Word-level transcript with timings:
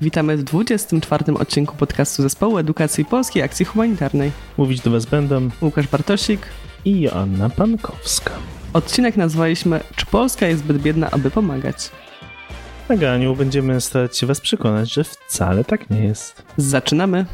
Witamy 0.00 0.36
w 0.36 0.42
24 0.42 1.34
odcinku 1.34 1.76
podcastu 1.76 2.22
Zespołu 2.22 2.58
Edukacji 2.58 3.04
Polskiej 3.04 3.42
Akcji 3.42 3.64
Humanitarnej. 3.64 4.32
Mówić 4.56 4.80
do 4.80 4.90
Was 4.90 5.06
będą 5.06 5.48
Łukasz 5.62 5.88
Bartosik 5.88 6.40
i 6.84 7.00
Joanna 7.00 7.50
Pankowska. 7.50 8.30
Odcinek 8.72 9.16
nazwaliśmy 9.16 9.80
Czy 9.96 10.06
Polska 10.06 10.46
jest 10.46 10.60
zbyt 10.62 10.82
biedna, 10.82 11.10
aby 11.10 11.30
pomagać? 11.30 11.90
W 12.86 12.88
nagraniu 12.88 13.36
będziemy 13.36 13.80
starać 13.80 14.18
się 14.18 14.26
Was 14.26 14.40
przekonać, 14.40 14.92
że 14.92 15.04
wcale 15.04 15.64
tak 15.64 15.90
nie 15.90 16.04
jest. 16.04 16.42
Zaczynamy! 16.56 17.26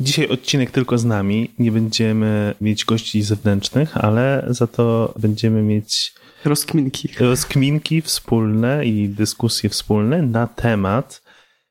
Dzisiaj 0.00 0.28
odcinek 0.28 0.70
tylko 0.70 0.98
z 0.98 1.04
nami. 1.04 1.50
Nie 1.58 1.72
będziemy 1.72 2.54
mieć 2.60 2.84
gości 2.84 3.22
zewnętrznych, 3.22 3.96
ale 3.96 4.46
za 4.48 4.66
to 4.66 5.14
będziemy 5.18 5.62
mieć 5.62 6.14
rozkminki. 6.46 7.08
Rozkminki 7.20 8.02
wspólne 8.02 8.86
i 8.86 9.08
dyskusje 9.08 9.70
wspólne 9.70 10.22
na 10.22 10.46
temat 10.46 11.22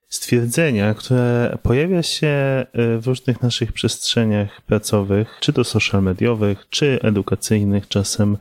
stwierdzenia, 0.09 0.93
które 0.93 1.57
pojawia 1.63 2.03
się 2.03 2.27
e, 2.27 2.65
w 2.97 3.07
różnych 3.07 3.41
naszych 3.41 3.71
przestrzeniach 3.73 4.61
pracowych, 4.61 5.37
czy 5.39 5.53
to 5.53 5.63
social 5.63 6.03
mediowych, 6.03 6.65
czy 6.69 6.99
edukacyjnych, 7.01 7.87
czasem 7.87 8.37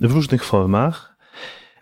w 0.00 0.12
różnych 0.12 0.44
formach, 0.44 1.16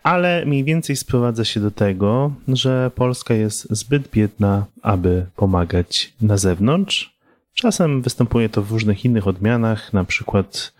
ale 0.03 0.45
mniej 0.45 0.63
więcej 0.63 0.95
sprowadza 0.95 1.45
się 1.45 1.59
do 1.59 1.71
tego, 1.71 2.33
że 2.47 2.91
Polska 2.95 3.33
jest 3.33 3.67
zbyt 3.69 4.09
biedna, 4.11 4.65
aby 4.81 5.25
pomagać 5.35 6.13
na 6.21 6.37
zewnątrz. 6.37 7.19
Czasem 7.53 8.01
występuje 8.01 8.49
to 8.49 8.61
w 8.61 8.71
różnych 8.71 9.05
innych 9.05 9.27
odmianach, 9.27 9.93
na 9.93 10.03
przykład 10.03 10.73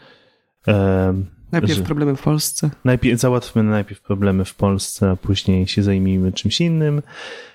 Najpierw 1.51 1.73
że 1.73 1.83
problemy 1.83 2.15
w 2.15 2.21
Polsce. 2.21 2.69
Najpierw, 2.85 3.19
załatwmy 3.19 3.63
najpierw 3.63 4.01
problemy 4.01 4.45
w 4.45 4.55
Polsce, 4.55 5.11
a 5.11 5.15
później 5.15 5.67
się 5.67 5.83
zajmijmy 5.83 6.31
czymś 6.31 6.61
innym, 6.61 7.01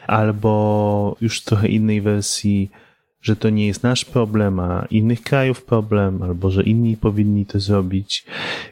albo 0.06 1.16
już 1.20 1.42
trochę 1.42 1.68
innej 1.68 2.00
wersji, 2.00 2.70
że 3.22 3.36
to 3.36 3.50
nie 3.50 3.66
jest 3.66 3.82
nasz 3.82 4.04
problem, 4.04 4.60
a 4.60 4.86
innych 4.90 5.22
krajów 5.22 5.64
problem, 5.64 6.22
albo 6.22 6.50
że 6.50 6.62
inni 6.62 6.96
powinni 6.96 7.46
to 7.46 7.60
zrobić. 7.60 8.24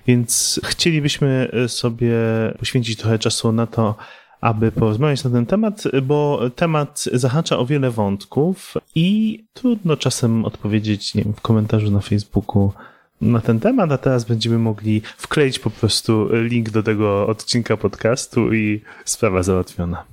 Więc 0.07 0.61
chcielibyśmy 0.65 1.51
sobie 1.67 2.13
poświęcić 2.59 2.99
trochę 2.99 3.19
czasu 3.19 3.53
na 3.53 3.67
to, 3.67 3.97
aby 4.41 4.73
porozmawiać 4.73 5.25
na 5.25 5.31
ten 5.31 5.47
temat, 5.47 5.85
bo 6.03 6.41
temat 6.57 7.05
zahacza 7.13 7.59
o 7.59 7.67
wiele 7.67 7.91
wątków 7.91 8.75
i 8.95 9.39
trudno 9.53 9.97
czasem 9.97 10.45
odpowiedzieć 10.45 11.13
wiem, 11.15 11.33
w 11.37 11.41
komentarzu 11.41 11.91
na 11.91 12.01
Facebooku 12.01 12.73
na 13.23 13.41
ten 13.41 13.61
temat, 13.61 13.93
a 13.93 13.99
teraz 13.99 14.25
będziemy 14.25 14.59
mogli 14.59 15.03
wkleić 15.17 15.59
po 15.59 15.71
prostu 15.71 16.29
link 16.33 16.71
do 16.71 16.83
tego 16.83 17.27
odcinka 17.27 17.77
podcastu 17.77 18.55
i 18.55 18.81
sprawa 19.05 19.43
załatwiona. 19.43 20.12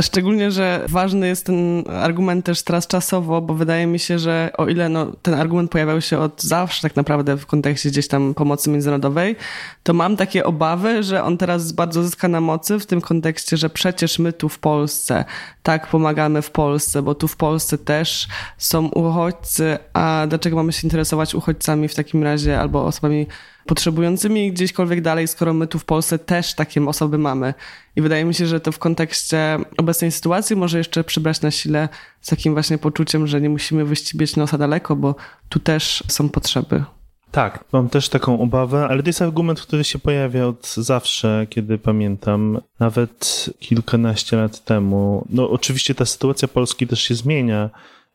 Szczególnie, 0.00 0.50
że 0.50 0.84
ważny 0.88 1.26
jest 1.26 1.46
ten 1.46 1.84
argument 1.88 2.44
też 2.44 2.62
teraz 2.62 2.86
czasowo, 2.86 3.40
bo 3.40 3.54
wydaje 3.54 3.86
mi 3.86 3.98
się, 3.98 4.18
że 4.18 4.50
o 4.58 4.66
ile 4.66 4.88
no, 4.88 5.06
ten 5.22 5.34
argument 5.34 5.70
pojawiał 5.70 6.00
się 6.00 6.18
od 6.18 6.42
zawsze 6.42 6.82
tak 6.82 6.96
naprawdę 6.96 7.36
w 7.36 7.46
kontekście 7.46 7.90
gdzieś 7.90 8.08
tam 8.08 8.34
pomocy 8.34 8.70
międzynarodowej, 8.70 9.36
to 9.82 9.94
mam 9.94 10.16
takie 10.16 10.44
obawy, 10.44 11.02
że 11.02 11.24
on 11.24 11.38
teraz 11.38 11.72
bardzo 11.72 12.02
zyska 12.02 12.28
na 12.28 12.40
mocy 12.40 12.78
w 12.78 12.86
tym 12.86 13.00
kontekście, 13.00 13.56
że 13.56 13.70
przecież 13.70 14.18
my 14.18 14.32
tu 14.32 14.48
w 14.48 14.58
Polsce 14.58 15.24
tak 15.62 15.86
pomagamy 15.86 16.42
w 16.42 16.50
Polsce, 16.50 17.02
bo 17.02 17.14
tu 17.14 17.28
w 17.28 17.36
Polsce 17.36 17.78
też 17.78 18.28
są 18.58 18.86
uchodźcy, 18.86 19.78
a 19.92 20.26
dlaczego 20.28 20.56
mamy 20.56 20.72
się 20.72 20.86
interesować 20.86 21.34
uchodźcami 21.34 21.88
w 21.88 21.94
takim 21.94 22.22
razie 22.22 22.60
albo 22.60 22.86
osobami 22.86 23.26
potrzebującymi 23.66 24.52
gdzieśkolwiek 24.52 25.00
dalej, 25.00 25.28
skoro 25.28 25.54
my 25.54 25.66
tu 25.66 25.78
w 25.78 25.84
Polsce 25.84 26.18
też 26.18 26.54
takie 26.54 26.86
osoby 26.86 27.18
mamy. 27.18 27.54
I 27.96 28.02
wydaje 28.02 28.24
mi 28.24 28.34
się, 28.34 28.46
że 28.46 28.60
to 28.60 28.72
w 28.72 28.78
kontekście 28.78 29.58
obecnej 29.76 30.12
sytuacji 30.12 30.56
może 30.56 30.78
jeszcze 30.78 31.04
przybrać 31.04 31.40
na 31.40 31.50
sile 31.50 31.88
z 32.20 32.28
takim 32.28 32.52
właśnie 32.52 32.78
poczuciem, 32.78 33.26
że 33.26 33.40
nie 33.40 33.48
musimy 33.48 33.84
wyścibiać 33.84 34.36
nosa 34.36 34.58
daleko, 34.58 34.96
bo 34.96 35.14
tu 35.48 35.58
też 35.58 36.04
są 36.08 36.28
potrzeby. 36.28 36.84
Tak, 37.30 37.64
mam 37.72 37.88
też 37.88 38.08
taką 38.08 38.40
obawę, 38.40 38.86
ale 38.88 39.02
to 39.02 39.08
jest 39.08 39.22
argument, 39.22 39.60
który 39.60 39.84
się 39.84 39.98
pojawia 39.98 40.46
od 40.46 40.74
zawsze, 40.74 41.46
kiedy 41.50 41.78
pamiętam, 41.78 42.60
nawet 42.80 43.50
kilkanaście 43.58 44.36
lat 44.36 44.64
temu. 44.64 45.26
No, 45.30 45.50
oczywiście 45.50 45.94
ta 45.94 46.06
sytuacja 46.06 46.48
Polski 46.48 46.86
też 46.86 47.00
się 47.00 47.14
zmienia 47.14 47.70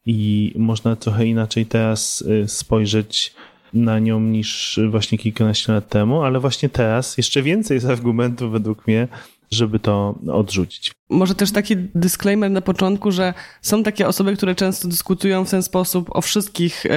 i 0.06 0.54
można 0.58 0.96
trochę 0.96 1.26
inaczej 1.26 1.66
teraz 1.66 2.22
y, 2.22 2.48
spojrzeć 2.48 3.34
na 3.74 4.00
nią 4.00 4.20
niż 4.20 4.80
właśnie 4.90 5.18
kilkanaście 5.18 5.74
lat 5.74 5.90
temu, 5.90 6.22
ale 6.24 6.40
właśnie 6.40 6.70
teraz 6.70 7.18
jeszcze 7.18 7.42
więcej 7.42 7.76
jest 7.76 7.88
argumentów 7.88 8.52
według 8.52 8.88
mnie, 8.88 9.08
żeby 9.52 9.80
to 9.80 10.20
odrzucić. 10.32 10.92
Może 11.10 11.36
też 11.36 11.52
taki 11.52 11.76
disclaimer 11.78 12.52
na 12.52 12.62
początku, 12.62 13.12
że 13.12 13.34
są 13.62 13.84
takie 13.84 14.08
osoby, 14.08 14.36
które 14.36 14.56
często 14.56 14.88
dyskutują 14.88 15.46
w 15.46 15.50
ten 15.50 15.64
sposób 15.64 16.10
o 16.12 16.22
wszystkich 16.22 16.86
e, 16.86 16.90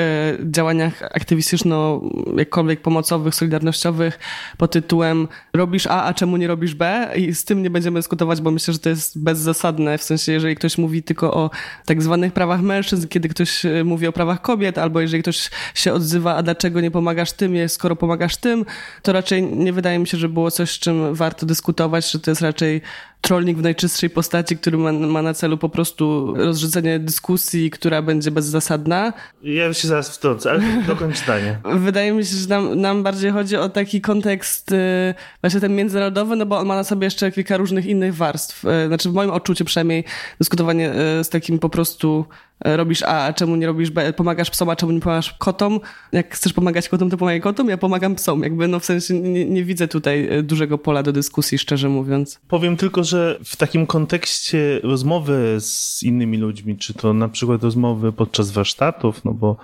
działaniach 0.50 1.02
aktywistyczno, 1.02 2.02
jakkolwiek 2.36 2.80
pomocowych, 2.82 3.34
solidarnościowych 3.34 4.18
pod 4.58 4.70
tytułem 4.70 5.28
robisz 5.54 5.86
A, 5.86 6.04
a 6.04 6.14
czemu 6.14 6.36
nie 6.36 6.46
robisz 6.46 6.74
B? 6.74 7.12
I 7.16 7.34
z 7.34 7.44
tym 7.44 7.62
nie 7.62 7.70
będziemy 7.70 7.98
dyskutować, 7.98 8.41
bo 8.41 8.50
myślę, 8.50 8.72
że 8.72 8.80
to 8.80 8.88
jest 8.88 9.22
bezzasadne. 9.22 9.98
W 9.98 10.02
sensie, 10.02 10.32
jeżeli 10.32 10.56
ktoś 10.56 10.78
mówi 10.78 11.02
tylko 11.02 11.34
o 11.34 11.50
tak 11.86 12.02
zwanych 12.02 12.32
prawach 12.32 12.62
mężczyzn, 12.62 13.08
kiedy 13.08 13.28
ktoś 13.28 13.66
e, 13.66 13.84
mówi 13.84 14.06
o 14.06 14.12
prawach 14.12 14.42
kobiet, 14.42 14.78
albo 14.78 15.00
jeżeli 15.00 15.22
ktoś 15.22 15.50
się 15.74 15.92
odzywa, 15.92 16.36
a 16.36 16.42
dlaczego 16.42 16.80
nie 16.80 16.91
pomagasz 16.91 17.32
tym, 17.32 17.68
skoro 17.68 17.96
pomagasz 17.96 18.36
tym, 18.36 18.64
to 19.02 19.12
raczej 19.12 19.42
nie 19.42 19.72
wydaje 19.72 19.98
mi 19.98 20.06
się, 20.06 20.18
że 20.18 20.28
było 20.28 20.50
coś, 20.50 20.70
z 20.70 20.78
czym 20.78 21.14
warto 21.14 21.46
dyskutować, 21.46 22.12
że 22.12 22.18
to 22.18 22.30
jest 22.30 22.41
raczej 22.42 22.80
trolling 23.22 23.59
w 23.59 23.62
najczystszej 23.62 24.10
postaci, 24.10 24.56
który 24.56 24.78
ma, 24.78 24.93
ma, 24.93 25.22
na 25.22 25.34
celu 25.34 25.59
po 25.59 25.69
prostu 25.69 26.34
rozrzucenie 26.37 26.99
dyskusji, 26.99 27.71
która 27.71 28.03
będzie 28.03 28.31
bezzasadna. 28.31 29.12
Ja 29.43 29.75
się 29.75 29.88
zaraz 29.88 30.16
wtrącę, 30.16 30.50
ale 30.50 30.62
dokończ 30.87 31.16
zdanie. 31.16 31.59
Wydaje 31.65 32.12
mi 32.12 32.25
się, 32.25 32.37
że 32.37 32.49
nam, 32.49 32.81
nam 32.81 33.03
bardziej 33.03 33.31
chodzi 33.31 33.56
o 33.56 33.69
taki 33.69 34.00
kontekst 34.00 34.72
y, 34.72 35.15
właśnie 35.41 35.60
ten 35.60 35.75
międzynarodowy, 35.75 36.37
no 36.37 36.47
bo 36.47 36.59
on 36.59 36.66
ma 36.66 36.77
na 36.77 36.84
sobie 36.84 37.05
jeszcze 37.05 37.33
kilka 37.33 37.56
różnych 37.56 37.87
innych 37.87 38.15
warstw. 38.15 38.65
Y, 38.65 38.87
znaczy 38.87 39.10
w 39.10 39.12
moim 39.12 39.31
odczuciu 39.31 39.65
przynajmniej 39.65 40.04
dyskutowanie 40.39 40.93
y, 41.21 41.25
z 41.25 41.28
takim 41.28 41.59
po 41.59 41.69
prostu 41.69 42.25
robisz 42.65 43.03
A, 43.03 43.25
a 43.25 43.33
czemu 43.33 43.56
nie 43.56 43.66
robisz 43.66 43.91
B, 43.91 44.12
pomagasz 44.12 44.50
psom, 44.50 44.69
a 44.69 44.77
czemu 44.77 44.93
nie 44.93 45.00
pomagasz 45.00 45.34
kotom. 45.39 45.81
Jak 46.12 46.34
chcesz 46.34 46.53
pomagać 46.53 46.89
kotom, 46.89 47.10
to 47.10 47.16
pomagaj 47.16 47.41
kotom, 47.41 47.69
ja 47.69 47.78
pomagam 47.78 48.15
psom. 48.15 48.43
Jakby 48.43 48.69
no 48.69 48.81
w 48.81 48.84
sensie 48.84 49.15
nie, 49.15 49.44
nie 49.44 49.65
widzę 49.65 49.89
tutaj 49.89 50.28
dużego 50.43 50.78
pola 50.78 51.03
do 51.03 51.12
dyskusji, 51.12 51.59
szczerze 51.59 51.89
mówiąc. 51.89 52.41
Powiem 52.49 52.77
tylko, 52.77 53.04
że 53.04 53.11
w 53.44 53.56
takim 53.56 53.86
kontekście 53.86 54.80
rozmowy 54.82 55.56
z 55.60 56.02
innymi 56.02 56.38
ludźmi, 56.38 56.76
czy 56.76 56.94
to 56.94 57.12
na 57.12 57.28
przykład 57.28 57.62
rozmowy 57.62 58.12
podczas 58.12 58.50
warsztatów, 58.50 59.24
no 59.24 59.34
bo 59.34 59.56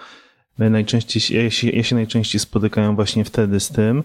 najczęściej, 0.58 1.44
ja 1.44 1.50
się, 1.50 1.70
ja 1.70 1.82
się 1.82 1.96
najczęściej 1.96 2.40
spotykałem 2.40 2.96
właśnie 2.96 3.24
wtedy 3.24 3.60
z 3.60 3.68
tym, 3.68 4.04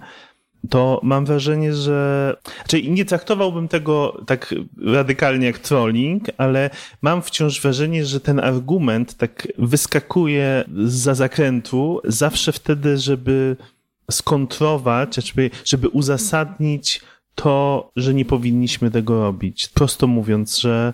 to 0.69 0.99
mam 1.03 1.25
wrażenie, 1.25 1.73
że. 1.73 2.35
Czyli 2.67 2.91
nie 2.91 3.05
traktowałbym 3.05 3.67
tego 3.67 4.21
tak 4.25 4.55
radykalnie 4.85 5.45
jak 5.45 5.59
trolling, 5.59 6.23
ale 6.37 6.69
mam 7.01 7.21
wciąż 7.21 7.61
wrażenie, 7.61 8.05
że 8.05 8.19
ten 8.19 8.39
argument 8.39 9.17
tak 9.17 9.47
wyskakuje 9.57 10.63
za 10.85 11.15
zakrętu 11.15 12.01
zawsze 12.03 12.51
wtedy, 12.51 12.97
żeby 12.97 13.55
skontrować, 14.11 15.15
żeby, 15.15 15.49
żeby 15.65 15.89
uzasadnić 15.89 17.01
to, 17.35 17.91
że 17.95 18.13
nie 18.13 18.25
powinniśmy 18.25 18.91
tego 18.91 19.19
robić. 19.19 19.67
Prosto 19.67 20.07
mówiąc, 20.07 20.59
że 20.59 20.93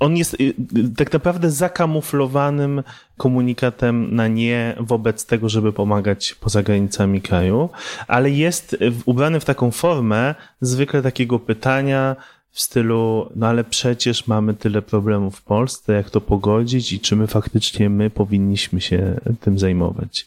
on 0.00 0.16
jest 0.16 0.36
y, 0.40 0.54
tak 0.96 1.12
naprawdę 1.12 1.50
zakamuflowanym 1.50 2.82
komunikatem 3.16 4.14
na 4.14 4.28
nie 4.28 4.76
wobec 4.80 5.26
tego, 5.26 5.48
żeby 5.48 5.72
pomagać 5.72 6.34
poza 6.40 6.62
granicami 6.62 7.22
kraju, 7.22 7.68
ale 8.08 8.30
jest 8.30 8.76
ubrany 9.04 9.40
w 9.40 9.44
taką 9.44 9.70
formę 9.70 10.34
zwykle 10.60 11.02
takiego 11.02 11.38
pytania 11.38 12.16
w 12.50 12.60
stylu, 12.60 13.30
no 13.36 13.46
ale 13.46 13.64
przecież 13.64 14.26
mamy 14.26 14.54
tyle 14.54 14.82
problemów 14.82 15.36
w 15.36 15.42
Polsce, 15.42 15.92
jak 15.92 16.10
to 16.10 16.20
pogodzić 16.20 16.92
i 16.92 17.00
czy 17.00 17.16
my 17.16 17.26
faktycznie 17.26 17.90
my 17.90 18.10
powinniśmy 18.10 18.80
się 18.80 19.20
tym 19.40 19.58
zajmować. 19.58 20.26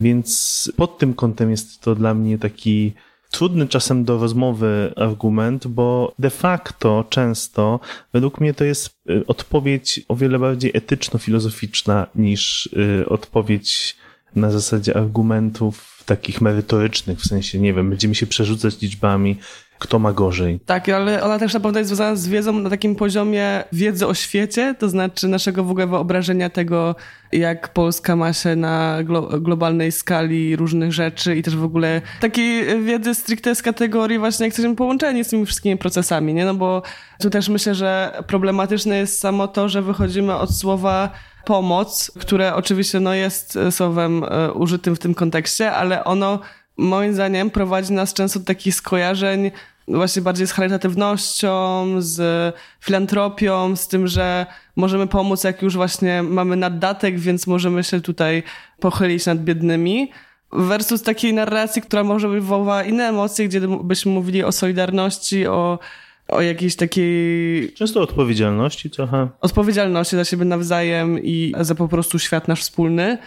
Więc 0.00 0.72
pod 0.76 0.98
tym 0.98 1.14
kątem 1.14 1.50
jest 1.50 1.80
to 1.80 1.94
dla 1.94 2.14
mnie 2.14 2.38
taki 2.38 2.92
trudny 3.32 3.68
czasem 3.68 4.04
do 4.04 4.18
rozmowy 4.18 4.92
argument, 4.96 5.66
bo 5.66 6.12
de 6.18 6.30
facto 6.30 7.04
często 7.08 7.80
według 8.12 8.40
mnie 8.40 8.54
to 8.54 8.64
jest 8.64 8.90
y, 9.10 9.26
odpowiedź 9.26 10.00
o 10.08 10.16
wiele 10.16 10.38
bardziej 10.38 10.70
etyczno-filozoficzna 10.74 12.06
niż 12.14 12.66
y, 13.00 13.08
odpowiedź 13.08 13.96
na 14.36 14.50
zasadzie 14.50 14.96
argumentów 14.96 16.02
takich 16.06 16.40
merytorycznych, 16.40 17.20
w 17.20 17.26
sensie, 17.26 17.58
nie 17.58 17.74
wiem, 17.74 17.90
będziemy 17.90 18.14
się 18.14 18.26
przerzucać 18.26 18.80
liczbami, 18.80 19.36
kto 19.82 19.98
ma 19.98 20.12
gorzej. 20.12 20.60
Tak, 20.66 20.88
ale 20.88 21.22
ona 21.22 21.38
też 21.38 21.54
naprawdę 21.54 21.80
jest 21.80 21.88
związana 21.88 22.16
z 22.16 22.28
wiedzą 22.28 22.52
na 22.52 22.70
takim 22.70 22.96
poziomie 22.96 23.64
wiedzy 23.72 24.06
o 24.06 24.14
świecie, 24.14 24.74
to 24.78 24.88
znaczy 24.88 25.28
naszego 25.28 25.64
w 25.64 25.70
ogóle 25.70 25.86
wyobrażenia 25.86 26.50
tego, 26.50 26.94
jak 27.32 27.72
Polska 27.72 28.16
ma 28.16 28.32
się 28.32 28.56
na 28.56 28.98
glo 29.04 29.22
globalnej 29.22 29.92
skali 29.92 30.56
różnych 30.56 30.92
rzeczy 30.92 31.36
i 31.36 31.42
też 31.42 31.56
w 31.56 31.64
ogóle 31.64 32.02
takiej 32.20 32.82
wiedzy 32.84 33.14
stricte 33.14 33.54
z 33.54 33.62
kategorii 33.62 34.18
właśnie, 34.18 34.46
jak 34.46 34.50
jesteśmy 34.50 34.76
połączeni 34.76 35.24
z 35.24 35.28
tymi 35.28 35.46
wszystkimi 35.46 35.76
procesami, 35.76 36.34
nie? 36.34 36.44
No 36.44 36.54
bo 36.54 36.82
tu 37.20 37.30
też 37.30 37.48
myślę, 37.48 37.74
że 37.74 38.22
problematyczne 38.26 38.96
jest 38.96 39.18
samo 39.18 39.48
to, 39.48 39.68
że 39.68 39.82
wychodzimy 39.82 40.34
od 40.34 40.56
słowa 40.56 41.10
pomoc, 41.44 42.12
które 42.20 42.54
oczywiście 42.54 43.00
no, 43.00 43.14
jest 43.14 43.58
słowem 43.70 44.24
e, 44.24 44.52
użytym 44.52 44.96
w 44.96 44.98
tym 44.98 45.14
kontekście, 45.14 45.72
ale 45.72 46.04
ono 46.04 46.38
moim 46.76 47.14
zdaniem 47.14 47.50
prowadzi 47.50 47.92
nas 47.92 48.14
często 48.14 48.38
do 48.38 48.44
takich 48.44 48.74
skojarzeń 48.74 49.50
właśnie 49.88 50.22
bardziej 50.22 50.46
z 50.46 50.52
charytatywnością, 50.52 51.86
z 51.98 52.54
filantropią, 52.80 53.76
z 53.76 53.88
tym, 53.88 54.06
że 54.06 54.46
możemy 54.76 55.06
pomóc, 55.06 55.44
jak 55.44 55.62
już 55.62 55.76
właśnie 55.76 56.22
mamy 56.22 56.56
naddatek, 56.56 57.18
więc 57.18 57.46
możemy 57.46 57.84
się 57.84 58.00
tutaj 58.00 58.42
pochylić 58.80 59.26
nad 59.26 59.38
biednymi. 59.44 60.10
Versus 60.52 61.02
takiej 61.02 61.34
narracji, 61.34 61.82
która 61.82 62.04
może 62.04 62.28
wywołała 62.28 62.84
inne 62.84 63.08
emocje, 63.08 63.48
gdzie 63.48 63.60
byśmy 63.60 64.12
mówili 64.12 64.44
o 64.44 64.52
solidarności, 64.52 65.46
o, 65.46 65.78
o 66.28 66.40
jakiejś 66.40 66.76
takiej. 66.76 67.72
Często 67.72 68.00
odpowiedzialności 68.00 68.90
trochę. 68.90 69.28
Odpowiedzialności 69.40 70.16
za 70.16 70.24
siebie 70.24 70.44
nawzajem 70.44 71.18
i 71.22 71.52
za 71.60 71.74
po 71.74 71.88
prostu 71.88 72.18
świat 72.18 72.48
nasz 72.48 72.60
wspólny. 72.60 73.18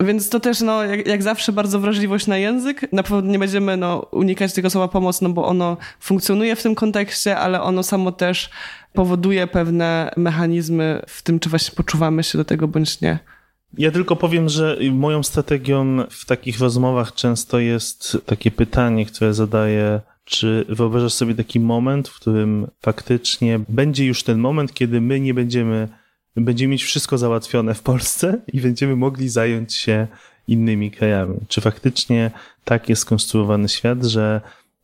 Więc 0.00 0.28
to 0.28 0.40
też, 0.40 0.60
no, 0.60 0.84
jak, 0.84 1.06
jak, 1.06 1.22
zawsze, 1.22 1.52
bardzo 1.52 1.80
wrażliwość 1.80 2.26
na 2.26 2.36
język. 2.36 2.92
Na 2.92 3.02
pewno 3.02 3.20
nie 3.20 3.38
będziemy 3.38 3.76
no, 3.76 3.98
unikać 4.10 4.52
tego 4.52 4.70
słowa 4.70 4.88
pomoc, 4.88 5.20
no 5.20 5.28
bo 5.28 5.46
ono 5.46 5.76
funkcjonuje 6.00 6.56
w 6.56 6.62
tym 6.62 6.74
kontekście, 6.74 7.36
ale 7.36 7.62
ono 7.62 7.82
samo 7.82 8.12
też 8.12 8.50
powoduje 8.92 9.46
pewne 9.46 10.10
mechanizmy 10.16 11.02
w 11.06 11.22
tym, 11.22 11.40
czy 11.40 11.50
właśnie 11.50 11.76
poczuwamy 11.76 12.22
się 12.22 12.38
do 12.38 12.44
tego 12.44 12.68
bądź 12.68 13.00
nie. 13.00 13.18
Ja 13.78 13.90
tylko 13.90 14.16
powiem, 14.16 14.48
że 14.48 14.78
moją 14.92 15.22
strategią 15.22 16.04
w 16.10 16.26
takich 16.26 16.60
rozmowach 16.60 17.14
często 17.14 17.58
jest 17.58 18.18
takie 18.26 18.50
pytanie, 18.50 19.06
które 19.06 19.34
zadaję 19.34 20.00
czy 20.24 20.64
wyobrażasz 20.68 21.12
sobie 21.12 21.34
taki 21.34 21.60
moment, 21.60 22.08
w 22.08 22.20
którym 22.20 22.66
faktycznie 22.82 23.60
będzie 23.68 24.06
już 24.06 24.22
ten 24.22 24.38
moment, 24.38 24.74
kiedy 24.74 25.00
my 25.00 25.20
nie 25.20 25.34
będziemy 25.34 25.88
będziemy 26.40 26.72
mieć 26.72 26.84
wszystko 26.84 27.18
załatwione 27.18 27.74
w 27.74 27.82
Polsce 27.82 28.40
i 28.52 28.60
będziemy 28.60 28.96
mogli 28.96 29.28
zająć 29.28 29.74
się 29.74 30.06
innymi 30.48 30.90
krajami. 30.90 31.36
Czy 31.48 31.60
faktycznie 31.60 32.30
tak 32.64 32.88
jest 32.88 33.02
skonstruowany 33.02 33.68
świat, 33.68 34.04
że, 34.04 34.40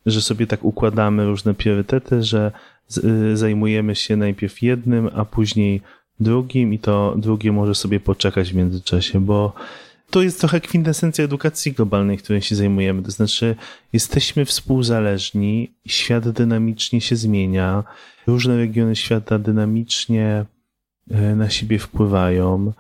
że 0.07 0.23
sobie 0.23 0.47
tak 0.47 0.65
układamy 0.65 1.27
różne 1.27 1.55
priorytety, 1.55 2.23
że 2.23 2.53
y, 3.05 3.37
zajmujemy 3.37 3.95
się 3.95 4.17
najpierw 4.17 4.63
jednym, 4.63 5.11
a 5.15 5.25
później 5.25 5.81
drugim 6.21 6.75
i 6.75 6.79
to 6.79 7.15
drugie 7.17 7.53
może 7.53 7.75
sobie 7.75 8.01
poczekać 8.01 8.53
w 8.53 8.55
międzyczasie, 8.55 9.21
bo 9.21 9.53
to 10.11 10.23
jest 10.23 10.41
trochę 10.41 10.61
kwintesencja 10.61 11.25
edukacji 11.25 11.73
globalnej, 11.73 12.19
której 12.19 12.43
się 12.43 12.57
zajmujemy. 12.57 13.03
To 13.03 13.11
znaczy, 13.11 13.57
jesteśmy 13.93 14.45
współzależni, 14.45 15.71
świat 15.87 16.29
dynamicznie 16.29 17.01
się 17.01 17.17
zmienia, 17.17 17.85
różne 18.27 18.57
regiony 18.57 18.97
świata 18.97 19.39
dynamicznie 19.39 20.45
na 21.37 21.51
siebie 21.51 21.79
wpływają 21.79 22.73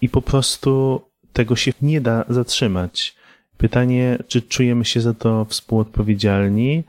i 0.00 0.08
po 0.08 0.22
prostu 0.22 1.00
tego 1.32 1.56
się 1.56 1.72
nie 1.82 2.00
da 2.00 2.24
zatrzymać. 2.28 3.14
Pytanie, 3.56 4.18
czy 4.28 4.42
czujemy 4.42 4.84
się 4.84 5.00
za 5.00 5.14
to 5.14 5.44
współodpowiedzialni 5.44 6.84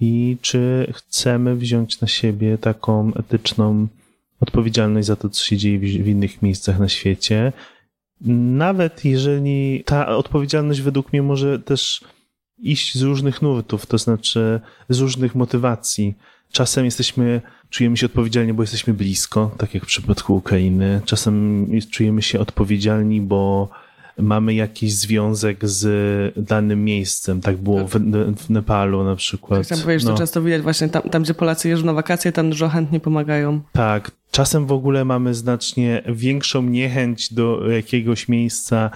i 0.00 0.36
czy 0.40 0.92
chcemy 0.94 1.56
wziąć 1.56 2.00
na 2.00 2.08
siebie 2.08 2.58
taką 2.58 3.14
etyczną 3.14 3.88
odpowiedzialność 4.40 5.06
za 5.06 5.16
to, 5.16 5.28
co 5.28 5.44
się 5.44 5.56
dzieje 5.56 5.78
w 5.78 6.08
innych 6.08 6.42
miejscach 6.42 6.78
na 6.78 6.88
świecie. 6.88 7.52
Nawet 8.20 9.04
jeżeli 9.04 9.82
ta 9.84 10.16
odpowiedzialność 10.16 10.80
według 10.80 11.12
mnie 11.12 11.22
może 11.22 11.58
też 11.58 12.04
iść 12.58 12.98
z 12.98 13.02
różnych 13.02 13.42
nurtów, 13.42 13.86
to 13.86 13.98
znaczy 13.98 14.60
z 14.88 15.00
różnych 15.00 15.34
motywacji. 15.34 16.14
Czasem 16.52 16.84
jesteśmy 16.84 17.40
czujemy 17.70 17.96
się 17.96 18.06
odpowiedzialni, 18.06 18.52
bo 18.52 18.62
jesteśmy 18.62 18.94
blisko, 18.94 19.50
tak 19.58 19.74
jak 19.74 19.82
w 19.82 19.86
przypadku 19.86 20.36
Ukrainy. 20.36 21.00
Czasem 21.04 21.66
czujemy 21.90 22.22
się 22.22 22.40
odpowiedzialni, 22.40 23.20
bo 23.20 23.68
mamy 24.18 24.54
jakiś 24.54 24.94
związek 24.94 25.68
z 25.68 26.38
danym 26.48 26.84
miejscem. 26.84 27.40
Tak 27.40 27.56
było 27.56 27.86
w, 27.86 27.90
w 28.36 28.50
Nepalu 28.50 29.04
na 29.04 29.16
przykład. 29.16 29.62
Chciałam 29.62 29.84
powiedzieć, 29.84 30.04
no. 30.04 30.12
to 30.12 30.18
często 30.18 30.42
widać 30.42 30.62
właśnie 30.62 30.88
tam, 30.88 31.02
tam, 31.02 31.22
gdzie 31.22 31.34
Polacy 31.34 31.68
jeżdżą 31.68 31.86
na 31.86 31.92
wakacje, 31.92 32.32
tam 32.32 32.50
dużo 32.50 32.68
chętnie 32.68 33.00
pomagają. 33.00 33.60
Tak. 33.72 34.10
Czasem 34.30 34.66
w 34.66 34.72
ogóle 34.72 35.04
mamy 35.04 35.34
znacznie 35.34 36.02
większą 36.08 36.62
niechęć 36.62 37.34
do 37.34 37.70
jakiegoś 37.70 38.28
miejsca, 38.28 38.90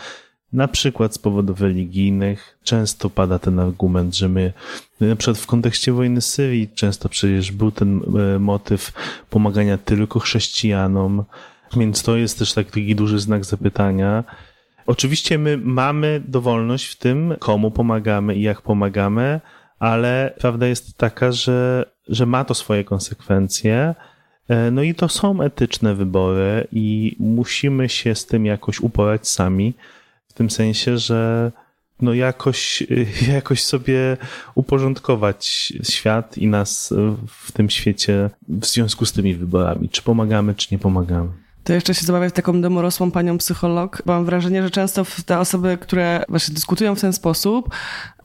na 0.52 0.69
przykład 0.69 1.14
z 1.14 1.19
powodów 1.19 1.61
religijnych. 1.61 2.58
Często 2.62 3.11
pada 3.11 3.38
ten 3.38 3.58
argument, 3.58 4.17
że 4.17 4.29
my, 4.29 4.52
na 5.00 5.17
przykład 5.17 5.38
w 5.38 5.47
kontekście 5.47 5.93
wojny 5.93 6.20
Syrii, 6.20 6.69
często 6.75 7.08
przecież 7.08 7.52
był 7.52 7.70
ten 7.70 8.00
e, 8.35 8.38
motyw 8.38 8.93
pomagania 9.31 9.79
tylko 9.79 10.20
chrześcijanom, 10.20 11.25
więc 11.76 12.02
to 12.02 12.17
jest 12.17 12.38
też 12.38 12.52
taki 12.52 12.97
duży 12.97 13.19
znak 13.19 13.44
zapytania. 13.44 14.25
Oczywiście 14.87 15.38
my 15.38 15.58
mamy 15.58 16.23
dowolność 16.29 16.87
w 16.87 16.96
tym, 16.96 17.35
komu 17.38 17.70
pomagamy 17.70 18.35
i 18.35 18.43
jak 18.43 18.62
pomagamy, 18.62 19.41
ale 19.79 20.35
prawda 20.38 20.67
jest 20.67 20.99
taka, 20.99 21.32
że, 21.32 21.91
że 22.08 22.26
ma 22.26 22.44
to 22.44 22.55
swoje 22.55 22.85
konsekwencje. 22.85 23.94
E, 24.49 24.70
no 24.70 24.82
i 24.82 24.94
to 24.94 25.08
są 25.08 25.43
etyczne 25.43 25.94
wybory 25.94 26.67
i 26.73 27.17
musimy 27.19 27.88
się 27.88 28.14
z 28.14 28.26
tym 28.26 28.46
jakoś 28.46 28.81
uporać 28.81 29.29
sami. 29.29 29.75
W 30.31 30.32
tym 30.32 30.50
sensie, 30.50 30.99
że 30.99 31.53
no 32.03 32.15
jakoś, 32.15 32.82
jakoś 33.35 33.65
sobie 33.65 34.17
uporządkować 34.55 35.73
świat 35.82 36.38
i 36.38 36.47
nas 36.47 36.94
w 37.27 37.53
tym 37.53 37.71
świecie 37.71 38.31
w 38.49 38.67
związku 38.67 39.06
z 39.06 39.12
tymi 39.12 39.35
wyborami. 39.35 39.88
Czy 39.88 40.03
pomagamy, 40.03 40.55
czy 40.55 40.69
nie 40.73 40.79
pomagamy. 40.79 41.29
To 41.65 41.73
jeszcze 41.73 41.94
się 41.94 42.06
zabawiam 42.06 42.31
w 42.31 42.32
taką 42.32 42.61
domorosłą 42.61 43.11
panią 43.11 43.38
psycholog. 43.38 44.03
Mam 44.06 44.25
wrażenie, 44.25 44.62
że 44.62 44.71
często 44.71 45.06
te 45.27 45.38
osoby, 45.38 45.79
które 45.81 46.25
właśnie 46.29 46.55
dyskutują 46.55 46.94
w 46.94 47.00
ten 47.00 47.12
sposób, 47.12 47.75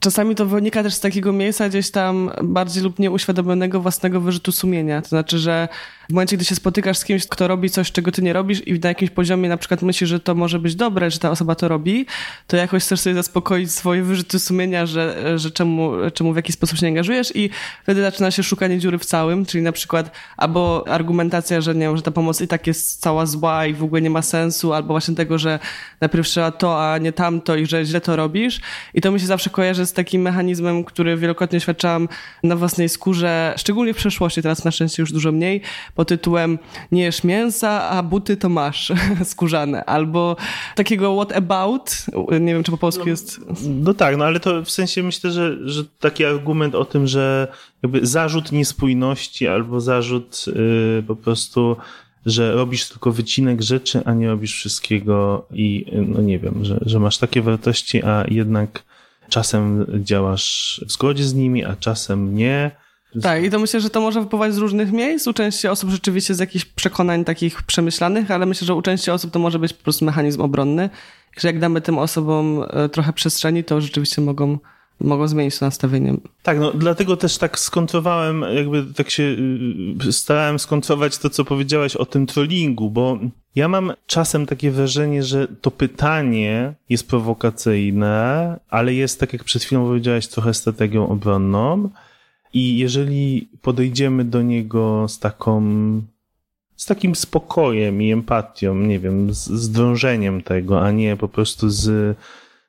czasami 0.00 0.34
to 0.34 0.46
wynika 0.46 0.82
też 0.82 0.94
z 0.94 1.00
takiego 1.00 1.32
miejsca 1.32 1.68
gdzieś 1.68 1.90
tam 1.90 2.30
bardziej 2.42 2.82
lub 2.82 2.98
nieuświadomionego 2.98 3.80
własnego 3.80 4.20
wyrzutu 4.20 4.52
sumienia. 4.52 5.02
To 5.02 5.08
znaczy, 5.08 5.38
że 5.38 5.68
w 6.08 6.12
momencie, 6.12 6.36
gdy 6.36 6.44
się 6.44 6.54
spotykasz 6.54 6.98
z 6.98 7.04
kimś, 7.04 7.26
kto 7.26 7.48
robi 7.48 7.70
coś, 7.70 7.92
czego 7.92 8.12
ty 8.12 8.22
nie 8.22 8.32
robisz 8.32 8.66
i 8.66 8.80
na 8.80 8.88
jakimś 8.88 9.10
poziomie 9.10 9.48
na 9.48 9.56
przykład 9.56 9.82
myślisz, 9.82 10.10
że 10.10 10.20
to 10.20 10.34
może 10.34 10.58
być 10.58 10.74
dobre, 10.74 11.10
że 11.10 11.18
ta 11.18 11.30
osoba 11.30 11.54
to 11.54 11.68
robi, 11.68 12.06
to 12.46 12.56
jakoś 12.56 12.82
chcesz 12.82 13.00
sobie 13.00 13.14
zaspokoić 13.14 13.72
swoje 13.72 14.02
wyrzuty 14.02 14.38
sumienia, 14.38 14.86
że, 14.86 15.38
że 15.38 15.50
czemu, 15.50 15.92
czemu 16.14 16.32
w 16.32 16.36
jakiś 16.36 16.54
sposób 16.54 16.78
się 16.78 16.86
nie 16.86 16.90
angażujesz 16.90 17.36
i 17.36 17.50
wtedy 17.82 18.02
zaczyna 18.02 18.30
się 18.30 18.42
szukanie 18.42 18.78
dziury 18.78 18.98
w 18.98 19.04
całym, 19.04 19.46
czyli 19.46 19.64
na 19.64 19.72
przykład 19.72 20.10
albo 20.36 20.84
argumentacja, 20.88 21.60
że 21.60 21.74
nie 21.74 21.80
wiem, 21.80 21.96
że 21.96 22.02
ta 22.02 22.10
pomoc 22.10 22.40
i 22.40 22.48
tak 22.48 22.66
jest 22.66 23.00
cała 23.00 23.26
zła 23.26 23.66
i 23.66 23.74
w 23.74 23.84
ogóle 23.84 24.02
nie 24.02 24.10
ma 24.10 24.22
sensu, 24.22 24.72
albo 24.72 24.88
właśnie 24.88 25.14
tego, 25.14 25.38
że 25.38 25.58
najpierw 26.00 26.26
trzeba 26.26 26.50
to, 26.50 26.92
a 26.92 26.98
nie 26.98 27.12
tamto 27.12 27.56
i 27.56 27.66
że 27.66 27.84
źle 27.84 28.00
to 28.00 28.16
robisz. 28.16 28.60
I 28.94 29.00
to 29.00 29.12
mi 29.12 29.20
się 29.20 29.26
zawsze 29.26 29.50
kojarzy 29.50 29.86
z 29.86 29.92
takim 29.92 30.22
mechanizmem, 30.22 30.84
który 30.84 31.16
wielokrotnie 31.16 31.60
świadczałam 31.60 32.08
na 32.42 32.56
własnej 32.56 32.88
skórze, 32.88 33.54
szczególnie 33.56 33.94
w 33.94 33.96
przeszłości, 33.96 34.42
teraz 34.42 34.64
na 34.64 34.70
szczęście 34.70 35.02
już 35.02 35.12
dużo 35.12 35.32
mniej, 35.32 35.62
pod 35.96 36.08
tytułem 36.08 36.58
nie 36.92 37.02
jesz 37.02 37.24
mięsa, 37.24 37.88
a 37.88 38.02
buty 38.02 38.36
to 38.36 38.48
masz 38.48 38.92
skórzane. 39.24 39.84
Albo 39.84 40.36
takiego 40.74 41.16
what 41.16 41.36
about, 41.36 42.06
nie 42.40 42.54
wiem 42.54 42.62
czy 42.62 42.70
po 42.70 42.78
polsku 42.78 43.04
no, 43.04 43.10
jest... 43.10 43.40
No 43.64 43.94
tak, 43.94 44.16
no 44.16 44.24
ale 44.24 44.40
to 44.40 44.62
w 44.62 44.70
sensie 44.70 45.02
myślę, 45.02 45.30
że, 45.30 45.68
że 45.68 45.84
taki 45.84 46.24
argument 46.24 46.74
o 46.74 46.84
tym, 46.84 47.06
że 47.06 47.48
jakby 47.82 48.06
zarzut 48.06 48.52
niespójności 48.52 49.48
albo 49.48 49.80
zarzut 49.80 50.44
yy, 50.46 51.04
po 51.06 51.16
prostu 51.16 51.76
że 52.26 52.52
robisz 52.52 52.88
tylko 52.88 53.12
wycinek 53.12 53.62
rzeczy, 53.62 54.02
a 54.04 54.14
nie 54.14 54.28
robisz 54.28 54.54
wszystkiego 54.54 55.46
i 55.52 55.86
no 56.08 56.20
nie 56.20 56.38
wiem, 56.38 56.64
że, 56.64 56.78
że 56.86 57.00
masz 57.00 57.18
takie 57.18 57.42
wartości, 57.42 58.02
a 58.02 58.24
jednak 58.28 58.84
czasem 59.28 59.86
działasz 60.04 60.80
w 60.86 60.92
zgodzie 60.92 61.24
z 61.24 61.34
nimi, 61.34 61.64
a 61.64 61.76
czasem 61.76 62.34
nie. 62.34 62.70
Tak, 63.22 63.44
i 63.44 63.50
to 63.50 63.58
myślę, 63.58 63.80
że 63.80 63.90
to 63.90 64.00
może 64.00 64.20
wypływać 64.20 64.54
z 64.54 64.58
różnych 64.58 64.92
miejsc. 64.92 65.26
U 65.26 65.32
części 65.32 65.68
osób 65.68 65.90
rzeczywiście 65.90 66.34
z 66.34 66.38
jakichś 66.38 66.64
przekonań 66.64 67.24
takich 67.24 67.62
przemyślanych, 67.62 68.30
ale 68.30 68.46
myślę, 68.46 68.66
że 68.66 68.74
u 68.74 68.82
części 68.82 69.10
osób 69.10 69.30
to 69.30 69.38
może 69.38 69.58
być 69.58 69.72
po 69.72 69.82
prostu 69.82 70.04
mechanizm 70.04 70.40
obronny. 70.40 70.90
Że 71.36 71.48
jak 71.48 71.58
damy 71.58 71.80
tym 71.80 71.98
osobom 71.98 72.64
e, 72.70 72.88
trochę 72.88 73.12
przestrzeni, 73.12 73.64
to 73.64 73.80
rzeczywiście 73.80 74.22
mogą 74.22 74.58
mogą 75.00 75.28
zmienić 75.28 75.58
to 75.58 75.64
nastawienie. 75.64 76.14
Tak, 76.42 76.58
no 76.60 76.72
dlatego 76.72 77.16
też 77.16 77.38
tak 77.38 77.58
skontrowałem, 77.58 78.44
jakby 78.54 78.84
tak 78.84 79.10
się 79.10 79.36
y, 80.06 80.12
starałem 80.12 80.58
skontrować 80.58 81.18
to, 81.18 81.30
co 81.30 81.44
powiedziałeś 81.44 81.96
o 81.96 82.06
tym 82.06 82.26
trollingu, 82.26 82.90
bo 82.90 83.18
ja 83.54 83.68
mam 83.68 83.92
czasem 84.06 84.46
takie 84.46 84.70
wrażenie, 84.70 85.22
że 85.22 85.48
to 85.60 85.70
pytanie 85.70 86.74
jest 86.88 87.08
prowokacyjne, 87.08 88.60
ale 88.70 88.94
jest, 88.94 89.20
tak 89.20 89.32
jak 89.32 89.44
przed 89.44 89.62
chwilą 89.62 89.86
powiedziałeś, 89.86 90.26
trochę 90.26 90.54
strategią 90.54 91.08
obronną. 91.08 91.90
I 92.56 92.78
jeżeli 92.78 93.48
podejdziemy 93.62 94.24
do 94.24 94.42
niego 94.42 95.08
z 95.08 95.18
taką, 95.18 95.62
z 96.76 96.86
takim 96.86 97.14
spokojem 97.14 98.02
i 98.02 98.12
empatią, 98.12 98.74
nie 98.74 98.98
wiem, 98.98 99.34
z, 99.34 99.44
z 99.44 99.70
tego, 100.42 100.82
a 100.82 100.90
nie 100.90 101.16
po 101.16 101.28
prostu 101.28 101.70
z 101.70 102.16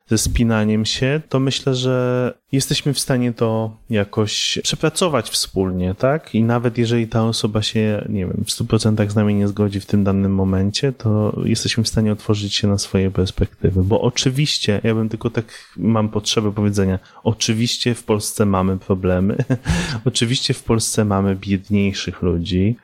ze 0.10 0.18
spinaniem 0.18 0.86
się, 0.86 1.22
to 1.30 1.40
myślę, 1.40 1.76
że 1.76 2.34
jesteśmy 2.52 2.94
w 2.94 3.00
stanie 3.00 3.34
to 3.34 3.78
jakoś 3.90 4.60
przepracować 4.64 5.30
wspólnie, 5.30 5.96
tak? 5.96 6.36
I 6.36 6.44
nawet 6.44 6.78
jeżeli 6.78 7.08
ta 7.08 7.24
osoba 7.24 7.62
się, 7.62 8.06
nie 8.10 8.26
wiem, 8.26 8.44
w 8.46 8.50
100% 8.50 9.10
z 9.10 9.16
nami 9.16 9.36
nie 9.36 9.48
zgodzi 9.48 9.80
w 9.80 9.86
tym 9.86 10.04
danym 10.04 10.36
momencie, 10.36 10.92
to 10.92 11.40
jesteśmy 11.46 11.84
w 11.84 11.88
stanie 11.88 12.12
otworzyć 12.12 12.56
się 12.56 12.68
na 12.68 12.78
swoje 12.78 13.12
perspektywy. 13.12 13.84
Bo 13.84 14.02
oczywiście, 14.02 14.82
ja 14.84 14.96
bym 14.96 15.10
tylko 15.10 15.30
tak 15.30 15.74
mam 15.78 16.10
potrzebę 16.10 16.52
powiedzenia, 16.52 17.00
oczywiście 17.24 17.96
w 17.96 18.04
Polsce 18.04 18.46
mamy 18.46 18.78
problemy, 18.78 19.38
oczywiście 20.06 20.54
w 20.54 20.64
Polsce 20.64 21.06
mamy 21.06 21.36
biedniejszych 21.36 22.22
ludzi, 22.22 22.76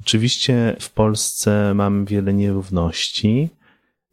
oczywiście 0.00 0.76
w 0.80 0.90
Polsce 0.90 1.74
mamy 1.74 2.04
wiele 2.04 2.34
nierówności, 2.34 3.48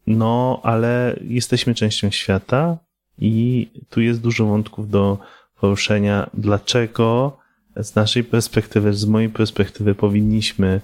no, 0.08 0.60
ale 0.64 1.20
jesteśmy 1.22 1.76
częścią 1.76 2.12
świata 2.12 2.78
i 3.20 3.68
tu 3.90 4.02
jest 4.02 4.22
dużo 4.22 4.46
wątków 4.46 4.90
do 4.90 5.18
poruszenia. 5.60 6.30
Dlaczego 6.34 7.38
z 7.76 7.96
naszej 7.96 8.24
perspektywy, 8.24 8.94
z 8.94 9.06
mojej 9.06 9.30
perspektywy 9.30 9.96
powinniśmy 9.96 10.82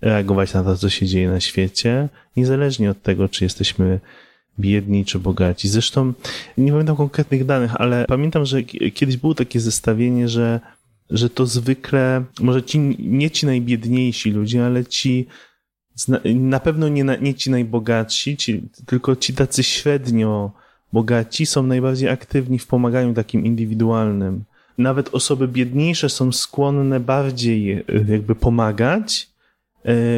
reagować 0.00 0.54
na 0.54 0.64
to, 0.64 0.76
co 0.76 0.90
się 0.90 1.06
dzieje 1.06 1.28
na 1.28 1.40
świecie, 1.40 2.08
niezależnie 2.36 2.90
od 2.90 3.02
tego, 3.02 3.28
czy 3.28 3.44
jesteśmy 3.44 4.00
biedni 4.58 5.04
czy 5.04 5.18
bogaci. 5.18 5.68
Zresztą 5.68 6.12
nie 6.58 6.72
pamiętam 6.72 6.96
konkretnych 6.96 7.44
danych, 7.44 7.80
ale 7.80 8.04
pamiętam, 8.08 8.44
że 8.44 8.62
kiedyś 8.62 9.16
było 9.16 9.34
takie 9.34 9.60
zestawienie, 9.60 10.28
że, 10.28 10.60
że 11.10 11.30
to 11.30 11.46
zwykle, 11.46 12.24
może 12.40 12.62
ci, 12.62 12.78
nie 12.98 13.30
ci 13.30 13.46
najbiedniejsi 13.46 14.30
ludzie, 14.30 14.66
ale 14.66 14.84
ci 14.84 15.26
na 16.34 16.60
pewno 16.60 16.88
nie, 16.88 17.04
nie 17.20 17.34
ci 17.34 17.50
najbogatsi, 17.50 18.36
ci, 18.36 18.62
tylko 18.86 19.16
ci 19.16 19.34
tacy 19.34 19.62
średnio 19.62 20.52
bogaci 20.92 21.46
są 21.46 21.62
najbardziej 21.62 22.08
aktywni 22.08 22.58
w 22.58 22.66
pomaganiu 22.66 23.14
takim 23.14 23.44
indywidualnym. 23.44 24.44
Nawet 24.78 25.14
osoby 25.14 25.48
biedniejsze 25.48 26.08
są 26.08 26.32
skłonne 26.32 27.00
bardziej 27.00 27.72
e, 27.72 27.84
jakby 28.08 28.34
pomagać, 28.34 29.33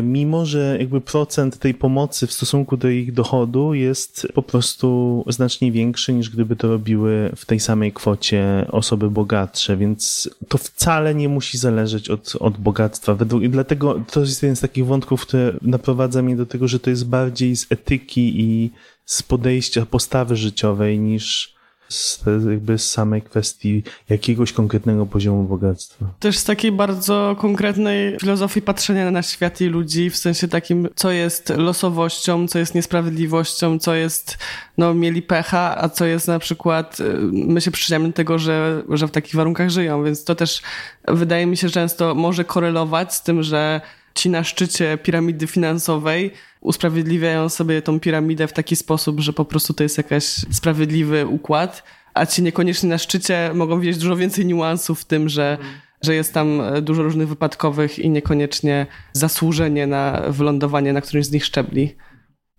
mimo 0.02 0.46
że 0.46 0.76
jakby 0.80 1.00
procent 1.00 1.58
tej 1.58 1.74
pomocy 1.74 2.26
w 2.26 2.32
stosunku 2.32 2.76
do 2.76 2.88
ich 2.88 3.12
dochodu 3.12 3.74
jest 3.74 4.28
po 4.34 4.42
prostu 4.42 5.24
znacznie 5.28 5.72
większy 5.72 6.12
niż 6.12 6.30
gdyby 6.30 6.56
to 6.56 6.68
robiły 6.68 7.32
w 7.36 7.46
tej 7.46 7.60
samej 7.60 7.92
kwocie 7.92 8.66
osoby 8.70 9.10
bogatsze, 9.10 9.76
więc 9.76 10.30
to 10.48 10.58
wcale 10.58 11.14
nie 11.14 11.28
musi 11.28 11.58
zależeć 11.58 12.10
od, 12.10 12.36
od 12.40 12.58
bogactwa. 12.58 13.16
I 13.42 13.48
dlatego 13.48 14.00
to 14.10 14.20
jest 14.20 14.42
jeden 14.42 14.56
z 14.56 14.60
takich 14.60 14.86
wątków, 14.86 15.26
które 15.26 15.52
naprowadza 15.62 16.22
mnie 16.22 16.36
do 16.36 16.46
tego, 16.46 16.68
że 16.68 16.80
to 16.80 16.90
jest 16.90 17.08
bardziej 17.08 17.56
z 17.56 17.66
etyki 17.70 18.40
i 18.40 18.70
z 19.04 19.22
podejścia, 19.22 19.86
postawy 19.86 20.36
życiowej 20.36 20.98
niż 20.98 21.55
z, 21.88 22.24
jakby 22.50 22.78
z 22.78 22.90
samej 22.90 23.22
kwestii 23.22 23.82
jakiegoś 24.08 24.52
konkretnego 24.52 25.06
poziomu 25.06 25.44
bogactwa. 25.44 26.06
Też 26.20 26.38
z 26.38 26.44
takiej 26.44 26.72
bardzo 26.72 27.36
konkretnej 27.38 28.16
filozofii 28.20 28.62
patrzenia 28.62 29.10
na 29.10 29.22
świat 29.22 29.60
i 29.60 29.64
ludzi, 29.64 30.10
w 30.10 30.16
sensie 30.16 30.48
takim, 30.48 30.88
co 30.94 31.10
jest 31.10 31.48
losowością, 31.56 32.48
co 32.48 32.58
jest 32.58 32.74
niesprawiedliwością, 32.74 33.78
co 33.78 33.94
jest, 33.94 34.38
no, 34.78 34.94
mieli 34.94 35.22
pecha, 35.22 35.82
a 35.82 35.88
co 35.88 36.04
jest 36.04 36.28
na 36.28 36.38
przykład, 36.38 37.00
y, 37.00 37.18
my 37.32 37.60
się 37.60 37.70
przyczyniamy 37.70 38.08
do 38.08 38.14
tego, 38.14 38.38
że, 38.38 38.82
że 38.90 39.08
w 39.08 39.10
takich 39.10 39.34
warunkach 39.34 39.70
żyją, 39.70 40.04
więc 40.04 40.24
to 40.24 40.34
też 40.34 40.62
wydaje 41.08 41.46
mi 41.46 41.56
się 41.56 41.68
często 41.68 42.14
może 42.14 42.44
korelować 42.44 43.14
z 43.14 43.22
tym, 43.22 43.42
że 43.42 43.80
ci 44.14 44.30
na 44.30 44.44
szczycie 44.44 44.98
piramidy 44.98 45.46
finansowej 45.46 46.32
usprawiedliwiają 46.66 47.48
sobie 47.48 47.82
tą 47.82 48.00
piramidę 48.00 48.48
w 48.48 48.52
taki 48.52 48.76
sposób, 48.76 49.20
że 49.20 49.32
po 49.32 49.44
prostu 49.44 49.74
to 49.74 49.82
jest 49.82 49.98
jakiś 49.98 50.24
sprawiedliwy 50.50 51.26
układ, 51.26 51.82
a 52.14 52.26
ci 52.26 52.42
niekoniecznie 52.42 52.88
na 52.88 52.98
szczycie 52.98 53.50
mogą 53.54 53.80
widzieć 53.80 53.98
dużo 53.98 54.16
więcej 54.16 54.46
niuansów 54.46 55.00
w 55.00 55.04
tym, 55.04 55.28
że, 55.28 55.58
że 56.02 56.14
jest 56.14 56.34
tam 56.34 56.62
dużo 56.82 57.02
różnych 57.02 57.28
wypadkowych 57.28 57.98
i 57.98 58.10
niekoniecznie 58.10 58.86
zasłużenie 59.12 59.86
na 59.86 60.22
wylądowanie 60.28 60.92
na 60.92 61.00
którymś 61.00 61.26
z 61.26 61.32
nich 61.32 61.44
szczebli. 61.44 61.96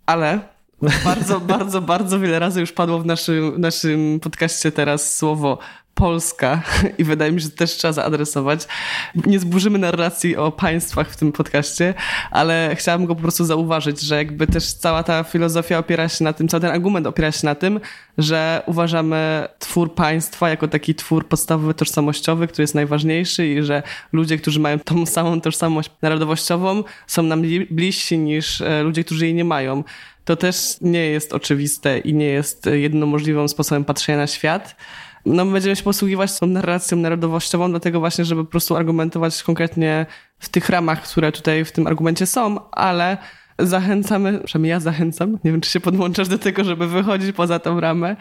Ale 0.06 0.40
bardzo, 1.06 1.40
bardzo, 1.56 1.82
bardzo 1.82 2.20
wiele 2.20 2.40
razy 2.40 2.60
już 2.60 2.72
padło 2.72 3.00
w 3.00 3.06
naszym, 3.06 3.62
naszym 3.62 4.20
podcaście 4.20 4.72
teraz 4.72 5.18
słowo 5.18 5.58
Polska 5.98 6.62
i 7.00 7.04
wydaje 7.04 7.32
mi 7.32 7.42
się, 7.42 7.46
że 7.46 7.52
też 7.52 7.72
trzeba 7.72 7.92
zaadresować. 7.92 8.68
Nie 9.26 9.40
zburzymy 9.40 9.80
narracji 9.80 10.36
o 10.36 10.52
państwach 10.52 11.10
w 11.10 11.18
tym 11.18 11.32
podcaście, 11.32 11.94
ale 12.32 12.76
chciałabym 12.76 13.08
go 13.08 13.16
po 13.16 13.22
prostu 13.22 13.46
zauważyć, 13.46 14.02
że 14.02 14.16
jakby 14.16 14.48
też 14.48 14.74
cała 14.74 15.04
ta 15.04 15.24
filozofia 15.24 15.78
opiera 15.78 16.10
się 16.10 16.24
na 16.24 16.34
tym, 16.34 16.48
cały 16.48 16.62
ten 16.62 16.72
argument 16.72 17.08
opiera 17.08 17.32
się 17.32 17.46
na 17.46 17.56
tym, 17.56 17.80
że 18.18 18.62
uważamy 18.66 19.48
twór 19.60 19.96
państwa 19.96 20.50
jako 20.50 20.68
taki 20.68 20.96
twór 20.96 21.28
podstawowy 21.28 21.74
tożsamościowy, 21.74 22.48
który 22.48 22.64
jest 22.64 22.76
najważniejszy 22.76 23.48
i 23.48 23.64
że 23.64 23.84
ludzie, 24.14 24.38
którzy 24.38 24.60
mają 24.60 24.80
tą 24.80 25.06
samą 25.06 25.42
tożsamość 25.42 25.92
narodowościową 26.02 26.84
są 27.08 27.24
nam 27.24 27.42
bliżsi 27.72 28.18
niż 28.18 28.62
e, 28.62 28.84
ludzie, 28.84 29.04
którzy 29.04 29.26
jej 29.26 29.34
nie 29.34 29.46
mają. 29.46 29.84
To 30.26 30.36
też 30.36 30.78
nie 30.82 31.06
jest 31.06 31.34
oczywiste 31.34 32.00
i 32.00 32.14
nie 32.14 32.26
jest 32.26 32.66
jedyną 32.66 33.06
możliwym 33.06 33.50
sposobem 33.50 33.86
patrzenia 33.86 34.18
na 34.18 34.28
świat 34.28 34.76
no, 35.28 35.46
będziemy 35.46 35.76
się 35.76 35.84
posługiwać 35.84 36.40
tą 36.40 36.48
narracją 36.48 36.98
narodowościową, 36.98 37.70
dlatego 37.70 38.00
właśnie, 38.00 38.26
żeby 38.26 38.46
po 38.46 38.52
prostu 38.52 38.76
argumentować 38.76 39.44
konkretnie 39.44 40.06
w 40.40 40.50
tych 40.50 40.70
ramach, 40.70 41.04
które 41.04 41.32
tutaj 41.32 41.66
w 41.66 41.72
tym 41.72 41.88
argumencie 41.88 42.26
są, 42.26 42.70
ale 42.72 43.18
zachęcamy, 43.60 44.40
przynajmniej 44.46 44.70
ja 44.70 44.80
zachęcam, 44.80 45.32
nie 45.44 45.52
wiem, 45.52 45.62
czy 45.62 45.72
się 45.72 45.80
podłączasz 45.80 46.28
do 46.28 46.38
tego, 46.38 46.64
żeby 46.64 46.88
wychodzić 46.88 47.36
poza 47.36 47.60
tą 47.60 47.80
ramę 47.80 48.16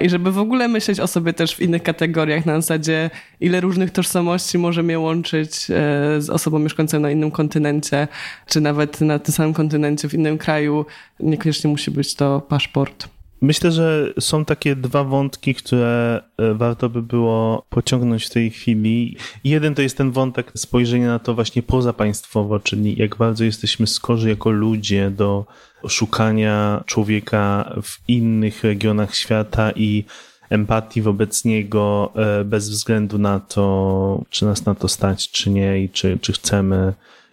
i 0.00 0.08
żeby 0.08 0.32
w 0.32 0.38
ogóle 0.38 0.68
myśleć 0.68 1.00
o 1.00 1.06
sobie 1.06 1.32
też 1.32 1.54
w 1.54 1.60
innych 1.60 1.82
kategoriach, 1.82 2.46
na 2.46 2.60
zasadzie 2.60 3.10
ile 3.40 3.60
różnych 3.60 3.90
tożsamości 3.90 4.58
może 4.58 4.82
mnie 4.82 4.98
łączyć 4.98 5.50
e, 5.70 5.74
z 6.18 6.30
osobą 6.30 6.58
mieszkającą 6.58 7.00
na 7.00 7.10
innym 7.10 7.30
kontynencie, 7.30 8.08
czy 8.46 8.60
nawet 8.60 9.00
na 9.00 9.18
tym 9.18 9.34
samym 9.34 9.54
kontynencie 9.54 10.08
w 10.08 10.14
innym 10.14 10.38
kraju. 10.38 10.86
Niekoniecznie 11.20 11.70
musi 11.70 11.90
być 11.90 12.14
to 12.14 12.40
paszport. 12.40 13.15
Myślę, 13.40 13.72
że 13.72 14.12
są 14.20 14.44
takie 14.44 14.76
dwa 14.76 15.04
wątki, 15.04 15.54
które 15.54 16.22
e, 16.38 16.54
warto 16.54 16.88
by 16.88 17.02
było 17.02 17.66
pociągnąć 17.70 18.26
w 18.26 18.30
tej 18.30 18.50
chwili. 18.50 19.16
Jeden 19.44 19.74
to 19.74 19.82
jest 19.82 19.96
ten 19.96 20.10
wątek 20.10 20.52
spojrzenia 20.54 21.06
na 21.06 21.18
to 21.18 21.34
właśnie 21.34 21.62
pozapaństwowo, 21.62 22.60
czyli 22.60 22.96
jak 22.98 23.16
bardzo 23.16 23.44
jesteśmy 23.44 23.86
skorzy 23.86 24.28
jako 24.28 24.50
ludzie 24.50 25.10
do 25.10 25.46
szukania 25.88 26.84
człowieka 26.86 27.74
w 27.82 28.08
innych 28.08 28.64
regionach 28.64 29.14
świata 29.14 29.72
i 29.76 30.04
empatii 30.50 31.02
wobec 31.02 31.44
niego 31.44 32.12
e, 32.14 32.44
bez 32.44 32.70
względu 32.70 33.18
na 33.18 33.40
to, 33.40 34.24
czy 34.30 34.44
nas 34.44 34.64
na 34.66 34.74
to 34.74 34.88
stać, 34.88 35.30
czy 35.30 35.50
nie 35.50 35.82
i 35.84 35.88
czy, 35.88 36.18
czy 36.20 36.32
chcemy. 36.32 36.92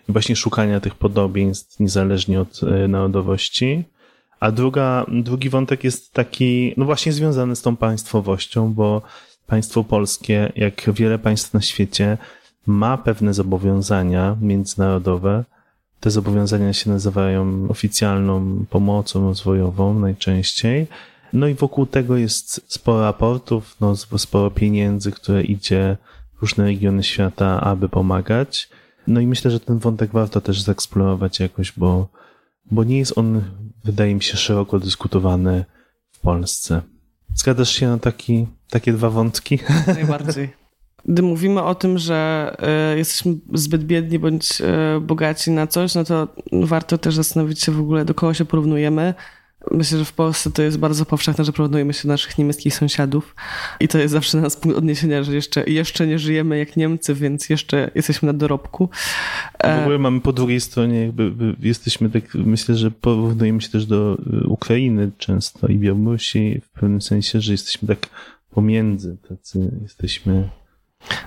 I 0.10 0.12
właśnie 0.12 0.36
szukania 0.36 0.80
tych 0.80 0.96
podobieństw 0.96 1.80
niezależnie 1.80 2.42
od 2.42 2.64
e, 2.64 2.88
narodowości. 2.88 3.84
A 4.44 4.52
druga, 4.52 5.06
drugi 5.08 5.50
wątek 5.50 5.84
jest 5.84 6.14
taki, 6.14 6.74
no 6.78 6.86
właśnie 6.86 7.12
związany 7.14 7.56
z 7.56 7.62
tą 7.62 7.76
państwowością, 7.76 8.74
bo 8.74 9.02
państwo 9.48 9.84
polskie, 9.84 10.52
jak 10.56 10.94
wiele 10.94 11.20
państw 11.20 11.54
na 11.54 11.62
świecie, 11.62 12.18
ma 12.66 12.98
pewne 12.98 13.34
zobowiązania 13.34 14.38
międzynarodowe. 14.42 15.44
Te 16.00 16.12
zobowiązania 16.12 16.74
się 16.74 16.90
nazywają 16.90 17.68
oficjalną 17.70 18.66
pomocą 18.70 19.28
rozwojową 19.28 20.00
najczęściej. 20.00 20.88
No 21.34 21.48
i 21.48 21.54
wokół 21.54 21.86
tego 21.86 22.18
jest 22.18 22.74
sporo 22.74 23.02
raportów, 23.02 23.76
no 23.82 23.96
sporo 23.96 24.52
pieniędzy, 24.52 25.12
które 25.12 25.44
idzie 25.44 25.98
w 26.38 26.42
różne 26.42 26.64
regiony 26.64 27.04
świata, 27.04 27.62
aby 27.62 27.90
pomagać. 27.90 28.70
No 29.08 29.20
i 29.20 29.28
myślę, 29.28 29.52
że 29.52 29.60
ten 29.60 29.80
wątek 29.80 30.12
warto 30.12 30.42
też 30.42 30.62
zeksplorować 30.62 31.40
jakoś, 31.40 31.74
bo, 31.78 32.08
bo 32.72 32.84
nie 32.84 32.98
jest 32.98 33.18
on 33.18 33.44
wydaje 33.84 34.16
mi 34.16 34.24
się, 34.24 34.38
szeroko 34.38 34.80
dyskutowany 34.80 35.66
w 36.12 36.20
Polsce. 36.20 36.82
Zgadzasz 37.36 37.70
się 37.70 37.88
na 37.88 37.98
taki, 37.98 38.48
takie 38.70 38.94
dwa 38.94 39.10
wątki? 39.10 39.60
Najbardziej. 39.88 40.50
Gdy 41.06 41.22
mówimy 41.22 41.64
o 41.64 41.76
tym, 41.76 41.98
że 41.98 42.56
y, 42.94 42.98
jesteśmy 42.98 43.36
zbyt 43.54 43.84
biedni 43.84 44.20
bądź 44.20 44.62
y, 44.62 44.66
bogaci 45.02 45.52
na 45.52 45.68
coś, 45.68 45.96
no 45.96 46.04
to 46.04 46.28
warto 46.52 46.98
też 46.98 47.16
zastanowić 47.16 47.62
się 47.62 47.72
w 47.72 47.80
ogóle, 47.80 48.06
do 48.06 48.14
kogo 48.14 48.34
się 48.34 48.46
porównujemy 48.46 49.14
Myślę, 49.72 50.00
że 50.00 50.06
w 50.06 50.14
Polsce 50.14 50.52
to 50.52 50.62
jest 50.62 50.78
bardzo 50.78 51.06
powszechne, 51.06 51.44
że 51.46 51.54
porównujemy 51.54 51.94
się 51.94 52.04
do 52.04 52.14
naszych 52.14 52.38
niemieckich 52.38 52.76
sąsiadów 52.76 53.36
i 53.80 53.88
to 53.88 53.98
jest 53.98 54.12
zawsze 54.12 54.38
nas 54.38 54.56
punkt 54.56 54.78
odniesienia, 54.78 55.24
że 55.24 55.36
jeszcze, 55.36 55.64
jeszcze 55.64 56.08
nie 56.08 56.20
żyjemy 56.20 56.58
jak 56.58 56.78
Niemcy, 56.78 57.14
więc 57.14 57.50
jeszcze 57.50 57.92
jesteśmy 57.96 58.26
na 58.26 58.34
dorobku. 58.34 58.90
W 59.64 59.82
ogóle 59.82 59.98
mamy 59.98 60.22
po 60.22 60.34
drugiej 60.34 60.62
stronie, 60.62 61.02
jakby 61.02 61.56
jesteśmy 61.60 62.10
tak, 62.10 62.36
myślę, 62.36 62.76
że 62.76 62.92
porównujemy 62.92 63.62
się 63.62 63.70
też 63.70 63.86
do 63.86 64.18
y, 64.44 64.48
Ukrainy 64.48 65.12
często 65.18 65.68
i 65.68 65.78
Białorusi 65.78 66.62
w 66.64 66.70
pewnym 66.70 67.02
sensie, 67.02 67.42
że 67.42 67.52
jesteśmy 67.52 67.88
tak 67.88 68.10
pomiędzy, 68.52 69.18
tacy 69.30 69.72
jesteśmy 69.82 70.50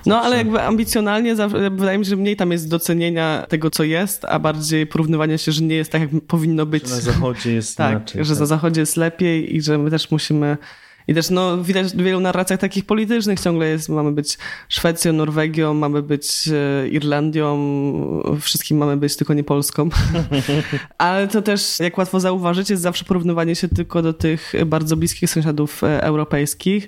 No, 0.05 0.21
ale 0.21 0.37
jakby 0.37 0.61
ambicjonalnie, 0.61 1.35
wydaje 1.71 1.97
mi 1.97 2.05
się, 2.05 2.09
że 2.09 2.15
mniej 2.15 2.35
tam 2.35 2.51
jest 2.51 2.69
docenienia 2.69 3.45
tego, 3.49 3.69
co 3.69 3.83
jest, 3.83 4.25
a 4.25 4.39
bardziej 4.39 4.87
porównywania 4.87 5.37
się, 5.37 5.51
że 5.51 5.63
nie 5.63 5.75
jest 5.75 5.91
tak, 5.91 6.01
jak 6.01 6.09
powinno 6.27 6.65
być. 6.65 6.87
Że 6.87 6.95
na 6.95 7.01
zachodzie 7.01 7.53
jest 7.53 7.77
tak, 7.77 7.91
inaczej. 7.91 8.25
Że 8.25 8.33
tak. 8.33 8.39
na 8.39 8.45
zachodzie 8.45 8.81
jest 8.81 8.97
lepiej 8.97 9.55
i 9.55 9.61
że 9.61 9.77
my 9.77 9.89
też 9.89 10.11
musimy 10.11 10.57
i 11.07 11.13
też 11.13 11.29
no, 11.29 11.63
widać 11.63 11.87
w 11.87 12.03
wielu 12.03 12.19
narracjach 12.19 12.59
takich 12.59 12.85
politycznych 12.85 13.39
ciągle 13.39 13.67
jest, 13.69 13.89
mamy 13.89 14.11
być 14.11 14.37
Szwecją, 14.69 15.13
Norwegią, 15.13 15.73
mamy 15.73 16.01
być 16.01 16.49
e, 16.83 16.89
Irlandią, 16.89 17.57
wszystkim 18.41 18.77
mamy 18.77 18.97
być, 18.97 19.15
tylko 19.15 19.33
nie 19.33 19.43
Polską. 19.43 19.89
Ale 20.97 21.27
to 21.27 21.41
też, 21.41 21.79
jak 21.79 21.97
łatwo 21.97 22.19
zauważyć, 22.19 22.69
jest 22.69 22.83
zawsze 22.83 23.05
porównywanie 23.05 23.55
się 23.55 23.67
tylko 23.67 24.01
do 24.01 24.13
tych 24.13 24.53
bardzo 24.65 24.97
bliskich 24.97 25.29
sąsiadów 25.29 25.83
e, 25.83 26.03
europejskich. 26.03 26.87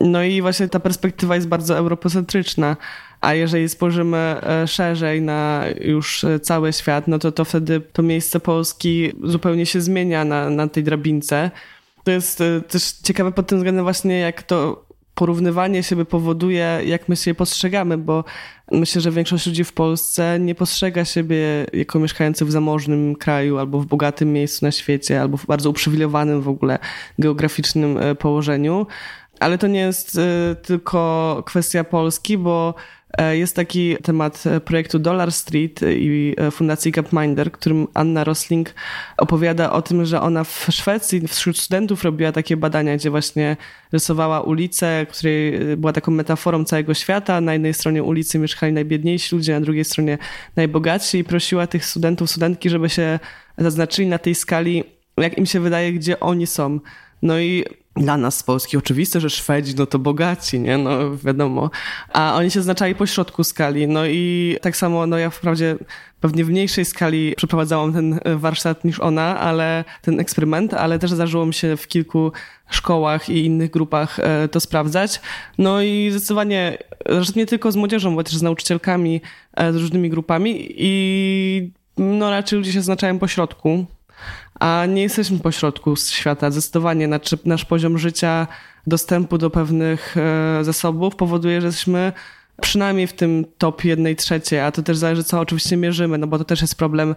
No 0.00 0.22
i 0.22 0.42
właśnie 0.42 0.68
ta 0.68 0.80
perspektywa 0.80 1.34
jest 1.34 1.48
bardzo 1.48 1.76
europocentryczna. 1.76 2.76
A 3.20 3.34
jeżeli 3.34 3.68
spojrzymy 3.68 4.16
e, 4.16 4.68
szerzej 4.68 5.22
na 5.22 5.64
już 5.80 6.24
cały 6.42 6.72
świat, 6.72 7.08
no 7.08 7.18
to, 7.18 7.32
to 7.32 7.44
wtedy 7.44 7.80
to 7.92 8.02
miejsce 8.02 8.40
Polski 8.40 9.12
zupełnie 9.22 9.66
się 9.66 9.80
zmienia 9.80 10.24
na, 10.24 10.50
na 10.50 10.68
tej 10.68 10.84
drabince. 10.84 11.50
To 12.04 12.10
jest 12.10 12.40
e, 12.40 12.60
też 12.60 12.92
ciekawe 12.92 13.32
pod 13.32 13.46
tym 13.46 13.58
względem 13.58 13.84
właśnie, 13.84 14.18
jak 14.18 14.42
to 14.42 14.90
porównywanie 15.14 15.82
siebie 15.82 16.04
powoduje, 16.04 16.80
jak 16.84 17.08
my 17.08 17.16
się 17.16 17.34
postrzegamy, 17.34 17.98
bo 17.98 18.24
myślę, 18.72 19.00
że 19.00 19.10
większość 19.10 19.46
ludzi 19.46 19.64
w 19.64 19.72
Polsce 19.72 20.38
nie 20.40 20.54
postrzega 20.54 21.04
siebie 21.04 21.66
jako 21.72 21.98
mieszkających 21.98 22.48
w 22.48 22.50
zamożnym 22.50 23.16
kraju 23.16 23.58
albo 23.58 23.80
w 23.80 23.86
bogatym 23.86 24.32
miejscu 24.32 24.64
na 24.64 24.72
świecie, 24.72 25.20
albo 25.20 25.36
w 25.36 25.46
bardzo 25.46 25.70
uprzywilejowanym 25.70 26.42
w 26.42 26.48
ogóle 26.48 26.78
geograficznym 27.18 27.98
e, 27.98 28.14
położeniu. 28.14 28.86
Ale 29.40 29.58
to 29.58 29.66
nie 29.66 29.80
jest 29.80 30.18
e, 30.18 30.54
tylko 30.62 31.42
kwestia 31.46 31.84
Polski, 31.84 32.38
bo 32.38 32.74
jest 33.32 33.56
taki 33.56 33.96
temat 34.02 34.46
e, 34.46 34.60
projektu 34.60 34.98
Dollar 34.98 35.32
Street 35.32 35.80
i 35.82 36.34
e, 36.36 36.50
Fundacji 36.50 36.92
Gapminder, 36.92 37.52
którym 37.52 37.88
Anna 37.94 38.24
Rosling 38.24 38.74
opowiada 39.16 39.72
o 39.72 39.82
tym, 39.82 40.04
że 40.06 40.20
ona 40.20 40.44
w 40.44 40.66
Szwecji 40.70 41.28
wśród 41.28 41.58
studentów 41.58 42.04
robiła 42.04 42.32
takie 42.32 42.56
badania, 42.56 42.96
gdzie 42.96 43.10
właśnie 43.10 43.56
rysowała 43.92 44.40
ulicę, 44.40 45.06
której 45.10 45.52
była 45.76 45.92
taką 45.92 46.12
metaforą 46.12 46.64
całego 46.64 46.94
świata. 46.94 47.40
Na 47.40 47.52
jednej 47.52 47.74
stronie 47.74 48.02
ulicy 48.02 48.38
mieszkali 48.38 48.72
najbiedniejsi 48.72 49.36
ludzie, 49.36 49.52
na 49.52 49.60
drugiej 49.60 49.84
stronie 49.84 50.18
najbogatsi 50.56 51.18
i 51.18 51.24
prosiła 51.24 51.66
tych 51.66 51.84
studentów, 51.84 52.30
studentki, 52.30 52.70
żeby 52.70 52.88
się 52.88 53.18
zaznaczyli 53.58 54.08
na 54.08 54.18
tej 54.18 54.34
skali, 54.34 54.84
jak 55.16 55.38
im 55.38 55.46
się 55.46 55.60
wydaje, 55.60 55.92
gdzie 55.92 56.20
oni 56.20 56.46
są. 56.46 56.80
No 57.22 57.40
i 57.40 57.64
dla 57.96 58.16
nas 58.16 58.36
z 58.38 58.42
Polski 58.42 58.76
oczywiste, 58.76 59.20
że 59.20 59.30
Szwedzi 59.30 59.74
no 59.78 59.86
to 59.86 59.98
bogaci, 59.98 60.60
nie? 60.60 60.78
No 60.78 61.16
wiadomo. 61.16 61.70
A 62.12 62.34
oni 62.36 62.50
się 62.50 62.62
znaczali 62.62 62.94
po 62.94 63.06
środku 63.06 63.44
skali. 63.44 63.88
No 63.88 64.06
i 64.06 64.56
tak 64.62 64.76
samo, 64.76 65.06
no 65.06 65.18
ja 65.18 65.30
wprawdzie 65.30 65.76
pewnie 66.20 66.44
w 66.44 66.48
mniejszej 66.48 66.84
skali 66.84 67.34
przeprowadzałam 67.36 67.92
ten 67.92 68.20
warsztat 68.36 68.84
niż 68.84 69.00
ona, 69.00 69.40
ale 69.40 69.84
ten 70.02 70.20
eksperyment, 70.20 70.74
ale 70.74 70.98
też 70.98 71.10
zdarzyło 71.10 71.46
mi 71.46 71.54
się 71.54 71.76
w 71.76 71.88
kilku 71.88 72.32
szkołach 72.70 73.28
i 73.28 73.44
innych 73.44 73.70
grupach 73.70 74.18
e, 74.18 74.48
to 74.48 74.60
sprawdzać. 74.60 75.20
No 75.58 75.82
i 75.82 76.08
zdecydowanie, 76.10 76.78
zresztą 77.06 77.32
nie 77.36 77.46
tylko 77.46 77.72
z 77.72 77.76
młodzieżą, 77.76 78.16
bo 78.16 78.24
też 78.24 78.36
z 78.36 78.42
nauczycielkami, 78.42 79.20
e, 79.54 79.72
z 79.72 79.76
różnymi 79.76 80.10
grupami 80.10 80.66
i 80.76 81.72
no 81.96 82.30
raczej 82.30 82.58
ludzie 82.58 82.72
się 82.72 82.82
znaczają 82.82 83.18
po 83.18 83.28
środku 83.28 83.86
a 84.60 84.86
nie 84.88 85.02
jesteśmy 85.02 85.38
pośrodku 85.38 85.96
świata. 85.96 86.50
Zdecydowanie 86.50 87.08
nasz, 87.08 87.36
nasz 87.44 87.64
poziom 87.64 87.98
życia, 87.98 88.46
dostępu 88.86 89.38
do 89.38 89.50
pewnych 89.50 90.16
e, 90.16 90.64
zasobów 90.64 91.16
powoduje, 91.16 91.60
że 91.60 91.66
jesteśmy 91.66 92.12
przynajmniej 92.60 93.06
w 93.06 93.12
tym 93.12 93.44
top 93.58 93.84
jednej 93.84 94.16
trzeciej, 94.16 94.60
a 94.60 94.72
to 94.72 94.82
też 94.82 94.96
zależy, 94.96 95.24
co 95.24 95.40
oczywiście 95.40 95.76
mierzymy, 95.76 96.18
no 96.18 96.26
bo 96.26 96.38
to 96.38 96.44
też 96.44 96.60
jest 96.60 96.74
problem 96.74 97.14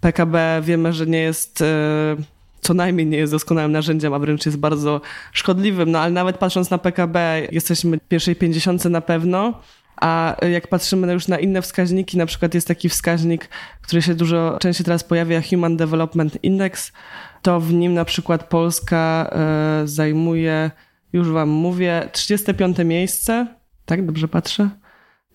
PKB. 0.00 0.62
Wiemy, 0.64 0.92
że 0.92 1.06
nie 1.06 1.20
jest 1.20 1.62
e, 1.62 2.16
co 2.60 2.74
najmniej 2.74 3.06
nie 3.06 3.18
jest 3.18 3.32
doskonałym 3.32 3.72
narzędziem, 3.72 4.14
a 4.14 4.18
wręcz 4.18 4.46
jest 4.46 4.58
bardzo 4.58 5.00
szkodliwym. 5.32 5.90
No 5.90 6.00
ale 6.00 6.12
nawet 6.12 6.38
patrząc 6.38 6.70
na 6.70 6.78
PKB, 6.78 7.48
jesteśmy 7.52 7.96
w 7.96 8.08
pierwszej 8.08 8.36
pięćdziesiątce 8.36 8.88
na 8.88 9.00
pewno. 9.00 9.60
A 10.00 10.36
jak 10.50 10.66
patrzymy 10.66 11.12
już 11.12 11.28
na 11.28 11.38
inne 11.38 11.62
wskaźniki, 11.62 12.18
na 12.18 12.26
przykład 12.26 12.54
jest 12.54 12.68
taki 12.68 12.88
wskaźnik, 12.88 13.48
który 13.82 14.02
się 14.02 14.14
dużo 14.14 14.58
częściej 14.60 14.84
teraz 14.84 15.04
pojawia, 15.04 15.42
Human 15.50 15.76
Development 15.76 16.44
Index, 16.44 16.92
to 17.42 17.60
w 17.60 17.72
nim 17.72 17.94
na 17.94 18.04
przykład 18.04 18.48
Polska 18.48 19.30
e, 19.32 19.82
zajmuje, 19.86 20.70
już 21.12 21.28
wam 21.28 21.48
mówię, 21.48 22.08
35 22.12 22.78
miejsce. 22.78 23.46
Tak, 23.84 24.06
dobrze 24.06 24.28
patrzę? 24.28 24.70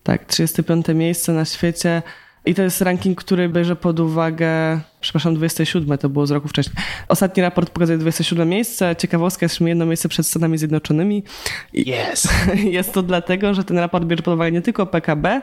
Tak, 0.02 0.24
35 0.24 0.86
miejsce 0.88 1.32
na 1.32 1.44
świecie 1.44 2.02
i 2.46 2.54
to 2.54 2.62
jest 2.62 2.80
ranking, 2.80 3.18
który 3.18 3.48
bierze 3.48 3.76
pod 3.76 4.00
uwagę, 4.00 4.80
przepraszam, 5.00 5.34
27, 5.34 5.98
to 5.98 6.08
było 6.08 6.26
z 6.26 6.30
roku 6.30 6.48
wcześniej. 6.48 6.76
Ostatni 7.08 7.42
raport 7.42 7.70
pokazuje 7.70 7.98
27 7.98 8.48
miejsce. 8.48 8.96
Ciekawostka, 8.96 9.44
jesteśmy 9.44 9.68
jedno 9.68 9.86
miejsce 9.86 10.08
przed 10.08 10.26
Stanami 10.26 10.58
Zjednoczonymi. 10.58 11.22
Yes! 11.74 12.28
Jest 12.78 12.92
to 12.92 13.02
dlatego, 13.02 13.54
że 13.54 13.64
ten 13.64 13.78
raport 13.78 14.04
bierze 14.04 14.22
pod 14.22 14.34
uwagę 14.34 14.52
nie 14.52 14.62
tylko 14.62 14.86
PKB, 14.86 15.42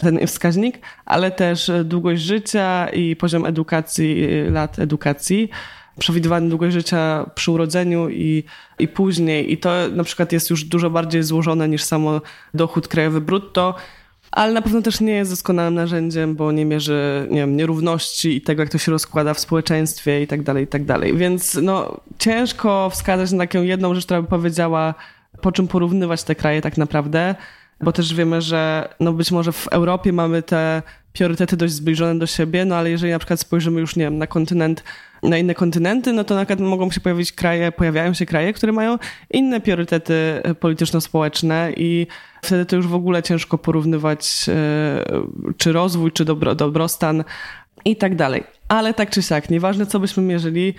ten 0.00 0.26
wskaźnik, 0.26 0.78
ale 1.06 1.30
też 1.30 1.70
długość 1.84 2.22
życia 2.22 2.88
i 2.88 3.16
poziom 3.16 3.46
edukacji, 3.46 4.26
lat 4.50 4.78
edukacji 4.78 5.50
przewidywany 5.98 6.48
długość 6.48 6.74
życia 6.74 7.30
przy 7.34 7.50
urodzeniu 7.50 8.08
i, 8.08 8.44
i 8.78 8.88
później. 8.88 9.52
I 9.52 9.58
to 9.58 9.70
na 9.92 10.04
przykład 10.04 10.32
jest 10.32 10.50
już 10.50 10.64
dużo 10.64 10.90
bardziej 10.90 11.22
złożone 11.22 11.68
niż 11.68 11.82
samo 11.82 12.20
dochód 12.54 12.88
krajowy 12.88 13.20
brutto 13.20 13.74
ale 14.32 14.52
na 14.52 14.62
pewno 14.62 14.82
też 14.82 15.00
nie 15.00 15.12
jest 15.12 15.32
doskonałym 15.32 15.74
narzędziem, 15.74 16.34
bo 16.34 16.52
nie 16.52 16.64
mierzy 16.64 17.26
nie 17.30 17.36
wiem, 17.36 17.56
nierówności 17.56 18.36
i 18.36 18.40
tego, 18.40 18.62
jak 18.62 18.72
to 18.72 18.78
się 18.78 18.92
rozkłada 18.92 19.34
w 19.34 19.40
społeczeństwie 19.40 20.22
i 20.22 20.26
tak 20.26 20.42
dalej, 20.42 20.64
i 20.64 20.66
tak 20.66 20.84
dalej. 20.84 21.16
Więc 21.16 21.58
no, 21.62 22.00
ciężko 22.18 22.90
wskazać 22.90 23.32
na 23.32 23.38
taką 23.38 23.62
jedną 23.62 23.94
rzecz, 23.94 24.04
która 24.04 24.22
by 24.22 24.28
powiedziała, 24.28 24.94
po 25.40 25.52
czym 25.52 25.68
porównywać 25.68 26.22
te 26.22 26.34
kraje 26.34 26.60
tak 26.60 26.78
naprawdę, 26.78 27.34
bo 27.80 27.92
też 27.92 28.14
wiemy, 28.14 28.42
że 28.42 28.88
no 29.00 29.12
być 29.12 29.30
może 29.30 29.52
w 29.52 29.66
Europie 29.66 30.12
mamy 30.12 30.42
te 30.42 30.82
priorytety 31.12 31.56
dość 31.56 31.72
zbliżone 31.72 32.18
do 32.18 32.26
siebie, 32.26 32.64
no 32.64 32.76
ale 32.76 32.90
jeżeli 32.90 33.12
na 33.12 33.18
przykład 33.18 33.40
spojrzymy 33.40 33.80
już, 33.80 33.96
nie 33.96 34.04
wiem, 34.04 34.18
na 34.18 34.26
kontynent, 34.26 34.84
na 35.22 35.38
inne 35.38 35.54
kontynenty, 35.54 36.12
no 36.12 36.24
to 36.24 36.34
na 36.34 36.40
przykład 36.40 36.68
mogą 36.68 36.90
się 36.90 37.00
pojawić 37.00 37.32
kraje, 37.32 37.72
pojawiają 37.72 38.14
się 38.14 38.26
kraje, 38.26 38.52
które 38.52 38.72
mają 38.72 38.98
inne 39.30 39.60
priorytety 39.60 40.42
polityczno-społeczne 40.60 41.72
i 41.76 42.06
wtedy 42.42 42.66
to 42.66 42.76
już 42.76 42.86
w 42.86 42.94
ogóle 42.94 43.22
ciężko 43.22 43.58
porównywać 43.58 44.46
e, 44.48 45.04
czy 45.56 45.72
rozwój, 45.72 46.12
czy 46.12 46.24
dobro, 46.24 46.54
dobrostan 46.54 47.24
i 47.84 47.96
tak 47.96 48.16
dalej. 48.16 48.44
Ale 48.68 48.94
tak 48.94 49.10
czy 49.10 49.22
siak, 49.22 49.50
nieważne 49.50 49.86
co 49.86 50.00
byśmy 50.00 50.22
mierzyli, 50.22 50.74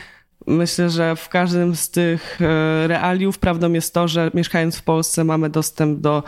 Myślę, 0.48 0.90
że 0.90 1.16
w 1.16 1.30
każdym 1.30 1.76
z 1.76 1.90
tych 1.90 2.42
e, 2.42 2.88
realiów 2.88 3.40
prawdą 3.40 3.74
jest 3.74 3.94
to, 3.94 4.08
że 4.08 4.32
mieszkając 4.34 4.78
w 4.78 4.84
Polsce 4.84 5.24
mamy 5.24 5.50
dostęp 5.50 6.00
do 6.00 6.24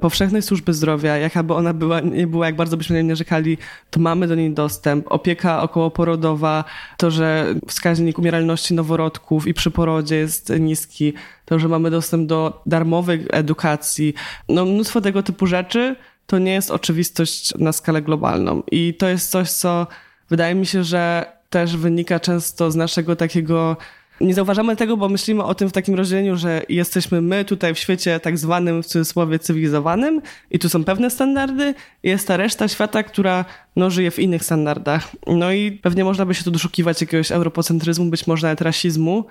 powszechnej 0.00 0.42
służby 0.42 0.74
zdrowia, 0.74 1.16
jakaby 1.16 1.54
ona 1.54 1.74
była, 1.74 2.00
nie 2.00 2.26
była, 2.26 2.46
jak 2.46 2.56
bardzo 2.56 2.76
byśmy 2.76 2.96
na 2.96 3.02
nie 3.02 3.08
narzekali, 3.08 3.58
to 3.90 4.00
mamy 4.00 4.26
do 4.26 4.34
niej 4.34 4.50
dostęp. 4.50 5.06
Opieka 5.08 5.62
okołoporodowa, 5.62 6.64
to, 6.96 7.10
że 7.10 7.54
wskaźnik 7.66 8.18
umieralności 8.18 8.74
noworodków 8.74 9.46
i 9.46 9.54
przy 9.54 9.70
porodzie 9.70 10.16
jest 10.16 10.52
niski, 10.60 11.12
to, 11.44 11.58
że 11.58 11.68
mamy 11.68 11.90
dostęp 11.90 12.28
do 12.28 12.62
darmowej 12.66 13.26
edukacji, 13.30 14.14
no 14.48 14.64
mnóstwo 14.64 15.00
tego 15.00 15.22
typu 15.22 15.46
rzeczy, 15.46 15.96
to 16.26 16.38
nie 16.38 16.52
jest 16.52 16.70
oczywistość 16.70 17.54
na 17.58 17.72
skalę 17.72 18.02
globalną. 18.02 18.62
I 18.70 18.94
to 18.94 19.08
jest 19.08 19.30
coś, 19.30 19.50
co 19.50 19.86
wydaje 20.30 20.54
mi 20.54 20.66
się, 20.66 20.84
że 20.84 21.32
też 21.50 21.76
wynika 21.76 22.20
często 22.20 22.70
z 22.70 22.76
naszego 22.76 23.16
takiego 23.16 23.76
nie 24.20 24.34
zauważamy 24.34 24.76
tego, 24.76 24.96
bo 24.96 25.08
myślimy 25.08 25.44
o 25.44 25.54
tym 25.54 25.68
w 25.68 25.72
takim 25.72 25.94
rozdzieleniu, 25.94 26.36
że 26.36 26.62
jesteśmy 26.68 27.20
my 27.20 27.44
tutaj 27.44 27.74
w 27.74 27.78
świecie 27.78 28.20
tak 28.20 28.38
zwanym 28.38 28.82
w 28.82 28.86
cudzysłowie 28.86 29.38
cywilizowanym 29.38 30.22
i 30.50 30.58
tu 30.58 30.68
są 30.68 30.84
pewne 30.84 31.10
standardy, 31.10 31.74
jest 32.02 32.28
ta 32.28 32.36
reszta 32.36 32.68
świata, 32.68 33.02
która 33.02 33.44
no, 33.76 33.90
żyje 33.90 34.10
w 34.10 34.18
innych 34.18 34.44
standardach. 34.44 35.08
No 35.26 35.52
i 35.52 35.72
pewnie 35.72 36.04
można 36.04 36.26
by 36.26 36.34
się 36.34 36.44
tu 36.44 36.50
doszukiwać 36.50 37.00
jakiegoś 37.00 37.32
europocentryzmu, 37.32 38.10
być 38.10 38.26
może 38.26 38.46
nawet 38.46 38.60
rasizmu, 38.60 39.24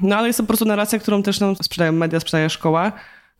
no 0.00 0.16
ale 0.16 0.26
jest 0.26 0.36
to 0.36 0.42
po 0.42 0.48
prostu 0.48 0.64
narracja, 0.64 0.98
którą 0.98 1.22
też 1.22 1.40
nam 1.40 1.56
sprzedają 1.56 1.92
media, 1.92 2.20
sprzedaje 2.20 2.50
szkoła, 2.50 2.92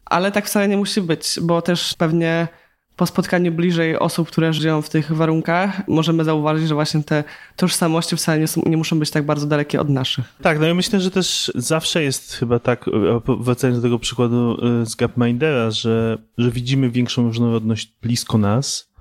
ale 0.04 0.32
tak 0.32 0.46
wcale 0.46 0.68
nie 0.68 0.76
musi 0.76 1.00
być, 1.00 1.40
bo 1.42 1.62
też 1.62 1.94
pewnie 1.94 2.48
po 2.96 3.06
spotkaniu 3.06 3.52
bliżej 3.52 3.98
osób, 3.98 4.28
które 4.28 4.52
żyją 4.52 4.82
w 4.82 4.88
tych 4.88 5.12
warunkach, 5.12 5.88
możemy 5.88 6.24
zauważyć, 6.24 6.68
że 6.68 6.74
właśnie 6.74 7.02
te 7.02 7.24
tożsamości 7.56 8.16
wcale 8.16 8.38
nie, 8.38 8.48
są, 8.48 8.62
nie 8.66 8.76
muszą 8.76 8.98
być 8.98 9.10
tak 9.10 9.26
bardzo 9.26 9.46
dalekie 9.46 9.80
od 9.80 9.88
naszych. 9.88 10.24
Tak, 10.42 10.60
no 10.60 10.68
i 10.68 10.74
myślę, 10.74 11.00
że 11.00 11.10
też 11.10 11.52
zawsze 11.54 12.02
jest 12.02 12.32
chyba 12.32 12.58
tak, 12.58 12.90
wracając 13.40 13.78
do 13.78 13.82
tego 13.82 13.98
przykładu 13.98 14.56
y, 14.82 14.86
z 14.86 14.94
Gapmindera, 14.94 15.70
że, 15.70 16.18
że 16.38 16.50
widzimy 16.50 16.90
większą 16.90 17.22
różnorodność 17.22 17.92
blisko 18.02 18.38
nas, 18.38 18.92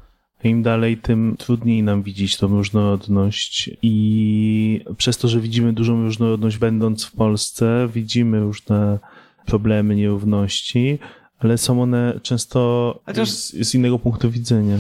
im 0.44 0.64
dalej, 0.64 0.98
tym 0.98 1.36
trudniej 1.38 1.84
nam 1.84 2.04
widzieć 2.04 2.38
tą 2.38 2.48
różnorodność 2.48 3.70
i 3.82 4.82
przez 4.98 5.18
to, 5.18 5.28
że 5.28 5.40
widzimy 5.40 5.74
dużą 5.74 6.04
różnorodność 6.04 6.58
będąc 6.58 7.06
w 7.06 7.12
Polsce, 7.12 7.90
widzimy 7.94 8.40
różne 8.40 9.00
problemy, 9.46 9.96
nierówności, 9.96 11.00
ale 11.44 11.58
są 11.58 11.82
one 11.82 12.20
często 12.24 13.00
Chociaż 13.06 13.30
z, 13.30 13.68
z, 13.68 13.76
innego 13.76 14.00
punktu 14.00 14.32
widzenia. 14.32 14.78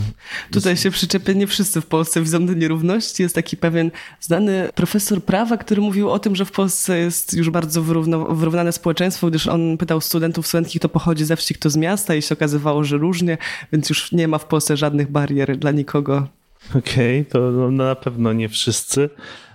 Tutaj 0.51 0.77
się 0.77 0.91
przyczepię, 0.91 1.35
nie 1.35 1.47
wszyscy 1.47 1.81
w 1.81 1.85
Polsce 1.85 2.21
widzą 2.21 2.47
te 2.47 2.55
nierówności. 2.55 3.23
Jest 3.23 3.35
taki 3.35 3.57
pewien 3.57 3.91
znany 4.19 4.69
profesor 4.75 5.23
prawa, 5.23 5.57
który 5.57 5.81
mówił 5.81 6.09
o 6.09 6.19
tym, 6.19 6.35
że 6.35 6.45
w 6.45 6.51
Polsce 6.51 6.97
jest 6.97 7.33
już 7.33 7.49
bardzo 7.49 7.81
wyrówno, 7.81 8.25
wyrównane 8.25 8.71
społeczeństwo, 8.71 9.27
gdyż 9.27 9.47
on 9.47 9.77
pytał 9.77 10.01
studentów, 10.01 10.47
studentki, 10.47 10.79
kto 10.79 10.89
pochodzi 10.89 11.25
ze 11.25 11.35
wsi, 11.35 11.53
kto 11.53 11.69
z 11.69 11.75
miasta 11.77 12.15
i 12.15 12.21
się 12.21 12.35
okazywało, 12.35 12.83
że 12.83 12.97
różnie, 12.97 13.37
więc 13.71 13.89
już 13.89 14.11
nie 14.11 14.27
ma 14.27 14.37
w 14.37 14.45
Polsce 14.45 14.77
żadnych 14.77 15.11
barier 15.11 15.57
dla 15.57 15.71
nikogo. 15.71 16.27
Okej, 16.69 17.21
okay, 17.21 17.31
to 17.31 17.51
no, 17.51 17.71
na 17.71 17.95
pewno 17.95 18.33
nie 18.33 18.49
wszyscy, 18.49 19.09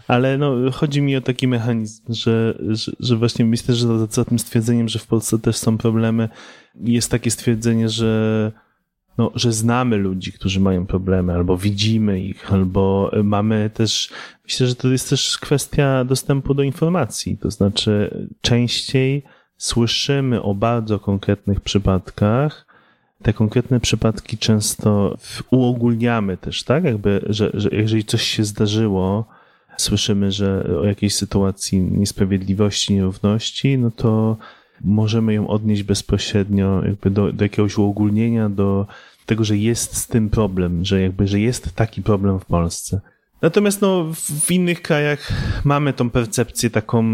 ale 0.09 0.39
no, 0.39 0.71
chodzi 0.73 1.03
mi 1.03 1.17
o 1.17 1.21
taki 1.21 1.49
mechanizm, 1.49 2.03
że, 2.09 2.59
że, 2.69 2.93
że 3.01 3.17
właśnie 3.17 3.45
myślę, 3.45 3.75
że 3.75 3.99
za, 3.99 4.07
za 4.07 4.25
tym 4.25 4.39
stwierdzeniem, 4.39 4.89
że 4.89 4.99
w 4.99 5.07
Polsce 5.07 5.39
też 5.39 5.57
są 5.57 5.79
problemy, 5.79 6.29
jest 6.81 7.11
takie 7.11 7.31
stwierdzenie, 7.31 7.89
że, 7.89 8.53
no, 9.19 9.31
że 9.35 9.53
znamy 9.53 9.97
ludzi, 9.97 10.33
którzy 10.33 10.61
mają 10.61 10.87
problemy, 10.87 11.33
albo 11.33 11.57
widzimy 11.57 12.21
ich, 12.21 12.53
albo 12.53 13.11
mamy 13.25 13.71
też, 13.75 14.11
myślę, 14.45 14.67
że 14.67 14.75
to 14.75 14.89
jest 14.89 15.11
też 15.11 15.39
kwestia 15.39 16.05
dostępu 16.05 16.55
do 16.55 16.63
informacji. 16.63 17.39
To 17.39 17.51
znaczy, 17.51 18.27
częściej 18.41 19.23
słyszymy 19.57 20.43
o 20.43 20.55
bardzo 20.55 20.99
konkretnych 20.99 21.61
przypadkach, 21.61 22.67
te 23.23 23.33
konkretne 23.33 23.81
przypadki 23.81 24.39
często 24.39 25.17
uogólniamy 25.51 26.37
też, 26.37 26.63
tak? 26.63 26.85
Jakby, 26.85 27.25
że, 27.29 27.51
że 27.55 27.69
jeżeli 27.73 28.05
coś 28.05 28.23
się 28.23 28.45
zdarzyło, 28.45 29.36
słyszymy, 29.77 30.33
że 30.33 30.65
o 30.81 30.85
jakiejś 30.85 31.15
sytuacji 31.15 31.81
niesprawiedliwości, 31.81 32.95
nierówności, 32.95 33.79
no 33.79 33.91
to 33.91 34.37
możemy 34.81 35.35
ją 35.35 35.49
odnieść 35.49 35.83
bezpośrednio 35.83 36.85
jakby 36.85 37.11
do, 37.11 37.33
do 37.33 37.45
jakiegoś 37.45 37.79
uogólnienia, 37.79 38.49
do 38.49 38.87
tego, 39.27 39.45
że 39.45 39.57
jest 39.57 39.97
z 39.97 40.07
tym 40.07 40.31
problem, 40.31 40.85
że 40.85 41.01
jakby, 41.01 41.29
że 41.29 41.41
jest 41.41 41.75
taki 41.75 42.03
problem 42.03 42.41
w 42.41 42.45
Polsce. 42.45 43.01
Natomiast 43.43 43.81
no, 43.81 44.05
w 44.47 44.51
innych 44.51 44.83
krajach 44.83 45.33
mamy 45.65 45.93
tą 45.93 46.11
percepcję 46.11 46.71
taką 46.71 47.05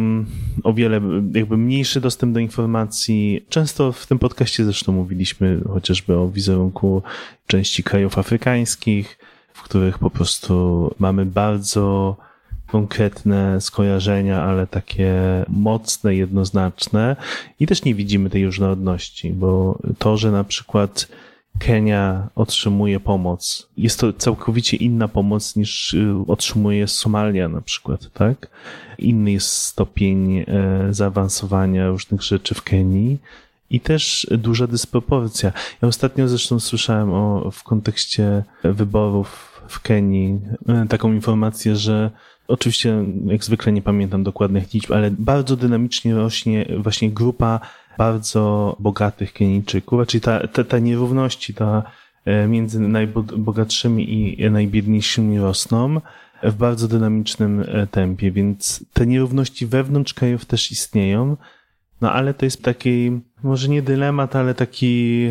o 0.62 0.72
wiele 0.72 1.00
jakby 1.34 1.56
mniejszy 1.56 2.00
dostęp 2.00 2.34
do 2.34 2.40
informacji. 2.40 3.44
Często 3.48 3.92
w 3.92 4.06
tym 4.06 4.18
podcaście 4.18 4.64
zresztą 4.64 4.92
mówiliśmy 4.92 5.60
chociażby 5.68 6.16
o 6.16 6.28
wizerunku 6.28 7.02
części 7.46 7.82
krajów 7.82 8.18
afrykańskich, 8.18 9.18
w 9.52 9.62
których 9.62 9.98
po 9.98 10.10
prostu 10.10 10.94
mamy 10.98 11.26
bardzo 11.26 12.16
konkretne 12.72 13.60
skojarzenia, 13.60 14.42
ale 14.42 14.66
takie 14.66 15.14
mocne, 15.48 16.14
jednoznaczne 16.14 17.16
i 17.60 17.66
też 17.66 17.84
nie 17.84 17.94
widzimy 17.94 18.30
tej 18.30 18.46
różnorodności, 18.46 19.32
bo 19.32 19.78
to, 19.98 20.16
że 20.16 20.30
na 20.30 20.44
przykład 20.44 21.08
Kenia 21.58 22.28
otrzymuje 22.34 23.00
pomoc. 23.00 23.68
Jest 23.76 24.00
to 24.00 24.12
całkowicie 24.12 24.76
inna 24.76 25.08
pomoc 25.08 25.56
niż 25.56 25.94
y, 25.94 26.14
otrzymuje 26.28 26.88
Somalia 26.88 27.48
na 27.48 27.60
przykład, 27.60 28.12
tak? 28.12 28.48
Inny 28.98 29.32
jest 29.32 29.48
stopień 29.48 30.38
e, 30.38 30.44
zaawansowania 30.90 31.88
różnych 31.88 32.22
rzeczy 32.22 32.54
w 32.54 32.62
Kenii 32.62 33.18
i 33.70 33.80
też 33.80 34.26
duża 34.30 34.66
dysproporcja. 34.66 35.52
Ja 35.82 35.88
ostatnio 35.88 36.28
zresztą 36.28 36.60
słyszałem 36.60 37.12
o, 37.12 37.50
w 37.50 37.62
kontekście 37.62 38.44
wyborów 38.64 39.52
w 39.68 39.80
Kenii 39.80 40.40
e, 40.68 40.86
taką 40.88 41.12
informację, 41.12 41.76
że 41.76 42.10
oczywiście 42.48 43.04
jak 43.26 43.44
zwykle 43.44 43.72
nie 43.72 43.82
pamiętam 43.82 44.22
dokładnych 44.22 44.74
liczb, 44.74 44.92
ale 44.92 45.10
bardzo 45.10 45.56
dynamicznie 45.56 46.14
rośnie 46.14 46.66
właśnie 46.78 47.10
grupa 47.10 47.60
bardzo 47.98 48.76
bogatych 48.80 49.32
Kenijczyków, 49.32 50.06
czyli 50.06 50.20
ta, 50.20 50.48
ta, 50.48 50.64
ta 50.64 50.78
nierówności 50.78 51.54
ta 51.54 51.82
e, 52.24 52.48
między 52.48 52.80
najbogatszymi 52.80 54.40
i 54.40 54.50
najbiedniejszymi 54.50 55.38
rosną 55.38 56.00
w 56.42 56.54
bardzo 56.54 56.88
dynamicznym 56.88 57.64
e, 57.68 57.86
tempie, 57.86 58.32
więc 58.32 58.84
te 58.92 59.06
nierówności 59.06 59.66
wewnątrz 59.66 60.14
krajów 60.14 60.44
też 60.44 60.72
istnieją, 60.72 61.36
no 62.00 62.12
ale 62.12 62.34
to 62.34 62.44
jest 62.44 62.62
taki, 62.62 63.20
może 63.42 63.68
nie 63.68 63.82
dylemat, 63.82 64.36
ale 64.36 64.54
taki, 64.54 65.28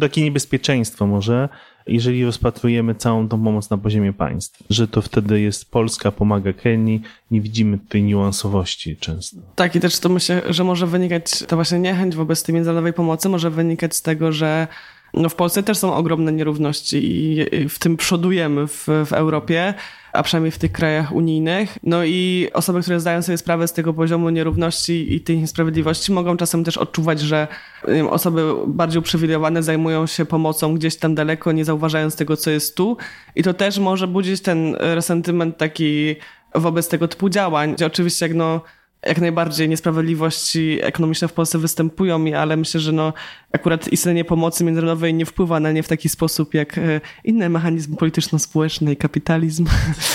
takie 0.00 0.22
niebezpieczeństwo 0.22 1.06
może, 1.06 1.48
jeżeli 1.86 2.24
rozpatrujemy 2.24 2.94
całą 2.94 3.28
tą 3.28 3.44
pomoc 3.44 3.70
na 3.70 3.78
poziomie 3.78 4.12
państw, 4.12 4.62
że 4.70 4.88
to 4.88 5.02
wtedy 5.02 5.40
jest 5.40 5.70
Polska 5.70 6.12
pomaga 6.12 6.52
Kenii, 6.52 7.02
nie 7.30 7.40
widzimy 7.40 7.78
tej 7.88 8.02
niuansowości 8.02 8.96
często. 8.96 9.36
Tak 9.54 9.76
i 9.76 9.80
też 9.80 9.98
to 9.98 10.08
myślę, 10.08 10.42
że 10.48 10.64
może 10.64 10.86
wynikać, 10.86 11.44
ta 11.48 11.56
właśnie 11.56 11.78
niechęć 11.78 12.16
wobec 12.16 12.42
tej 12.42 12.54
międzynarodowej 12.54 12.92
pomocy 12.92 13.28
może 13.28 13.50
wynikać 13.50 13.96
z 13.96 14.02
tego, 14.02 14.32
że 14.32 14.68
no 15.14 15.28
w 15.28 15.34
Polsce 15.34 15.62
też 15.62 15.78
są 15.78 15.94
ogromne 15.94 16.32
nierówności 16.32 17.00
i 17.02 17.68
w 17.68 17.78
tym 17.78 17.96
przodujemy 17.96 18.66
w, 18.66 18.86
w 19.06 19.12
Europie, 19.12 19.74
a 20.12 20.22
przynajmniej 20.22 20.50
w 20.50 20.58
tych 20.58 20.72
krajach 20.72 21.12
unijnych. 21.12 21.78
No 21.82 22.04
i 22.04 22.48
osoby, 22.52 22.82
które 22.82 23.00
zdają 23.00 23.22
sobie 23.22 23.38
sprawę 23.38 23.68
z 23.68 23.72
tego 23.72 23.94
poziomu 23.94 24.30
nierówności 24.30 25.14
i 25.14 25.20
tej 25.20 25.38
niesprawiedliwości, 25.38 26.12
mogą 26.12 26.36
czasem 26.36 26.64
też 26.64 26.76
odczuwać, 26.78 27.20
że 27.20 27.48
wiem, 27.88 28.08
osoby 28.08 28.52
bardziej 28.66 28.98
uprzywilejowane 28.98 29.62
zajmują 29.62 30.06
się 30.06 30.24
pomocą 30.24 30.74
gdzieś 30.74 30.96
tam 30.96 31.14
daleko, 31.14 31.52
nie 31.52 31.64
zauważając 31.64 32.16
tego, 32.16 32.36
co 32.36 32.50
jest 32.50 32.76
tu. 32.76 32.96
I 33.36 33.42
to 33.42 33.54
też 33.54 33.78
może 33.78 34.06
budzić 34.06 34.42
ten 34.42 34.76
resentyment 34.78 35.56
taki 35.56 36.16
wobec 36.54 36.88
tego 36.88 37.08
typu 37.08 37.28
działań, 37.28 37.74
gdzie 37.74 37.86
oczywiście 37.86 38.26
jak 38.26 38.34
no 38.34 38.60
jak 39.06 39.20
najbardziej 39.20 39.68
niesprawiedliwości 39.68 40.78
ekonomiczne 40.82 41.28
w 41.28 41.32
Polsce 41.32 41.58
występują, 41.58 42.24
ale 42.36 42.56
myślę, 42.56 42.80
że 42.80 42.92
no, 42.92 43.12
akurat 43.52 43.88
istnienie 43.88 44.24
pomocy 44.24 44.64
międzynarodowej 44.64 45.14
nie 45.14 45.26
wpływa 45.26 45.60
na 45.60 45.72
nie 45.72 45.82
w 45.82 45.88
taki 45.88 46.08
sposób 46.08 46.54
jak 46.54 46.78
e, 46.78 47.00
inne 47.24 47.48
mechanizmy 47.48 47.96
polityczno-społeczne 47.96 48.92
i 48.92 48.96
kapitalizm. 48.96 49.66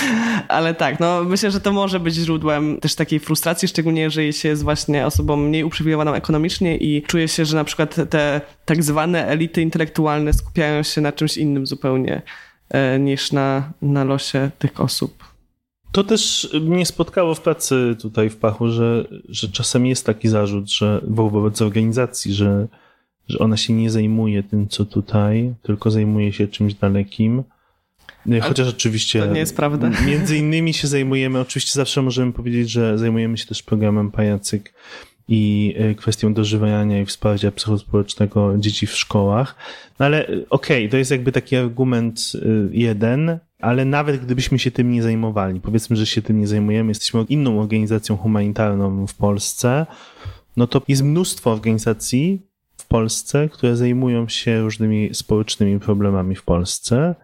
ale 0.48 0.74
tak, 0.74 1.00
no, 1.00 1.24
myślę, 1.24 1.50
że 1.50 1.60
to 1.60 1.72
może 1.72 2.00
być 2.00 2.14
źródłem 2.14 2.80
też 2.80 2.94
takiej 2.94 3.20
frustracji, 3.20 3.68
szczególnie 3.68 4.02
jeżeli 4.02 4.32
się 4.32 4.48
jest 4.48 4.62
właśnie 4.62 5.06
osobą 5.06 5.36
mniej 5.36 5.64
uprzywilejowaną 5.64 6.14
ekonomicznie 6.14 6.76
i 6.76 7.02
czuje 7.02 7.28
się, 7.28 7.44
że 7.44 7.56
na 7.56 7.64
przykład 7.64 7.96
te 8.10 8.40
tak 8.64 8.82
zwane 8.82 9.26
elity 9.26 9.62
intelektualne 9.62 10.32
skupiają 10.32 10.82
się 10.82 11.00
na 11.00 11.12
czymś 11.12 11.36
innym 11.36 11.66
zupełnie 11.66 12.22
e, 12.70 12.98
niż 12.98 13.32
na, 13.32 13.72
na 13.82 14.04
losie 14.04 14.50
tych 14.58 14.80
osób. 14.80 15.25
To 15.96 16.04
też 16.04 16.50
mnie 16.60 16.86
spotkało 16.86 17.34
w 17.34 17.40
pracy 17.40 17.96
tutaj 18.00 18.30
w 18.30 18.36
Pachu, 18.36 18.68
że, 18.68 19.04
że 19.28 19.48
czasem 19.48 19.86
jest 19.86 20.06
taki 20.06 20.28
zarzut, 20.28 20.70
że 20.70 21.00
wobec 21.04 21.62
organizacji, 21.62 22.34
że, 22.34 22.68
że 23.28 23.38
ona 23.38 23.56
się 23.56 23.72
nie 23.72 23.90
zajmuje 23.90 24.42
tym, 24.42 24.68
co 24.68 24.84
tutaj, 24.84 25.54
tylko 25.62 25.90
zajmuje 25.90 26.32
się 26.32 26.48
czymś 26.48 26.74
dalekim. 26.74 27.42
Chociaż 28.42 28.68
oczywiście. 28.68 29.20
To 29.20 29.32
nie 29.32 29.40
jest 29.40 29.56
prawda. 29.56 29.90
Między 30.06 30.36
innymi 30.36 30.74
się 30.74 30.88
zajmujemy, 30.88 31.40
oczywiście 31.40 31.72
zawsze 31.72 32.02
możemy 32.02 32.32
powiedzieć, 32.32 32.70
że 32.70 32.98
zajmujemy 32.98 33.38
się 33.38 33.46
też 33.46 33.62
programem 33.62 34.10
Pajacyk 34.10 34.74
i 35.28 35.74
e, 35.78 35.94
kwestią 35.94 36.34
dożywania 36.34 37.00
i 37.00 37.06
wsparcia 37.06 37.52
psychospołecznego 37.52 38.54
dzieci 38.58 38.86
w 38.86 38.96
szkołach. 38.96 39.54
No 39.98 40.06
ale 40.06 40.28
e, 40.28 40.32
okej, 40.32 40.46
okay, 40.50 40.88
to 40.88 40.96
jest 40.96 41.10
jakby 41.10 41.32
taki 41.32 41.56
argument 41.56 42.32
e, 42.34 42.48
jeden, 42.72 43.38
ale 43.60 43.84
nawet 43.84 44.24
gdybyśmy 44.24 44.58
się 44.58 44.70
tym 44.70 44.90
nie 44.90 45.02
zajmowali, 45.02 45.60
powiedzmy, 45.60 45.96
że 45.96 46.06
się 46.06 46.22
tym 46.22 46.40
nie 46.40 46.46
zajmujemy, 46.46 46.90
jesteśmy 46.90 47.24
inną 47.28 47.60
organizacją 47.60 48.16
humanitarną 48.16 49.06
w 49.06 49.14
Polsce, 49.14 49.86
no 50.56 50.66
to 50.66 50.82
jest 50.88 51.02
mnóstwo 51.02 51.52
organizacji 51.52 52.46
w 52.76 52.86
Polsce, 52.86 53.48
które 53.48 53.76
zajmują 53.76 54.28
się 54.28 54.60
różnymi 54.60 55.10
społecznymi 55.12 55.80
problemami 55.80 56.36
w 56.36 56.42
Polsce 56.42 57.14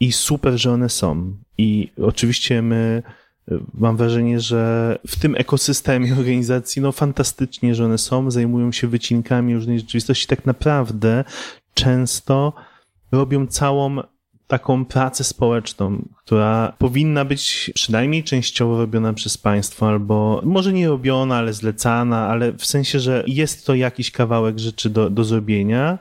i 0.00 0.12
super, 0.12 0.58
że 0.58 0.72
one 0.72 0.88
są. 0.88 1.36
I 1.58 1.92
oczywiście 2.02 2.62
my 2.62 3.02
mam 3.74 3.96
wrażenie, 3.96 4.40
że 4.40 4.98
w 5.06 5.16
tym 5.16 5.34
ekosystemie 5.36 6.14
organizacji, 6.18 6.82
no 6.82 6.92
fantastycznie, 6.92 7.74
że 7.74 7.84
one 7.84 7.98
są, 7.98 8.30
zajmują 8.30 8.72
się 8.72 8.86
wycinkami 8.88 9.54
różnej 9.54 9.78
rzeczywistości, 9.78 10.26
tak 10.26 10.46
naprawdę 10.46 11.24
często 11.74 12.52
robią 13.12 13.46
całą 13.46 13.96
taką 14.46 14.84
pracę 14.84 15.24
społeczną, 15.24 16.08
która 16.24 16.72
powinna 16.78 17.24
być 17.24 17.70
przynajmniej 17.74 18.24
częściowo 18.24 18.78
robiona 18.78 19.12
przez 19.12 19.38
państwo, 19.38 19.88
albo 19.88 20.40
może 20.44 20.72
nie 20.72 20.88
robiona, 20.88 21.36
ale 21.36 21.52
zlecana, 21.52 22.28
ale 22.28 22.52
w 22.52 22.66
sensie, 22.66 23.00
że 23.00 23.24
jest 23.26 23.66
to 23.66 23.74
jakiś 23.74 24.10
kawałek 24.10 24.58
rzeczy 24.58 24.90
do, 24.90 25.10
do 25.10 25.24
zrobienia 25.24 25.98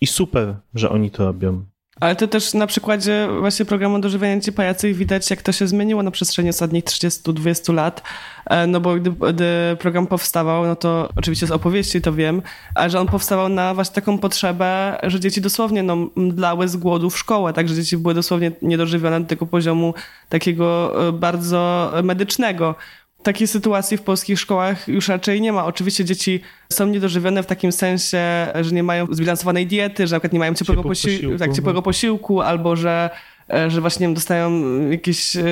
i 0.00 0.06
super, 0.06 0.54
że 0.74 0.90
oni 0.90 1.10
to 1.10 1.24
robią. 1.24 1.64
Ale 2.02 2.16
to 2.16 2.28
też 2.28 2.54
na 2.54 2.66
przykładzie 2.66 3.28
właśnie 3.40 3.64
programu 3.64 3.98
Dożywiania 3.98 4.36
Dzieci 4.36 4.52
Pajacy 4.52 4.94
widać, 4.94 5.30
jak 5.30 5.42
to 5.42 5.52
się 5.52 5.66
zmieniło 5.66 6.02
na 6.02 6.10
przestrzeni 6.10 6.48
ostatnich 6.48 6.84
30-20 6.84 7.74
lat. 7.74 8.02
E, 8.46 8.66
no 8.66 8.80
bo 8.80 8.94
gdy, 8.94 9.10
gdy, 9.10 9.76
program 9.78 10.06
powstawał, 10.06 10.66
no 10.66 10.76
to 10.76 11.08
oczywiście 11.16 11.46
z 11.46 11.50
opowieści 11.50 12.00
to 12.00 12.12
wiem, 12.12 12.42
ale 12.74 12.90
że 12.90 13.00
on 13.00 13.06
powstawał 13.06 13.48
na 13.48 13.74
właśnie 13.74 13.94
taką 13.94 14.18
potrzebę, 14.18 14.98
że 15.02 15.20
dzieci 15.20 15.40
dosłownie 15.40 15.82
no, 15.82 15.96
mdlały 16.16 16.68
z 16.68 16.76
głodu 16.76 17.10
w 17.10 17.18
szkołę, 17.18 17.52
także 17.52 17.74
dzieci 17.74 17.98
były 17.98 18.14
dosłownie 18.14 18.52
niedożywione 18.62 19.20
do 19.20 19.26
tego 19.26 19.46
poziomu 19.46 19.94
takiego 20.28 20.92
e, 21.08 21.12
bardzo 21.12 21.92
medycznego. 22.02 22.74
Takiej 23.22 23.46
sytuacji 23.46 23.96
w 23.96 24.02
polskich 24.02 24.40
szkołach 24.40 24.88
już 24.88 25.08
raczej 25.08 25.40
nie 25.40 25.52
ma. 25.52 25.64
Oczywiście 25.64 26.04
dzieci 26.04 26.40
są 26.72 26.86
niedożywione 26.86 27.42
w 27.42 27.46
takim 27.46 27.72
sensie, 27.72 28.18
że 28.60 28.74
nie 28.74 28.82
mają 28.82 29.06
zbilansowanej 29.10 29.66
diety, 29.66 30.06
że 30.06 30.16
na 30.16 30.20
przykład 30.20 30.32
nie 30.32 30.38
mają 30.38 30.54
ciepłego, 30.54 30.82
posi 30.82 31.08
posiłku. 31.08 31.38
Tak, 31.38 31.52
ciepłego 31.52 31.78
no. 31.78 31.82
posiłku 31.82 32.40
albo 32.40 32.76
że 32.76 33.10
e, 33.54 33.70
że 33.70 33.80
właśnie 33.80 34.06
wiem, 34.06 34.14
dostają 34.14 34.62
jakieś 34.90 35.36
e, 35.36 35.42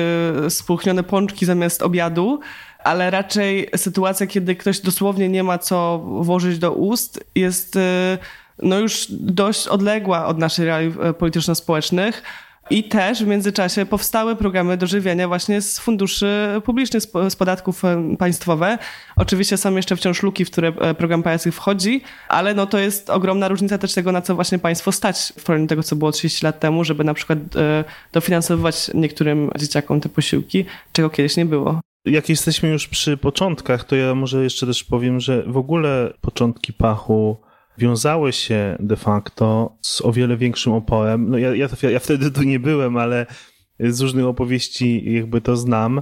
spulchnione 0.49 1.03
pączki 1.03 1.45
zamiast 1.45 1.81
obiadu, 1.81 2.39
ale 2.83 3.11
raczej 3.11 3.69
sytuacja, 3.75 4.27
kiedy 4.27 4.55
ktoś 4.55 4.79
dosłownie 4.79 5.29
nie 5.29 5.43
ma 5.43 5.57
co 5.57 5.99
włożyć 6.21 6.59
do 6.59 6.71
ust, 6.73 7.23
jest 7.35 7.75
e, 7.75 8.17
no 8.63 8.79
już 8.79 9.07
dość 9.09 9.67
odległa 9.67 10.25
od 10.25 10.37
naszych 10.37 10.65
realiów 10.65 10.97
polityczno-społecznych. 11.17 12.23
I 12.71 12.83
też 12.83 13.23
w 13.23 13.27
międzyczasie 13.27 13.85
powstały 13.85 14.35
programy 14.35 14.77
dożywiania 14.77 15.27
właśnie 15.27 15.61
z 15.61 15.79
funduszy 15.79 16.61
publicznych, 16.65 17.03
z 17.29 17.35
podatków 17.35 17.81
państwowe. 18.19 18.77
Oczywiście 19.15 19.57
są 19.57 19.75
jeszcze 19.75 19.95
wciąż 19.95 20.23
luki, 20.23 20.45
w 20.45 20.51
które 20.51 20.67
e, 20.67 20.93
program 20.93 21.23
pajacyk 21.23 21.53
wchodzi, 21.53 22.01
ale 22.27 22.53
no 22.53 22.65
to 22.65 22.79
jest 22.79 23.09
ogromna 23.09 23.47
różnica 23.47 23.77
też 23.77 23.93
tego, 23.93 24.11
na 24.11 24.21
co 24.21 24.35
właśnie 24.35 24.59
państwo 24.59 24.91
stać 24.91 25.33
w 25.37 25.43
porównaniu 25.43 25.67
tego, 25.67 25.83
co 25.83 25.95
było 25.95 26.11
30 26.11 26.45
lat 26.45 26.59
temu, 26.59 26.83
żeby 26.83 27.03
na 27.03 27.13
przykład 27.13 27.39
e, 27.55 27.83
dofinansowywać 28.11 28.91
niektórym 28.93 29.49
dzieciakom 29.57 30.01
te 30.01 30.09
posiłki, 30.09 30.65
czego 30.91 31.09
kiedyś 31.09 31.37
nie 31.37 31.45
było. 31.45 31.79
Jak 32.05 32.29
jesteśmy 32.29 32.69
już 32.69 32.87
przy 32.87 33.17
początkach, 33.17 33.83
to 33.83 33.95
ja 33.95 34.15
może 34.15 34.43
jeszcze 34.43 34.65
też 34.65 34.83
powiem, 34.83 35.19
że 35.19 35.43
w 35.43 35.57
ogóle 35.57 36.13
początki 36.21 36.73
pachu 36.73 37.37
wiązały 37.81 38.33
się 38.33 38.77
de 38.79 38.95
facto 38.95 39.75
z 39.81 40.01
o 40.01 40.11
wiele 40.11 40.37
większym 40.37 40.73
oporem. 40.73 41.29
No 41.29 41.37
ja, 41.37 41.55
ja, 41.55 41.67
ja 41.89 41.99
wtedy 41.99 42.31
tu 42.31 42.43
nie 42.43 42.59
byłem, 42.59 42.97
ale 42.97 43.25
z 43.79 44.01
różnych 44.01 44.25
opowieści 44.25 45.13
jakby 45.13 45.41
to 45.41 45.57
znam. 45.57 46.01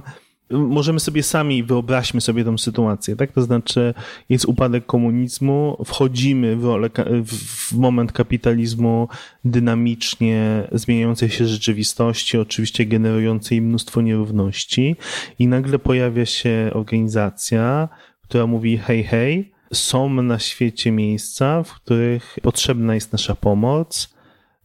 Możemy 0.50 1.00
sobie 1.00 1.22
sami, 1.22 1.62
wyobraźmy 1.62 2.20
sobie 2.20 2.44
tą 2.44 2.58
sytuację, 2.58 3.16
tak? 3.16 3.32
To 3.32 3.42
znaczy 3.42 3.94
jest 4.28 4.44
upadek 4.44 4.86
komunizmu, 4.86 5.76
wchodzimy 5.84 6.56
w, 6.56 6.64
rolę, 6.64 6.90
w 7.26 7.72
moment 7.72 8.12
kapitalizmu 8.12 9.08
dynamicznie 9.44 10.68
zmieniającej 10.72 11.30
się 11.30 11.46
rzeczywistości, 11.46 12.38
oczywiście 12.38 12.86
generującej 12.86 13.62
mnóstwo 13.62 14.00
nierówności 14.00 14.96
i 15.38 15.46
nagle 15.46 15.78
pojawia 15.78 16.26
się 16.26 16.70
organizacja, 16.74 17.88
która 18.22 18.46
mówi 18.46 18.78
hej, 18.78 19.04
hej, 19.04 19.52
są 19.72 20.22
na 20.22 20.38
świecie 20.38 20.92
miejsca, 20.92 21.62
w 21.62 21.74
których 21.74 22.38
potrzebna 22.42 22.94
jest 22.94 23.12
nasza 23.12 23.34
pomoc. 23.34 24.14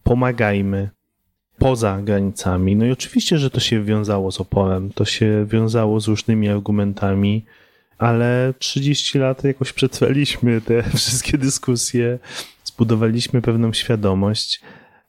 Pomagajmy 0.04 0.90
poza 1.58 2.02
granicami. 2.02 2.76
No 2.76 2.86
i 2.86 2.92
oczywiście, 2.92 3.38
że 3.38 3.50
to 3.50 3.60
się 3.60 3.84
wiązało 3.84 4.32
z 4.32 4.42
oporem, 4.42 4.90
to 4.90 5.06
się 5.06 5.46
wiązało 5.50 6.00
z 6.00 6.08
różnymi 6.08 6.50
argumentami, 6.50 7.46
ale 7.98 8.54
30 8.60 9.20
lat 9.20 9.44
jakoś 9.44 9.74
przetrwaliśmy 9.74 10.62
te 10.62 10.84
wszystkie 10.98 11.38
dyskusje, 11.38 12.20
zbudowaliśmy 12.64 13.42
pewną 13.42 13.74
świadomość 13.74 14.62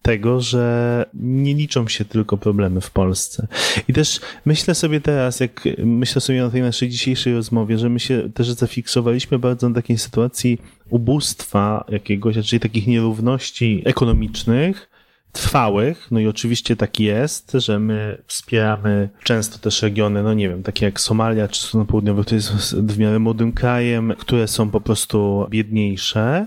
tego, 0.06 0.40
że 0.40 1.04
nie 1.14 1.54
liczą 1.54 1.88
się 1.88 2.04
tylko 2.04 2.36
problemy 2.36 2.80
w 2.80 2.90
Polsce. 2.90 3.46
I 3.88 3.92
też 3.92 4.20
myślę 4.44 4.74
sobie 4.74 5.00
teraz, 5.00 5.40
jak 5.40 5.64
myślę 5.78 6.20
sobie 6.20 6.42
na 6.42 6.50
tej 6.50 6.62
naszej 6.62 6.88
dzisiejszej 6.88 7.34
rozmowie, 7.34 7.78
że 7.78 7.88
my 7.88 8.00
się 8.00 8.30
też 8.34 8.50
zafiksowaliśmy 8.50 9.38
bardzo 9.38 9.68
na 9.68 9.74
takiej 9.74 9.98
sytuacji 9.98 10.58
ubóstwa 10.90 11.84
jakiegoś, 11.88 12.36
czyli 12.48 12.60
takich 12.60 12.86
nierówności 12.86 13.82
ekonomicznych, 13.84 14.90
trwałych, 15.32 16.08
no 16.10 16.20
i 16.20 16.26
oczywiście 16.26 16.76
tak 16.76 17.00
jest, 17.00 17.52
że 17.52 17.78
my 17.78 18.22
wspieramy 18.26 19.08
często 19.22 19.58
też 19.58 19.82
regiony, 19.82 20.22
no 20.22 20.34
nie 20.34 20.48
wiem, 20.48 20.62
takie 20.62 20.86
jak 20.86 21.00
Somalia 21.00 21.48
czy 21.48 21.60
Sudan 21.60 21.86
Południowy, 21.86 22.22
które 22.22 22.36
jest 22.36 22.76
w 22.76 22.98
miarę 22.98 23.18
młodym 23.18 23.52
krajem, 23.52 24.14
które 24.18 24.48
są 24.48 24.70
po 24.70 24.80
prostu 24.80 25.46
biedniejsze, 25.50 26.46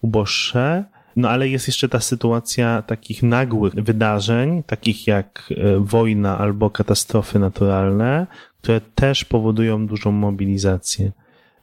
uboższe, 0.00 0.84
no 1.16 1.30
ale 1.30 1.48
jest 1.48 1.66
jeszcze 1.66 1.88
ta 1.88 2.00
sytuacja 2.00 2.82
takich 2.82 3.22
nagłych 3.22 3.74
wydarzeń, 3.74 4.62
takich 4.62 5.06
jak 5.06 5.52
e, 5.56 5.78
wojna 5.78 6.38
albo 6.38 6.70
katastrofy 6.70 7.38
naturalne, 7.38 8.26
które 8.62 8.80
też 8.80 9.24
powodują 9.24 9.86
dużą 9.86 10.12
mobilizację. 10.12 11.12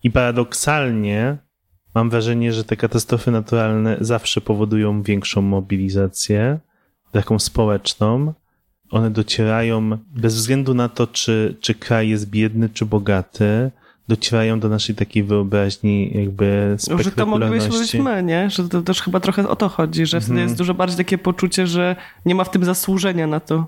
I 0.04 0.12
paradoksalnie 0.12 1.38
mam 1.96 2.10
wrażenie, 2.10 2.54
że 2.54 2.64
te 2.64 2.76
katastrofy 2.76 3.32
naturalne 3.32 3.98
zawsze 4.02 4.42
powodują 4.42 5.04
większą 5.04 5.42
mobilizację, 5.42 6.60
taką 7.12 7.40
społeczną. 7.40 8.34
One 8.92 9.12
docierają 9.12 9.98
bez 10.08 10.36
względu 10.36 10.74
na 10.74 10.90
to, 10.90 11.08
czy, 11.08 11.58
czy 11.62 11.76
kraj 11.76 12.10
jest 12.10 12.30
biedny, 12.30 12.70
czy 12.70 12.86
bogaty, 12.86 13.72
docierają 14.08 14.60
do 14.60 14.70
naszej 14.70 14.96
takiej 14.96 15.24
wyobraźni 15.24 16.12
jakby 16.14 16.76
spektakularności. 16.78 17.04
Że 17.04 17.12
to 17.12 17.26
moglibyśmy 17.26 17.80
być 17.80 17.94
my, 17.94 18.24
nie? 18.24 18.50
Że 18.50 18.70
to 18.70 18.82
też 18.82 19.02
chyba 19.02 19.20
trochę 19.20 19.50
o 19.50 19.56
to 19.56 19.70
chodzi, 19.70 20.06
że 20.06 20.22
wtedy 20.22 20.40
jest 20.40 20.52
mhm. 20.52 20.58
dużo 20.58 20.74
bardziej 20.74 20.98
takie 20.98 21.18
poczucie, 21.18 21.68
że 21.68 21.96
nie 22.26 22.36
ma 22.36 22.44
w 22.44 22.52
tym 22.52 22.64
zasłużenia 22.64 23.28
na 23.28 23.40
to. 23.40 23.68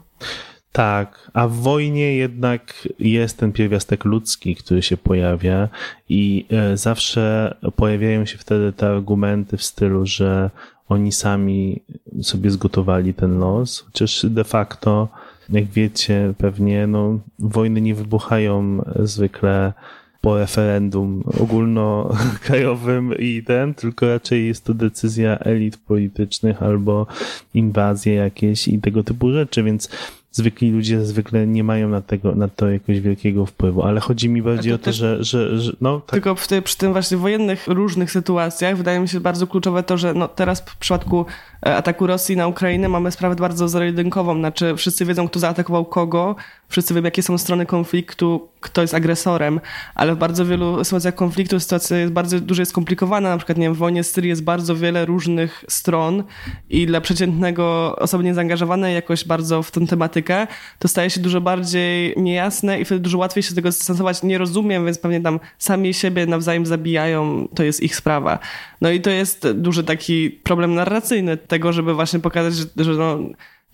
Tak, 0.72 1.32
a 1.34 1.48
w 1.48 1.54
wojnie 1.54 2.16
jednak 2.16 2.88
jest 3.00 3.38
ten 3.38 3.52
pierwiastek 3.52 4.06
ludzki, 4.06 4.56
który 4.56 4.82
się 4.82 4.98
pojawia 4.98 5.70
i 6.10 6.46
e, 6.52 6.78
zawsze 6.78 7.56
pojawiają 7.76 8.26
się 8.26 8.38
wtedy 8.38 8.74
te 8.74 8.88
argumenty 8.88 9.58
w 9.58 9.64
stylu, 9.64 10.06
że 10.06 10.50
oni 10.90 11.12
sami 11.12 11.82
sobie 12.22 12.52
zgotowali 12.52 13.14
ten 13.14 13.40
los, 13.40 13.80
chociaż 13.80 14.26
de 14.30 14.44
facto, 14.44 15.08
jak 15.50 15.66
wiecie, 15.66 16.34
pewnie 16.38 16.88
no, 16.88 17.20
wojny 17.40 17.82
nie 17.82 17.96
wybuchają 17.96 18.84
zwykle 19.00 19.74
po 20.30 20.38
referendum 20.38 21.24
ogólnokrajowym 21.40 23.18
i 23.20 23.44
ten, 23.44 23.74
tylko 23.74 24.08
raczej 24.08 24.48
jest 24.48 24.66
to 24.66 24.74
decyzja 24.74 25.38
elit 25.40 25.78
politycznych 25.78 26.64
albo 26.64 27.08
inwazje 27.54 28.14
jakieś 28.14 28.68
i 28.68 28.80
tego 28.80 29.04
typu 29.04 29.32
rzeczy, 29.32 29.64
więc 29.64 29.90
zwykli 30.32 30.72
ludzie 30.72 31.06
zwykle 31.06 31.48
nie 31.48 31.64
mają 31.64 31.90
na, 31.90 32.02
tego, 32.02 32.36
na 32.36 32.48
to 32.48 32.70
jakiegoś 32.70 33.02
wielkiego 33.02 33.46
wpływu, 33.46 33.84
ale 33.84 34.00
chodzi 34.00 34.30
mi 34.30 34.42
bardziej 34.42 34.72
to 34.72 34.76
o 34.76 34.80
to, 34.80 34.92
że, 34.92 35.24
że, 35.24 35.60
że 35.60 35.74
no, 35.82 36.00
tak. 36.00 36.10
Tylko 36.10 36.36
tej, 36.36 36.62
przy 36.62 36.78
tym 36.78 36.94
właśnie 36.94 37.18
wojennych 37.18 37.68
różnych 37.68 38.12
sytuacjach 38.12 38.78
wydaje 38.78 39.00
mi 39.00 39.08
się 39.08 39.20
bardzo 39.20 39.48
kluczowe 39.48 39.84
to, 39.84 39.98
że 39.98 40.14
no, 40.14 40.28
teraz 40.28 40.62
w 40.62 40.78
przypadku 40.78 41.26
ataku 41.62 42.08
Rosji 42.08 42.38
na 42.38 42.48
Ukrainę 42.48 42.90
mamy 42.90 43.12
sprawę 43.12 43.36
bardzo 43.36 43.68
zero-jedynkową, 43.68 44.40
znaczy 44.40 44.76
wszyscy 44.76 45.06
wiedzą, 45.06 45.28
kto 45.28 45.40
zaatakował 45.40 45.86
kogo, 45.86 46.36
wszyscy 46.70 46.94
wiemy, 46.94 47.08
jakie 47.08 47.24
są 47.24 47.38
strony 47.38 47.66
konfliktu, 47.66 48.50
kto 48.60 48.82
jest 48.82 48.94
agresorem, 48.94 49.60
ale 49.96 50.16
w 50.16 50.18
bardzo 50.18 50.46
wielu 50.46 50.84
sytuacjach 50.84 51.16
konfliktu 51.16 51.60
sytuacja 51.60 51.98
jest 51.98 52.14
bardzo 52.14 52.40
dużo 52.40 52.66
skomplikowana. 52.66 53.30
Na 53.30 53.38
przykład, 53.38 53.58
nie 53.58 53.66
wiem, 53.66 53.74
w 53.74 53.78
wojnie 53.78 54.04
Syrii 54.04 54.30
jest 54.30 54.44
bardzo 54.44 54.76
wiele 54.76 55.06
różnych 55.06 55.66
stron 55.68 56.24
i 56.70 56.86
dla 56.86 57.02
przeciętnego 57.02 57.96
osoby 57.96 58.24
niezaangażowanej 58.24 58.96
jakoś 58.96 59.26
bardzo 59.26 59.64
w 59.64 59.72
tę 59.72 59.88
tematykę 59.88 60.48
to 60.80 60.88
staje 60.88 61.10
się 61.10 61.20
dużo 61.20 61.42
bardziej 61.42 62.14
niejasne 62.18 62.80
i 62.80 62.86
wtedy 62.86 63.02
dużo 63.02 63.18
łatwiej 63.18 63.44
się 63.44 63.50
z 63.50 63.56
tego 63.56 63.70
dystansować. 63.70 64.24
Nie 64.24 64.38
rozumiem, 64.38 64.86
więc 64.86 64.98
pewnie 64.98 65.22
tam 65.22 65.40
sami 65.58 65.94
siebie 65.94 66.26
nawzajem 66.26 66.66
zabijają, 66.66 67.48
to 67.56 67.64
jest 67.64 67.84
ich 67.84 67.96
sprawa. 67.96 68.40
No 68.82 68.92
i 68.92 69.02
to 69.02 69.10
jest 69.10 69.52
duży 69.52 69.84
taki 69.84 70.30
problem 70.30 70.76
narracyjny 70.76 71.38
tego, 71.50 71.74
żeby 71.74 71.94
właśnie 71.94 72.20
pokazać, 72.20 72.54
że, 72.54 72.84
że 72.84 72.92
no, 72.94 73.20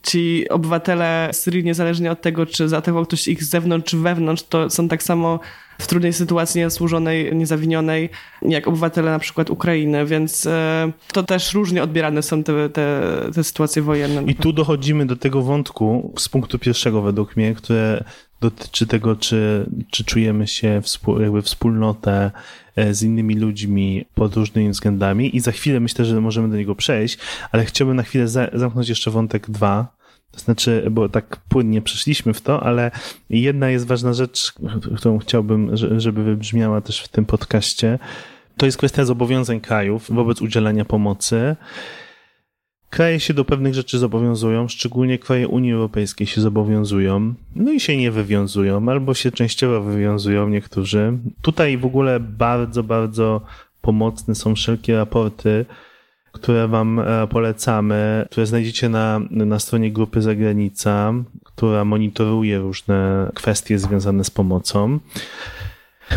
ci 0.05 0.49
obywatele 0.49 1.29
Syrii, 1.33 1.63
niezależnie 1.63 2.11
od 2.11 2.21
tego, 2.21 2.45
czy 2.45 2.69
zaatakował 2.69 3.05
ktoś 3.05 3.27
ich 3.27 3.43
z 3.43 3.49
zewnątrz 3.49 3.89
czy 3.89 3.97
wewnątrz, 3.97 4.43
to 4.43 4.69
są 4.69 4.87
tak 4.87 5.03
samo 5.03 5.39
w 5.79 5.87
trudnej 5.87 6.13
sytuacji 6.13 6.61
niesłużonej, 6.61 7.35
niezawinionej, 7.35 8.09
jak 8.41 8.67
obywatele 8.67 9.11
na 9.11 9.19
przykład 9.19 9.49
Ukrainy, 9.49 10.05
więc 10.05 10.45
e, 10.45 10.91
to 11.13 11.23
też 11.23 11.53
różnie 11.53 11.83
odbierane 11.83 12.23
są 12.23 12.43
te, 12.43 12.69
te, 12.69 13.01
te 13.35 13.43
sytuacje 13.43 13.81
wojenne. 13.81 14.23
I 14.23 14.35
tu 14.35 14.53
dochodzimy 14.53 15.05
do 15.05 15.15
tego 15.15 15.41
wątku 15.41 16.13
z 16.17 16.29
punktu 16.29 16.59
pierwszego 16.59 17.01
według 17.01 17.35
mnie, 17.35 17.55
które 17.55 18.03
dotyczy 18.41 18.87
tego, 18.87 19.15
czy, 19.15 19.65
czy 19.91 20.03
czujemy 20.03 20.47
się 20.47 20.81
współ, 20.81 21.21
jakby 21.21 21.41
wspólnotę 21.41 22.31
z 22.91 23.03
innymi 23.03 23.35
ludźmi 23.35 24.05
pod 24.15 24.35
różnymi 24.35 24.69
względami 24.69 25.35
i 25.35 25.39
za 25.39 25.51
chwilę 25.51 25.79
myślę, 25.79 26.05
że 26.05 26.21
możemy 26.21 26.49
do 26.49 26.57
niego 26.57 26.75
przejść, 26.75 27.17
ale 27.51 27.65
chciałbym 27.65 27.97
na 27.97 28.03
chwilę 28.03 28.27
za, 28.27 28.47
zamknąć 28.53 28.89
jeszcze 28.89 29.11
wątek 29.11 29.49
dwa, 29.49 29.95
to 30.31 30.39
znaczy, 30.39 30.87
bo 30.91 31.09
tak 31.09 31.37
płynnie 31.49 31.81
przeszliśmy 31.81 32.33
w 32.33 32.41
to, 32.41 32.63
ale 32.63 32.91
jedna 33.29 33.69
jest 33.69 33.87
ważna 33.87 34.13
rzecz, 34.13 34.53
którą 34.97 35.19
chciałbym, 35.19 35.77
żeby 35.97 36.23
wybrzmiała 36.23 36.81
też 36.81 37.01
w 37.01 37.07
tym 37.07 37.25
podcaście. 37.25 37.99
To 38.57 38.65
jest 38.65 38.77
kwestia 38.77 39.05
zobowiązań 39.05 39.61
krajów 39.61 40.05
wobec 40.09 40.41
udzielania 40.41 40.85
pomocy. 40.85 41.55
Kraje 42.95 43.19
się 43.19 43.33
do 43.33 43.45
pewnych 43.45 43.73
rzeczy 43.73 43.99
zobowiązują, 43.99 44.67
szczególnie 44.67 45.19
kraje 45.19 45.47
Unii 45.47 45.73
Europejskiej 45.73 46.27
się 46.27 46.41
zobowiązują, 46.41 47.33
no 47.55 47.71
i 47.71 47.79
się 47.79 47.97
nie 47.97 48.11
wywiązują, 48.11 48.89
albo 48.89 49.13
się 49.13 49.31
częściowo 49.31 49.81
wywiązują 49.81 50.49
niektórzy. 50.49 51.17
Tutaj 51.41 51.77
w 51.77 51.85
ogóle 51.85 52.19
bardzo, 52.19 52.83
bardzo 52.83 53.41
pomocne 53.81 54.35
są 54.35 54.55
wszelkie 54.55 54.95
raporty 54.95 55.65
które 56.35 56.67
Wam 56.67 56.99
e, 56.99 57.27
polecamy, 57.27 58.25
które 58.31 58.45
znajdziecie 58.45 58.89
na, 58.89 59.21
na 59.31 59.59
stronie 59.59 59.91
grupy 59.91 60.21
Zagranica, 60.21 61.13
która 61.43 61.85
monitoruje 61.85 62.59
różne 62.59 63.31
kwestie 63.35 63.79
związane 63.79 64.23
z 64.23 64.29
pomocą. 64.29 64.99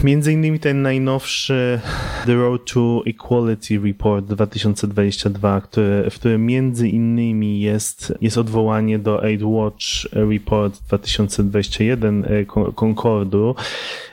Między 0.05 0.33
innymi 0.33 0.61
ten 0.61 0.83
najnowszy 0.83 1.81
The 2.27 2.35
Road 2.35 2.73
to 2.73 3.03
Equality 3.07 3.81
Report 3.81 4.25
2022, 4.25 5.61
który, 5.61 6.11
w 6.11 6.15
którym 6.15 6.47
między 6.47 6.89
innymi 6.89 7.61
jest, 7.61 8.15
jest 8.21 8.39
odwołanie 8.39 8.99
do 8.99 9.25
Aid 9.25 9.43
Watch 9.43 9.85
Report 10.13 10.83
2021 10.87 12.25
e, 12.25 12.45
Concordu, 12.81 13.55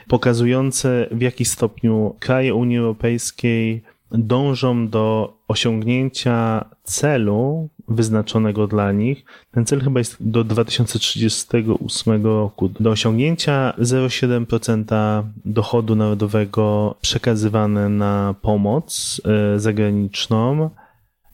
pokazujące 0.08 1.08
w 1.10 1.20
jaki 1.20 1.44
stopniu 1.44 2.14
kraje 2.18 2.54
Unii 2.54 2.78
Europejskiej 2.78 3.82
dążą 4.10 4.88
do 4.88 5.36
osiągnięcia 5.48 6.64
celu 6.84 7.68
wyznaczonego 7.88 8.66
dla 8.66 8.92
nich. 8.92 9.24
Ten 9.50 9.66
cel 9.66 9.80
chyba 9.80 10.00
jest 10.00 10.16
do 10.20 10.44
2038 10.44 12.24
roku. 12.24 12.68
Do 12.80 12.90
osiągnięcia 12.90 13.74
0,7% 13.78 15.22
dochodu 15.44 15.96
narodowego 15.96 16.94
przekazywane 17.00 17.88
na 17.88 18.34
pomoc 18.42 19.20
e, 19.54 19.60
zagraniczną 19.60 20.70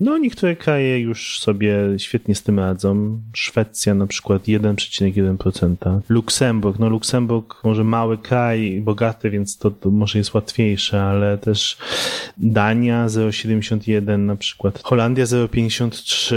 no, 0.02 0.18
niektóre 0.18 0.56
kraje 0.56 0.98
już 0.98 1.40
sobie 1.40 1.76
świetnie 1.98 2.34
z 2.34 2.42
tym 2.42 2.58
radzą. 2.58 3.20
Szwecja 3.34 3.94
na 3.94 4.06
przykład 4.06 4.42
1,1%. 4.42 6.00
Luksemburg, 6.08 6.78
no 6.78 6.88
Luksemburg 6.88 7.64
może 7.64 7.84
mały 7.84 8.18
kraj, 8.18 8.80
bogaty, 8.80 9.30
więc 9.30 9.58
to, 9.58 9.70
to 9.70 9.90
może 9.90 10.18
jest 10.18 10.34
łatwiejsze, 10.34 11.02
ale 11.02 11.38
też 11.38 11.78
Dania 12.36 13.06
0,71 13.06 14.18
na 14.18 14.36
przykład. 14.36 14.82
Holandia 14.82 15.24
0,53 15.24 16.34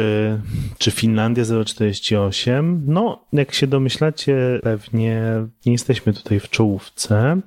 czy 0.77 0.91
Finlandia 0.91 1.43
0,48. 1.43 2.79
No, 2.87 3.25
jak 3.33 3.53
się 3.53 3.67
domyślacie, 3.67 4.59
pewnie 4.63 5.21
nie 5.65 5.71
jesteśmy 5.71 6.13
tutaj 6.13 6.39
w 6.39 6.49
czołówce. 6.49 7.41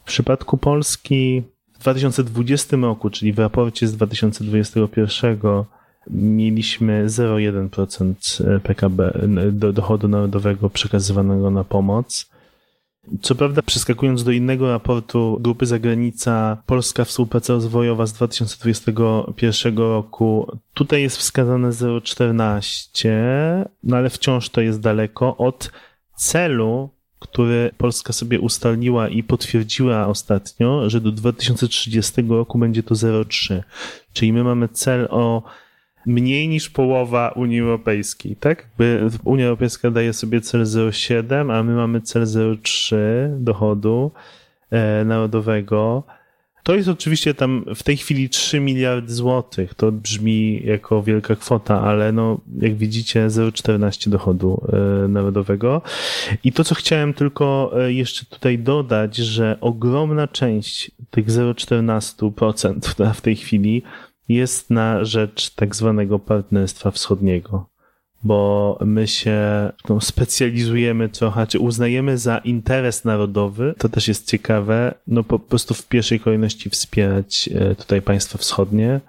W 0.00 0.04
przypadku 0.04 0.58
Polski 0.58 1.42
w 1.78 1.80
2020 1.80 2.76
roku, 2.76 3.10
czyli 3.10 3.32
w 3.32 3.38
raporcie 3.38 3.86
z 3.86 3.96
2021 3.96 5.38
mieliśmy 6.10 7.06
0,1% 7.06 8.60
PKB 8.60 9.28
do 9.52 9.72
dochodu 9.72 10.08
narodowego 10.08 10.70
przekazywanego 10.70 11.50
na 11.50 11.64
pomoc. 11.64 12.30
Co 13.22 13.34
prawda, 13.34 13.62
przeskakując 13.62 14.24
do 14.24 14.30
innego 14.30 14.70
raportu 14.70 15.38
Grupy 15.40 15.66
Zagranica 15.66 16.62
Polska 16.66 17.04
Współpraca 17.04 17.52
Rozwojowa 17.52 18.06
z 18.06 18.12
2021 18.12 19.78
roku, 19.78 20.52
tutaj 20.74 21.02
jest 21.02 21.16
wskazane 21.16 21.68
0,14, 21.68 23.08
no 23.82 23.96
ale 23.96 24.10
wciąż 24.10 24.48
to 24.48 24.60
jest 24.60 24.80
daleko 24.80 25.36
od 25.36 25.72
celu 26.16 26.90
które 27.18 27.70
Polska 27.78 28.12
sobie 28.12 28.40
ustaliła 28.40 29.08
i 29.08 29.22
potwierdziła 29.22 30.06
ostatnio, 30.06 30.90
że 30.90 31.00
do 31.00 31.12
2030 31.12 32.22
roku 32.28 32.58
będzie 32.58 32.82
to 32.82 32.94
0,3. 32.94 33.62
Czyli 34.12 34.32
my 34.32 34.44
mamy 34.44 34.68
cel 34.68 35.08
o 35.10 35.42
mniej 36.06 36.48
niż 36.48 36.70
połowa 36.70 37.28
Unii 37.28 37.60
Europejskiej, 37.60 38.36
tak? 38.36 38.68
Unia 39.24 39.44
Europejska 39.44 39.90
daje 39.90 40.12
sobie 40.12 40.40
cel 40.40 40.64
0,7, 40.64 41.52
a 41.52 41.62
my 41.62 41.74
mamy 41.74 42.00
cel 42.00 42.22
0,3 42.22 42.96
dochodu 43.38 44.10
e, 44.70 45.04
narodowego. 45.04 46.02
To 46.62 46.74
jest 46.74 46.88
oczywiście 46.88 47.34
tam 47.34 47.64
w 47.74 47.82
tej 47.82 47.96
chwili 47.96 48.28
3 48.28 48.60
miliardy 48.60 49.14
złotych. 49.14 49.74
To 49.74 49.92
brzmi 49.92 50.62
jako 50.64 51.02
wielka 51.02 51.36
kwota, 51.36 51.80
ale 51.80 52.12
no, 52.12 52.40
jak 52.60 52.76
widzicie, 52.76 53.26
0,14 53.28 54.08
dochodu 54.08 54.62
e, 55.04 55.08
narodowego. 55.08 55.82
I 56.44 56.52
to, 56.52 56.64
co 56.64 56.74
chciałem 56.74 57.14
tylko 57.14 57.72
e, 57.80 57.92
jeszcze 57.92 58.26
tutaj 58.26 58.58
dodać, 58.58 59.16
że 59.16 59.56
ogromna 59.60 60.28
część 60.28 60.90
tych 61.10 61.26
0,14% 61.26 63.14
w 63.14 63.20
tej 63.20 63.36
chwili 63.36 63.82
jest 64.28 64.70
na 64.70 65.04
rzecz 65.04 65.50
tak 65.50 65.76
zwanego 65.76 66.18
partnerstwa 66.18 66.90
wschodniego 66.90 67.77
bo 68.22 68.78
my 68.84 69.06
się 69.06 69.38
no, 69.88 70.00
specjalizujemy 70.00 71.08
trochę, 71.08 71.46
czy 71.46 71.58
uznajemy 71.58 72.18
za 72.18 72.38
interes 72.38 73.04
narodowy, 73.04 73.74
to 73.78 73.88
też 73.88 74.08
jest 74.08 74.26
ciekawe, 74.26 74.94
no 75.06 75.24
po 75.24 75.38
prostu 75.38 75.74
w 75.74 75.86
pierwszej 75.86 76.20
kolejności 76.20 76.70
wspierać 76.70 77.48
e, 77.54 77.74
tutaj 77.74 78.02
państwa 78.02 78.38
wschodnie 78.38 79.00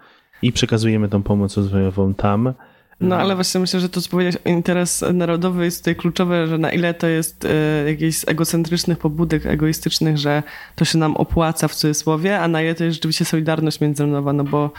i 0.42 0.52
przekazujemy 0.52 1.10
tą 1.10 1.24
pomoc 1.24 1.58
rozwojową 1.58 2.14
tam. 2.14 2.54
No 3.02 3.18
ale 3.18 3.36
właśnie 3.36 3.62
myślę, 3.62 3.80
że 3.80 3.90
to 3.90 4.02
co 4.02 4.10
powiedziałeś, 4.10 4.38
interes 4.46 5.06
narodowy 5.14 5.66
jest 5.66 5.80
tutaj 5.80 5.96
kluczowe, 5.96 6.48
że 6.48 6.58
na 6.58 6.72
ile 6.72 6.94
to 6.94 7.08
jest 7.08 7.46
y, 7.46 7.50
jakichś 7.88 8.18
egocentrycznych 8.28 8.98
pobudek, 8.98 9.46
egoistycznych, 9.46 10.18
że 10.18 10.44
to 10.76 10.86
się 10.86 10.98
nam 10.98 11.18
opłaca 11.18 11.68
w 11.68 11.76
cudzysłowie, 11.76 12.40
a 12.40 12.48
na 12.48 12.62
ile 12.62 12.76
to 12.76 12.84
jest 12.84 12.96
rzeczywiście 12.96 13.26
solidarność 13.26 13.82
międzynarodowa, 13.82 14.34
no 14.34 14.44
bo 14.44 14.72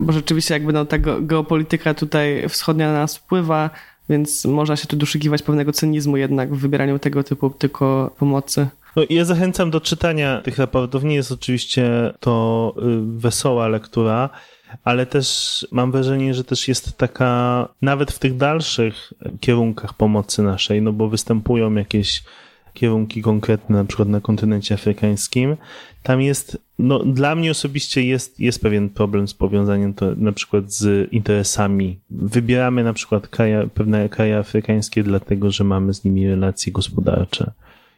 bo 0.00 0.12
rzeczywiście 0.12 0.54
jakby 0.54 0.72
no 0.72 0.84
ta 0.84 0.98
geopolityka 0.98 1.94
tutaj 1.94 2.48
wschodnia 2.48 2.92
na 2.92 2.98
nas 2.98 3.16
wpływa, 3.16 3.70
więc 4.08 4.44
można 4.44 4.76
się 4.76 4.86
tu 4.86 4.96
doszukiwać 4.96 5.42
pewnego 5.42 5.72
cynizmu 5.72 6.16
jednak 6.16 6.54
w 6.54 6.58
wybieraniu 6.58 6.98
tego 6.98 7.24
typu 7.24 7.50
tylko 7.50 8.10
pomocy. 8.18 8.66
No, 8.96 9.02
ja 9.10 9.24
zachęcam 9.24 9.70
do 9.70 9.80
czytania 9.80 10.40
tych 10.40 10.58
raportów. 10.58 11.04
Nie 11.04 11.14
jest 11.14 11.32
oczywiście 11.32 12.12
to 12.20 12.74
y, 12.78 12.82
wesoła 13.20 13.68
lektura, 13.68 14.30
ale 14.84 15.06
też 15.06 15.66
mam 15.70 15.92
wrażenie, 15.92 16.34
że 16.34 16.44
też 16.44 16.68
jest 16.68 16.98
taka, 16.98 17.68
nawet 17.82 18.12
w 18.12 18.18
tych 18.18 18.36
dalszych 18.36 19.12
kierunkach 19.40 19.94
pomocy 19.94 20.42
naszej, 20.42 20.82
no 20.82 20.92
bo 20.92 21.08
występują 21.08 21.74
jakieś 21.74 22.22
kierunki 22.74 23.22
konkretne, 23.22 23.76
na 23.76 23.84
przykład 23.84 24.08
na 24.08 24.20
kontynencie 24.20 24.74
afrykańskim, 24.74 25.56
tam 26.02 26.20
jest, 26.20 26.58
no 26.78 26.98
dla 26.98 27.34
mnie 27.34 27.50
osobiście 27.50 28.04
jest, 28.04 28.40
jest 28.40 28.62
pewien 28.62 28.88
problem 28.88 29.28
z 29.28 29.34
powiązaniem 29.34 29.94
to 29.94 30.14
na 30.16 30.32
przykład 30.32 30.72
z 30.72 31.12
interesami. 31.12 32.00
Wybieramy 32.10 32.84
na 32.84 32.92
przykład 32.92 33.28
kraje, 33.28 33.68
pewne 33.74 34.08
kraje 34.08 34.38
afrykańskie 34.38 35.02
dlatego, 35.02 35.50
że 35.50 35.64
mamy 35.64 35.94
z 35.94 36.04
nimi 36.04 36.28
relacje 36.28 36.72
gospodarcze. 36.72 37.52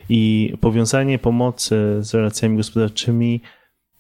I 0.08 0.52
powiązanie 0.60 1.18
pomocy 1.18 1.76
z 2.00 2.14
relacjami 2.14 2.56
gospodarczymi 2.56 3.40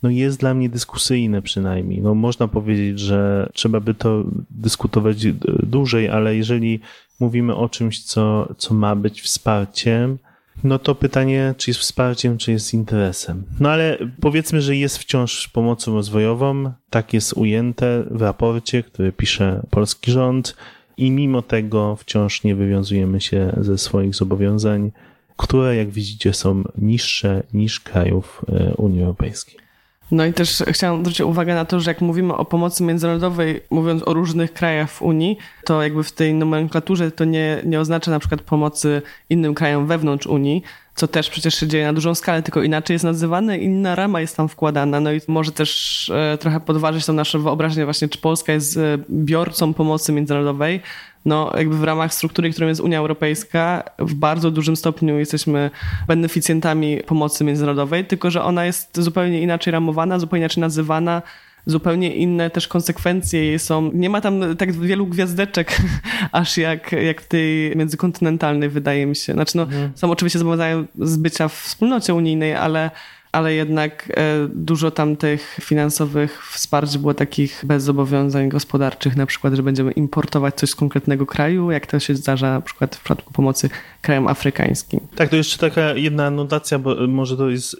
no 0.02 0.10
jest 0.10 0.40
dla 0.40 0.54
mnie 0.54 0.68
dyskusyjne 0.68 1.42
przynajmniej. 1.42 2.02
No 2.02 2.14
można 2.14 2.48
powiedzieć, 2.48 3.00
że 3.00 3.50
trzeba 3.54 3.80
by 3.80 3.94
to 3.94 4.24
dyskutować 4.50 5.26
dłużej, 5.62 6.08
ale 6.08 6.36
jeżeli 6.36 6.80
mówimy 7.20 7.54
o 7.54 7.68
czymś, 7.68 8.04
co, 8.04 8.54
co 8.58 8.74
ma 8.74 8.96
być 8.96 9.22
wsparciem, 9.22 10.18
no 10.64 10.78
to 10.78 10.94
pytanie, 10.94 11.54
czy 11.56 11.70
jest 11.70 11.80
wsparciem, 11.80 12.38
czy 12.38 12.52
jest 12.52 12.74
interesem. 12.74 13.44
No 13.60 13.70
ale 13.70 13.98
powiedzmy, 14.20 14.62
że 14.62 14.76
jest 14.76 14.98
wciąż 14.98 15.48
pomocą 15.48 15.94
rozwojową, 15.94 16.72
tak 16.90 17.14
jest 17.14 17.32
ujęte 17.32 18.04
w 18.10 18.22
raporcie, 18.22 18.82
który 18.82 19.12
pisze 19.12 19.62
polski 19.70 20.10
rząd 20.10 20.56
i 20.96 21.10
mimo 21.10 21.42
tego 21.42 21.96
wciąż 21.96 22.44
nie 22.44 22.54
wywiązujemy 22.54 23.20
się 23.20 23.52
ze 23.60 23.78
swoich 23.78 24.14
zobowiązań, 24.14 24.92
które 25.36 25.76
jak 25.76 25.90
widzicie 25.90 26.32
są 26.32 26.62
niższe 26.78 27.42
niż 27.52 27.80
krajów 27.80 28.44
e, 28.48 28.74
Unii 28.74 29.02
Europejskiej. 29.02 29.65
No 30.10 30.26
i 30.26 30.32
też 30.32 30.62
chciałam 30.66 31.00
zwrócić 31.00 31.20
uwagę 31.20 31.54
na 31.54 31.64
to, 31.64 31.80
że 31.80 31.90
jak 31.90 32.00
mówimy 32.00 32.34
o 32.34 32.44
pomocy 32.44 32.84
międzynarodowej, 32.84 33.60
mówiąc 33.70 34.02
o 34.08 34.14
różnych 34.14 34.52
krajach 34.52 34.90
w 34.90 35.02
Unii, 35.02 35.38
to 35.64 35.82
jakby 35.82 36.02
w 36.02 36.12
tej 36.12 36.34
nomenklaturze 36.34 37.10
to 37.10 37.24
nie, 37.24 37.62
nie 37.64 37.80
oznacza 37.80 38.10
na 38.10 38.18
przykład 38.18 38.40
pomocy 38.42 39.02
innym 39.30 39.54
krajom 39.54 39.86
wewnątrz 39.86 40.26
Unii, 40.26 40.62
co 40.94 41.08
też 41.08 41.30
przecież 41.30 41.54
się 41.54 41.66
dzieje 41.66 41.84
na 41.84 41.92
dużą 41.92 42.14
skalę, 42.14 42.42
tylko 42.42 42.62
inaczej 42.62 42.94
jest 42.94 43.04
nazywane, 43.04 43.58
inna 43.58 43.94
rama 43.94 44.20
jest 44.20 44.36
tam 44.36 44.48
wkładana. 44.48 45.00
No 45.00 45.12
i 45.12 45.20
może 45.28 45.52
też 45.52 46.10
e, 46.14 46.38
trochę 46.38 46.60
podważyć 46.60 47.06
tą 47.06 47.12
naszą 47.12 47.42
wyobraźnię 47.42 47.84
właśnie, 47.84 48.08
czy 48.08 48.18
Polska 48.18 48.52
jest 48.52 48.76
e, 48.76 48.98
biorcą 49.10 49.74
pomocy 49.74 50.12
międzynarodowej, 50.12 50.80
no 51.26 51.52
jakby 51.56 51.76
w 51.78 51.84
ramach 51.84 52.14
struktury, 52.14 52.50
którą 52.50 52.68
jest 52.68 52.80
Unia 52.80 52.98
Europejska, 52.98 53.82
w 53.98 54.14
bardzo 54.14 54.50
dużym 54.50 54.76
stopniu 54.76 55.18
jesteśmy 55.18 55.70
beneficjentami 56.06 57.00
pomocy 57.06 57.44
międzynarodowej, 57.44 58.04
tylko 58.04 58.30
że 58.30 58.42
ona 58.42 58.64
jest 58.64 59.02
zupełnie 59.02 59.42
inaczej 59.42 59.70
ramowana, 59.70 60.18
zupełnie 60.18 60.40
inaczej 60.40 60.60
nazywana, 60.60 61.22
zupełnie 61.66 62.14
inne 62.14 62.50
też 62.50 62.68
konsekwencje 62.68 63.44
jej 63.44 63.58
są. 63.58 63.90
Nie 63.94 64.10
ma 64.10 64.20
tam 64.20 64.56
tak 64.56 64.72
wielu 64.72 65.06
gwiazdeczek, 65.06 65.76
aż 66.32 66.58
jak, 66.58 66.92
jak 66.92 67.20
w 67.20 67.28
tej 67.28 67.76
międzykontynentalnej, 67.76 68.68
wydaje 68.68 69.06
mi 69.06 69.16
się. 69.16 69.32
Znaczy, 69.32 69.56
no, 69.56 69.62
mhm. 69.62 69.92
są 69.94 70.10
oczywiście 70.10 70.38
zobowiązania 70.38 70.84
z 70.98 71.16
bycia 71.16 71.48
w 71.48 71.54
wspólnocie 71.54 72.14
unijnej, 72.14 72.54
ale 72.54 72.90
ale 73.32 73.54
jednak 73.54 74.12
e, 74.16 74.48
dużo 74.54 74.90
tam 74.90 75.16
tych 75.16 75.58
finansowych 75.62 76.46
wsparć 76.52 76.98
było 76.98 77.14
takich 77.14 77.64
bez 77.66 77.82
zobowiązań 77.82 78.48
gospodarczych, 78.48 79.16
na 79.16 79.26
przykład, 79.26 79.54
że 79.54 79.62
będziemy 79.62 79.92
importować 79.92 80.54
coś 80.54 80.70
z 80.70 80.74
konkretnego 80.74 81.26
kraju, 81.26 81.70
jak 81.70 81.86
to 81.86 81.98
się 81.98 82.14
zdarza 82.14 82.50
na 82.50 82.60
przykład 82.60 82.96
w 82.96 82.98
przypadku 83.00 83.32
pomocy 83.32 83.70
krajom 84.02 84.28
afrykańskim. 84.28 85.00
Tak, 85.16 85.28
to 85.28 85.36
jeszcze 85.36 85.58
taka 85.58 85.94
jedna 85.94 86.26
anotacja, 86.26 86.78
bo 86.78 87.06
może 87.08 87.36
to 87.36 87.50
jest 87.50 87.74
y, 87.74 87.76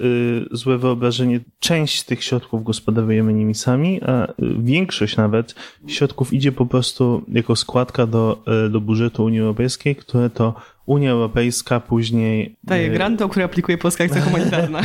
złe 0.50 0.78
wyobrażenie. 0.78 1.40
Część 1.58 2.02
tych 2.02 2.24
środków 2.24 2.64
gospodarujemy 2.64 3.32
nimi 3.32 3.54
sami, 3.54 4.00
a 4.02 4.32
większość 4.58 5.16
nawet 5.16 5.54
środków 5.86 6.32
idzie 6.32 6.52
po 6.52 6.66
prostu 6.66 7.24
jako 7.28 7.56
składka 7.56 8.06
do, 8.06 8.42
do 8.70 8.80
budżetu 8.80 9.24
Unii 9.24 9.40
Europejskiej, 9.40 9.96
które 9.96 10.30
to 10.30 10.54
Unia 10.86 11.10
Europejska 11.10 11.80
później... 11.80 12.56
Daje 12.64 12.90
granty, 12.90 13.24
o 13.24 13.28
które 13.28 13.44
aplikuje 13.44 13.78
Polska 13.78 14.04
Akcja 14.04 14.20
Humanitarna. 14.26 14.80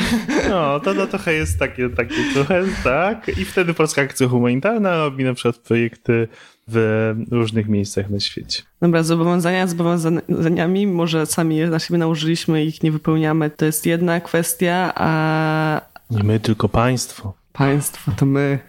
No, 0.50 0.80
to, 0.80 0.94
to 0.94 1.08
trochę 1.08 1.34
jest 1.34 1.60
takie, 1.60 1.90
takie 1.90 2.16
trochę, 2.34 2.64
tak. 2.84 3.32
I 3.38 3.46
wtedy 3.46 3.74
Polska 3.74 4.02
Akcja 4.02 4.28
Humanitarna 4.28 4.98
robi 4.98 5.24
na 5.24 5.34
przykład 5.34 5.58
projekty 5.58 6.28
w 6.68 7.16
różnych 7.32 7.68
miejscach 7.68 8.10
na 8.10 8.20
świecie. 8.20 8.62
Dobra, 8.82 9.04
zobowiązania 9.04 9.68
zobowiązaniami, 9.68 10.88
może 10.88 11.26
sami 11.26 11.56
je 11.56 11.68
na 11.68 11.80
siebie 11.80 11.98
nałożyliśmy 11.98 12.66
i 12.66 12.68
ich 12.68 12.84
nie 12.84 12.92
wypełniamy, 12.92 13.50
to 13.50 13.66
jest 13.66 13.86
jedna 13.86 14.20
kwestia, 14.20 14.94
a... 14.96 15.82
Nie 16.12 16.24
my, 16.24 16.40
tylko 16.40 16.70
państwo. 16.70 17.34
Państwo 17.54 18.12
to 18.18 18.26
my. 18.26 18.60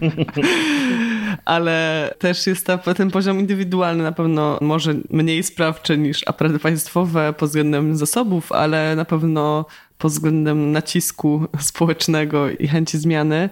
Ale 1.46 2.14
też 2.18 2.46
jest 2.46 2.66
ta, 2.66 2.78
ten 2.78 3.10
poziom 3.10 3.40
indywidualny 3.40 4.02
na 4.02 4.12
pewno 4.12 4.58
może 4.60 4.94
mniej 5.10 5.42
sprawczy 5.42 5.98
niż 5.98 6.22
aparaty 6.26 6.58
państwowe 6.58 7.32
pod 7.32 7.48
względem 7.48 7.96
zasobów, 7.96 8.52
ale 8.52 8.96
na 8.96 9.04
pewno 9.04 9.66
pod 9.98 10.12
względem 10.12 10.72
nacisku 10.72 11.46
społecznego 11.58 12.50
i 12.50 12.68
chęci 12.68 12.98
zmiany. 12.98 13.50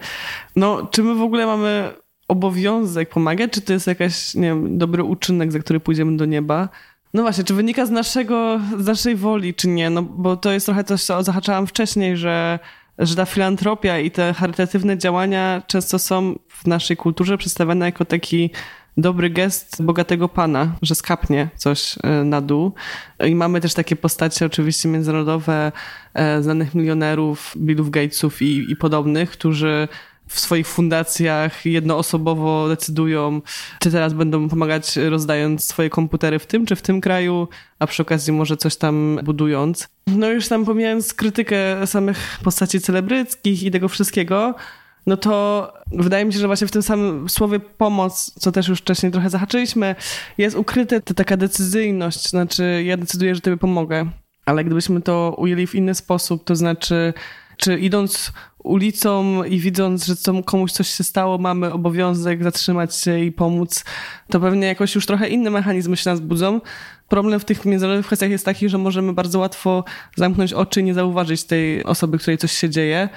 No, 0.56 0.88
czy 0.90 1.02
my 1.02 1.14
w 1.14 1.22
ogóle 1.22 1.46
mamy 1.46 1.90
obowiązek 2.28 3.08
pomagać, 3.10 3.52
czy 3.52 3.60
to 3.60 3.72
jest 3.72 3.86
jakaś, 3.86 4.34
nie 4.34 4.48
wiem, 4.48 4.78
dobry 4.78 5.04
uczynek, 5.04 5.52
za 5.52 5.58
który 5.58 5.80
pójdziemy 5.80 6.16
do 6.16 6.24
nieba? 6.24 6.68
No 7.14 7.22
właśnie, 7.22 7.44
czy 7.44 7.54
wynika 7.54 7.86
z 7.86 7.90
naszego, 7.90 8.60
z 8.78 8.86
naszej 8.86 9.16
woli, 9.16 9.54
czy 9.54 9.68
nie? 9.68 9.90
No 9.90 10.02
bo 10.02 10.36
to 10.36 10.52
jest 10.52 10.66
trochę 10.66 10.84
coś, 10.84 11.02
co 11.02 11.22
zahaczałam 11.22 11.66
wcześniej, 11.66 12.16
że 12.16 12.58
że 12.98 13.16
ta 13.16 13.26
filantropia 13.26 13.98
i 13.98 14.10
te 14.10 14.34
charytatywne 14.34 14.98
działania 14.98 15.62
często 15.66 15.98
są 15.98 16.38
w 16.48 16.66
naszej 16.66 16.96
kulturze 16.96 17.38
przedstawiane 17.38 17.86
jako 17.86 18.04
taki 18.04 18.50
dobry 18.96 19.30
gest 19.30 19.82
bogatego 19.82 20.28
pana, 20.28 20.76
że 20.82 20.94
skapnie 20.94 21.48
coś 21.56 21.96
e, 22.02 22.24
na 22.24 22.40
dół. 22.40 22.72
I 23.26 23.34
mamy 23.34 23.60
też 23.60 23.74
takie 23.74 23.96
postacie 23.96 24.46
oczywiście 24.46 24.88
międzynarodowe, 24.88 25.72
e, 26.14 26.42
znanych 26.42 26.74
milionerów, 26.74 27.54
Billów 27.56 27.90
Gatesów 27.90 28.42
i, 28.42 28.72
i 28.72 28.76
podobnych, 28.76 29.30
którzy 29.30 29.88
w 30.26 30.40
swoich 30.40 30.66
fundacjach 30.66 31.66
jednoosobowo 31.66 32.68
decydują, 32.68 33.42
czy 33.80 33.90
teraz 33.90 34.12
będą 34.12 34.48
pomagać 34.48 34.96
rozdając 34.96 35.64
swoje 35.64 35.90
komputery 35.90 36.38
w 36.38 36.46
tym 36.46 36.66
czy 36.66 36.76
w 36.76 36.82
tym 36.82 37.00
kraju, 37.00 37.48
a 37.78 37.86
przy 37.86 38.02
okazji 38.02 38.32
może 38.32 38.56
coś 38.56 38.76
tam 38.76 39.20
budując. 39.24 39.88
No 40.06 40.30
już 40.30 40.48
tam 40.48 40.64
pomijając 40.64 41.14
krytykę 41.14 41.86
samych 41.86 42.38
postaci 42.42 42.80
celebryckich 42.80 43.62
i 43.62 43.70
tego 43.70 43.88
wszystkiego, 43.88 44.54
no 45.06 45.16
to 45.16 45.72
wydaje 45.92 46.24
mi 46.24 46.32
się, 46.32 46.38
że 46.38 46.46
właśnie 46.46 46.66
w 46.66 46.70
tym 46.70 46.82
samym 46.82 47.28
słowie 47.28 47.60
pomoc, 47.60 48.32
co 48.40 48.52
też 48.52 48.68
już 48.68 48.78
wcześniej 48.80 49.12
trochę 49.12 49.30
zahaczyliśmy, 49.30 49.94
jest 50.38 50.56
ukryte 50.56 51.00
ta 51.00 51.14
taka 51.14 51.36
decyzyjność, 51.36 52.30
znaczy 52.30 52.82
ja 52.86 52.96
decyduję, 52.96 53.34
że 53.34 53.40
tobie 53.40 53.56
pomogę, 53.56 54.06
ale 54.46 54.64
gdybyśmy 54.64 55.02
to 55.02 55.34
ujęli 55.38 55.66
w 55.66 55.74
inny 55.74 55.94
sposób, 55.94 56.44
to 56.44 56.56
znaczy 56.56 57.14
czy 57.56 57.78
idąc 57.78 58.32
ulicą 58.64 59.44
i 59.44 59.58
widząc, 59.58 60.06
że 60.06 60.14
komuś 60.44 60.72
coś 60.72 60.88
się 60.88 61.04
stało, 61.04 61.38
mamy 61.38 61.72
obowiązek 61.72 62.42
zatrzymać 62.42 62.96
się 62.96 63.20
i 63.20 63.32
pomóc, 63.32 63.84
to 64.30 64.40
pewnie 64.40 64.66
jakoś 64.66 64.94
już 64.94 65.06
trochę 65.06 65.28
inne 65.28 65.50
mechanizmy 65.50 65.96
się 65.96 66.10
nas 66.10 66.20
budzą. 66.20 66.60
Problem 67.08 67.40
w 67.40 67.44
tych 67.44 67.64
międzynarodowych 67.64 68.06
kwestiach 68.06 68.30
jest 68.30 68.44
taki, 68.44 68.68
że 68.68 68.78
możemy 68.78 69.12
bardzo 69.12 69.38
łatwo 69.38 69.84
zamknąć 70.16 70.52
oczy 70.52 70.80
i 70.80 70.84
nie 70.84 70.94
zauważyć 70.94 71.44
tej 71.44 71.84
osoby, 71.84 72.18
której 72.18 72.38
coś 72.38 72.52
się 72.52 72.70
dzieje. 72.70 73.08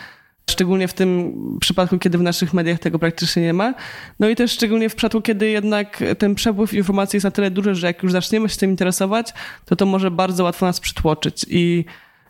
Szczególnie 0.49 0.87
w 0.87 0.93
tym 0.93 1.33
przypadku, 1.59 1.99
kiedy 1.99 2.17
w 2.17 2.21
naszych 2.21 2.53
mediach 2.53 2.79
tego 2.79 2.99
praktycznie 2.99 3.43
nie 3.43 3.53
ma. 3.53 3.73
No 4.19 4.29
i 4.29 4.35
też 4.35 4.51
szczególnie 4.51 4.89
w 4.89 4.95
przypadku, 4.95 5.21
kiedy 5.21 5.49
jednak 5.49 6.03
ten 6.17 6.35
przepływ 6.35 6.73
informacji 6.73 7.17
jest 7.17 7.23
na 7.23 7.31
tyle 7.31 7.51
duży, 7.51 7.75
że 7.75 7.87
jak 7.87 8.03
już 8.03 8.11
zaczniemy 8.11 8.49
się 8.49 8.57
tym 8.57 8.69
interesować, 8.69 9.33
to 9.65 9.75
to 9.75 9.85
może 9.85 10.11
bardzo 10.11 10.43
łatwo 10.43 10.65
nas 10.65 10.79
przytłoczyć. 10.79 11.45
I 11.49 11.85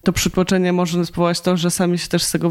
to 0.07 0.13
przytłoczenie 0.13 0.73
może 0.73 1.05
spowodować 1.05 1.41
to, 1.41 1.57
że 1.57 1.71
sami 1.71 1.97
się 1.97 2.07
też 2.07 2.23
z 2.23 2.31
tego 2.31 2.49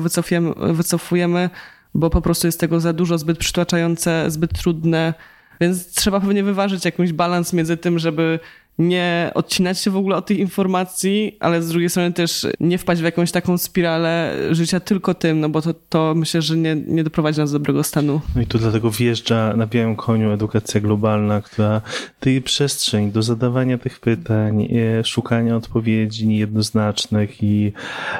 wycofujemy, 0.56 1.50
bo 1.94 2.10
po 2.10 2.20
prostu 2.22 2.46
jest 2.46 2.60
tego 2.60 2.80
za 2.80 2.92
dużo, 2.92 3.18
zbyt 3.18 3.38
przytłaczające, 3.38 4.30
zbyt 4.30 4.58
trudne. 4.58 5.14
Więc 5.60 5.94
trzeba 5.94 6.20
pewnie 6.20 6.42
wyważyć 6.44 6.84
jakiś 6.84 7.12
balans 7.12 7.52
między 7.52 7.76
tym, 7.76 7.98
żeby 7.98 8.40
nie 8.78 9.30
odcinać 9.34 9.78
się 9.78 9.90
w 9.90 9.96
ogóle 9.96 10.16
od 10.16 10.26
tych 10.26 10.38
informacji, 10.38 11.36
ale 11.40 11.62
z 11.62 11.68
drugiej 11.68 11.90
strony 11.90 12.12
też 12.12 12.46
nie 12.60 12.78
wpaść 12.78 13.00
w 13.00 13.04
jakąś 13.04 13.32
taką 13.32 13.58
spiralę 13.58 14.34
życia 14.50 14.80
tylko 14.80 15.14
tym, 15.14 15.40
no 15.40 15.48
bo 15.48 15.62
to, 15.62 15.74
to 15.88 16.14
myślę, 16.16 16.42
że 16.42 16.56
nie, 16.56 16.76
nie 16.86 17.04
doprowadzi 17.04 17.40
nas 17.40 17.52
do 17.52 17.58
dobrego 17.58 17.82
stanu. 17.82 18.20
No 18.34 18.42
i 18.42 18.46
tu 18.46 18.58
dlatego 18.58 18.90
wjeżdża 18.90 19.56
na 19.56 19.66
białym 19.66 19.96
koniu 19.96 20.32
edukacja 20.32 20.80
globalna, 20.80 21.40
która 21.40 21.80
daje 22.20 22.40
przestrzeń 22.40 23.12
do 23.12 23.22
zadawania 23.22 23.78
tych 23.78 24.00
pytań, 24.00 24.68
e, 25.00 25.04
szukania 25.04 25.56
odpowiedzi 25.56 26.26
niejednoznacznych 26.26 27.42
i 27.42 27.72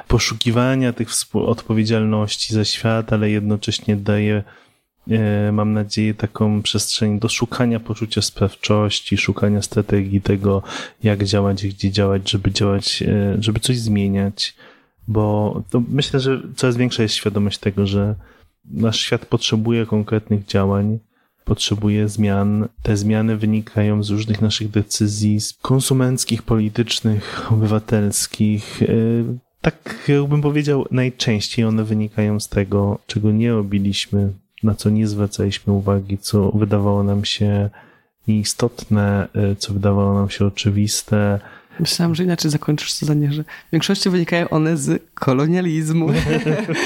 poszukiwania 0.09 0.93
tych 0.93 1.09
odpowiedzialności 1.33 2.55
za 2.55 2.65
świat, 2.65 3.13
ale 3.13 3.31
jednocześnie 3.31 3.97
daje 3.97 4.43
mam 5.53 5.73
nadzieję, 5.73 6.15
taką 6.15 6.63
przestrzeń 6.63 7.19
do 7.19 7.29
szukania 7.29 7.81
poczucia 7.81 8.23
sprawczości, 8.23 9.17
szukania 9.17 9.63
strategii 9.63 10.21
tego, 10.21 10.63
jak 11.03 11.25
działać, 11.25 11.67
gdzie 11.67 11.91
działać, 11.91 12.31
żeby 12.31 12.51
działać, 12.51 13.03
e, 13.03 13.37
żeby 13.41 13.61
coś 13.61 13.79
zmieniać, 13.79 14.55
bo 15.09 15.63
myślę, 15.89 16.21
że 16.21 16.43
coraz 16.57 16.77
większa 16.77 17.03
jest 17.03 17.15
świadomość 17.15 17.59
tego, 17.59 17.87
że 17.87 18.15
nasz 18.65 19.01
świat 19.01 19.27
potrzebuje 19.27 19.87
konkretnych 19.87 20.47
działań, 20.47 20.99
potrzebuje 21.45 22.09
zmian. 22.09 22.69
Te 22.83 22.97
zmiany 22.97 23.37
wynikają 23.37 24.03
z 24.03 24.11
różnych 24.11 24.43
naszych 24.43 24.71
decyzji 24.71 25.39
konsumenckich, 25.63 26.43
politycznych, 26.43 27.53
obywatelskich. 27.53 28.83
E, 28.83 28.87
tak 29.61 30.05
jakbym 30.09 30.43
powiedział, 30.43 30.87
najczęściej 30.91 31.65
one 31.65 31.85
wynikają 31.85 32.41
z 32.41 32.49
tego, 32.49 32.99
czego 33.07 33.33
nie 33.33 33.53
robiliśmy 33.53 34.33
na 34.63 34.75
co 34.75 34.91
nie 34.91 35.07
zwracaliśmy 35.07 35.73
uwagi, 35.73 36.19
co 36.19 36.51
wydawało 36.51 37.03
nam 37.03 37.25
się 37.25 37.71
nieistotne, 38.29 39.29
e, 39.35 39.57
co 39.57 39.73
wydawało 39.73 40.15
nam 40.15 40.31
się 40.31 40.47
oczywiste. 40.47 41.41
Myślałam, 41.81 42.15
że 42.15 42.25
inaczej 42.25 42.51
zakończysz 42.51 42.93
zdanie, 42.93 43.33
że 43.33 43.43
w 43.43 43.73
większości 43.73 44.11
wynikają 44.11 44.49
one 44.49 44.77
z 44.77 45.03
kolonializmu. 45.15 46.09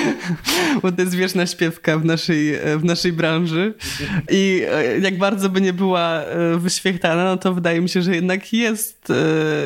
Bo 0.83 0.93
to 0.93 1.03
jest 1.03 1.15
wieczna 1.15 1.47
śpiewka 1.47 1.99
w 1.99 2.05
naszej, 2.05 2.55
e, 2.55 2.79
w 2.79 2.85
naszej 2.85 3.13
branży. 3.13 3.75
I 4.31 4.63
e, 4.73 4.99
jak 4.99 5.19
bardzo 5.19 5.49
by 5.49 5.61
nie 5.61 5.73
była 5.73 6.25
wyświechtana, 6.57 7.25
no 7.25 7.37
to 7.37 7.55
wydaje 7.55 7.81
mi 7.81 7.89
się, 7.89 8.03
że 8.03 8.15
jednak 8.15 8.53
jest, 8.53 9.13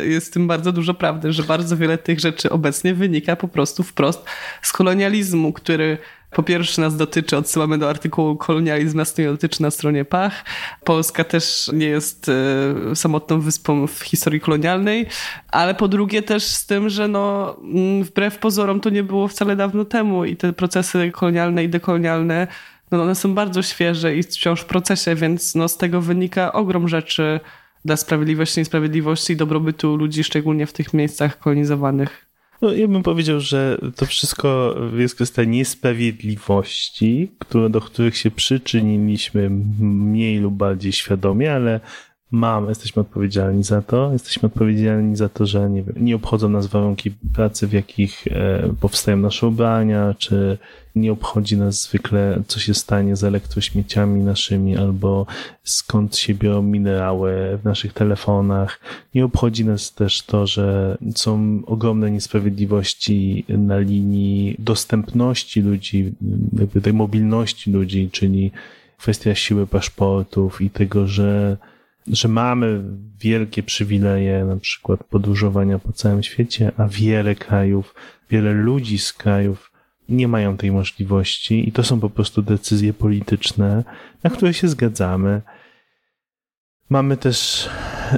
jest 0.02 0.26
w 0.26 0.30
tym 0.30 0.46
bardzo 0.46 0.72
dużo 0.72 0.94
prawdy, 0.94 1.32
że 1.32 1.42
bardzo 1.42 1.76
wiele 1.76 1.98
tych 1.98 2.20
rzeczy 2.20 2.50
obecnie 2.50 2.94
wynika 2.94 3.36
po 3.36 3.48
prostu 3.48 3.82
wprost 3.82 4.24
z 4.62 4.72
kolonializmu, 4.72 5.52
który 5.52 5.98
po 6.34 6.42
pierwsze 6.42 6.82
nas 6.82 6.96
dotyczy, 6.96 7.36
odsyłamy 7.36 7.78
do 7.78 7.88
artykułu 7.88 8.36
Kolonializm 8.36 8.96
nas 8.96 9.18
nie 9.18 9.26
dotyczy 9.26 9.62
na 9.62 9.70
stronie 9.70 10.04
Pach. 10.04 10.44
Polska 10.84 11.24
też 11.24 11.70
nie 11.72 11.86
jest 11.86 12.28
e, 12.28 12.96
samotną 12.96 13.40
wyspą 13.40 13.86
w 13.86 14.00
historii 14.00 14.40
kolonialnej, 14.40 15.06
ale 15.48 15.74
po 15.74 15.88
drugie 15.88 16.22
też 16.22 16.44
z 16.44 16.66
tym, 16.66 16.88
że 16.88 17.08
no, 17.08 17.56
mm, 17.62 18.04
wbrew 18.04 18.38
pozorom 18.38 18.80
to 18.80 18.90
nie 18.90 19.02
było 19.02 19.28
wcale 19.28 19.56
dawno 19.56 19.84
temu 19.84 20.24
i 20.24 20.36
te 20.36 20.52
procesy 20.52 21.10
kolonialne 21.10 21.64
i 21.64 21.68
dekolonialne 21.68 22.46
no 22.90 23.02
one 23.02 23.14
są 23.14 23.34
bardzo 23.34 23.62
świeże 23.62 24.16
i 24.16 24.22
wciąż 24.22 24.60
w 24.60 24.64
procesie, 24.64 25.14
więc 25.14 25.54
no, 25.54 25.68
z 25.68 25.76
tego 25.76 26.00
wynika 26.00 26.52
ogrom 26.52 26.88
rzeczy 26.88 27.40
dla 27.84 27.96
sprawiedliwości, 27.96 28.60
niesprawiedliwości 28.60 29.32
i 29.32 29.36
dobrobytu 29.36 29.96
ludzi, 29.96 30.24
szczególnie 30.24 30.66
w 30.66 30.72
tych 30.72 30.94
miejscach 30.94 31.38
kolonizowanych. 31.38 32.33
No, 32.62 32.72
ja 32.72 32.88
bym 32.88 33.02
powiedział, 33.02 33.40
że 33.40 33.78
to 33.96 34.06
wszystko 34.06 34.76
jest 34.96 35.14
kwestia 35.14 35.44
niesprawiedliwości, 35.44 37.32
które, 37.38 37.70
do 37.70 37.80
których 37.80 38.16
się 38.16 38.30
przyczyniliśmy 38.30 39.50
mniej 39.80 40.38
lub 40.38 40.54
bardziej 40.54 40.92
świadomie, 40.92 41.54
ale 41.54 41.80
mamy, 42.34 42.68
jesteśmy 42.68 43.00
odpowiedzialni 43.00 43.62
za 43.62 43.82
to. 43.82 44.12
Jesteśmy 44.12 44.46
odpowiedzialni 44.46 45.16
za 45.16 45.28
to, 45.28 45.46
że 45.46 45.70
nie, 45.70 45.82
wiem, 45.82 45.94
nie 46.04 46.16
obchodzą 46.16 46.48
nas 46.48 46.66
warunki 46.66 47.10
pracy, 47.10 47.66
w 47.66 47.72
jakich 47.72 48.26
e, 48.26 48.68
powstają 48.80 49.16
nasze 49.16 49.46
ubrania, 49.46 50.14
czy 50.18 50.58
nie 50.96 51.12
obchodzi 51.12 51.56
nas 51.56 51.82
zwykle, 51.82 52.42
co 52.46 52.60
się 52.60 52.74
stanie 52.74 53.16
z 53.16 53.24
elektrośmieciami 53.24 54.20
naszymi, 54.20 54.76
albo 54.76 55.26
skąd 55.64 56.16
się 56.16 56.34
biorą 56.34 56.62
minerały 56.62 57.58
w 57.62 57.64
naszych 57.64 57.92
telefonach. 57.92 58.80
Nie 59.14 59.24
obchodzi 59.24 59.64
nas 59.64 59.94
też 59.94 60.22
to, 60.22 60.46
że 60.46 60.98
są 61.14 61.62
ogromne 61.66 62.10
niesprawiedliwości 62.10 63.44
na 63.48 63.78
linii 63.78 64.56
dostępności 64.58 65.60
ludzi, 65.60 66.12
jakby 66.58 66.80
tej 66.80 66.92
mobilności 66.92 67.72
ludzi, 67.72 68.08
czyli 68.12 68.50
kwestia 68.98 69.34
siły 69.34 69.66
paszportów 69.66 70.60
i 70.60 70.70
tego, 70.70 71.06
że 71.06 71.56
że 72.06 72.28
mamy 72.28 72.82
wielkie 73.18 73.62
przywileje, 73.62 74.44
na 74.44 74.56
przykład 74.56 75.04
podróżowania 75.04 75.78
po 75.78 75.92
całym 75.92 76.22
świecie, 76.22 76.72
a 76.76 76.88
wiele 76.88 77.34
krajów, 77.34 77.94
wiele 78.30 78.52
ludzi 78.52 78.98
z 78.98 79.12
krajów 79.12 79.72
nie 80.08 80.28
mają 80.28 80.56
tej 80.56 80.72
możliwości 80.72 81.68
i 81.68 81.72
to 81.72 81.84
są 81.84 82.00
po 82.00 82.10
prostu 82.10 82.42
decyzje 82.42 82.92
polityczne, 82.92 83.84
na 84.22 84.30
które 84.30 84.54
się 84.54 84.68
zgadzamy. 84.68 85.42
Mamy 86.90 87.16
też 87.16 87.68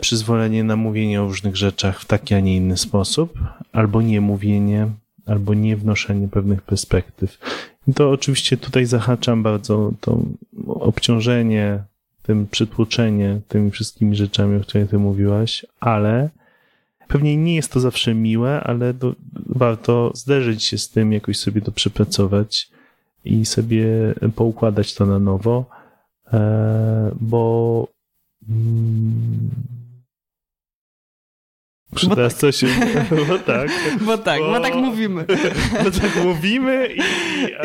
przyzwolenie 0.01 0.65
na 0.65 0.77
mówienie 0.77 1.23
o 1.23 1.27
różnych 1.27 1.57
rzeczach 1.57 2.01
w 2.01 2.05
taki, 2.05 2.35
a 2.35 2.41
nie 2.41 2.57
inny 2.57 2.77
sposób, 2.77 3.39
albo 3.73 4.03
nie 4.03 4.21
mówienie, 4.21 4.89
albo 5.27 5.55
nie 5.55 5.77
wnoszenie 5.77 6.29
pewnych 6.29 6.63
perspektyw. 6.63 7.39
I 7.89 7.95
to 7.95 8.11
oczywiście 8.11 8.57
tutaj 8.57 8.87
zahaczam 8.87 9.43
bardzo 9.43 9.93
to 10.01 10.23
obciążenie, 10.67 11.85
tym 12.27 12.47
przytłoczenie 12.47 13.41
tymi 13.49 13.71
wszystkimi 13.71 14.17
rzeczami, 14.17 14.57
o 14.57 14.61
których 14.61 14.91
ty 14.91 14.99
mówiłaś, 14.99 15.67
ale 15.81 16.31
pewnie 17.09 17.37
nie 17.37 17.55
jest 17.55 17.73
to 17.73 17.81
zawsze 17.81 18.15
miłe, 18.15 18.61
ale 18.61 18.95
to, 18.95 19.15
warto 19.47 20.13
zderzyć 20.15 20.65
się 20.65 20.79
z 20.79 20.91
tym, 20.91 21.13
jakoś 21.13 21.39
sobie 21.39 21.61
to 21.61 21.73
przepracować 21.73 22.71
i 23.25 23.47
sobie 23.47 23.87
poukładać 24.35 24.95
to 24.95 25.07
na 25.07 25.19
nowo, 25.19 25.65
e, 26.33 27.11
bo 27.21 27.89
mm, 32.05 32.17
bo 32.17 32.17
tak. 32.17 32.33
coś. 32.33 32.65
Bo 33.29 33.39
tak. 33.39 33.71
Bo 34.01 34.19
tak, 34.19 34.41
bo, 34.41 34.51
bo 34.51 34.61
tak 34.61 34.75
mówimy. 34.75 35.25
Bo 35.85 35.91
tak 35.91 36.25
mówimy 36.25 36.89
i. 36.95 37.01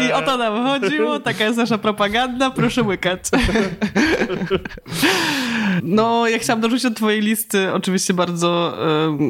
I 0.03 0.11
o 0.11 0.21
to 0.21 0.37
nam 0.37 0.67
chodziło, 0.67 1.19
taka 1.19 1.45
jest 1.45 1.57
nasza 1.57 1.77
propaganda, 1.77 2.51
proszę 2.51 2.83
łykać. 2.83 3.19
No, 5.83 6.27
ja 6.27 6.39
chciałam 6.39 6.61
dorzucić 6.61 6.83
do 6.83 6.95
twojej 6.95 7.21
listy, 7.21 7.73
oczywiście 7.73 8.13
bardzo, 8.13 8.77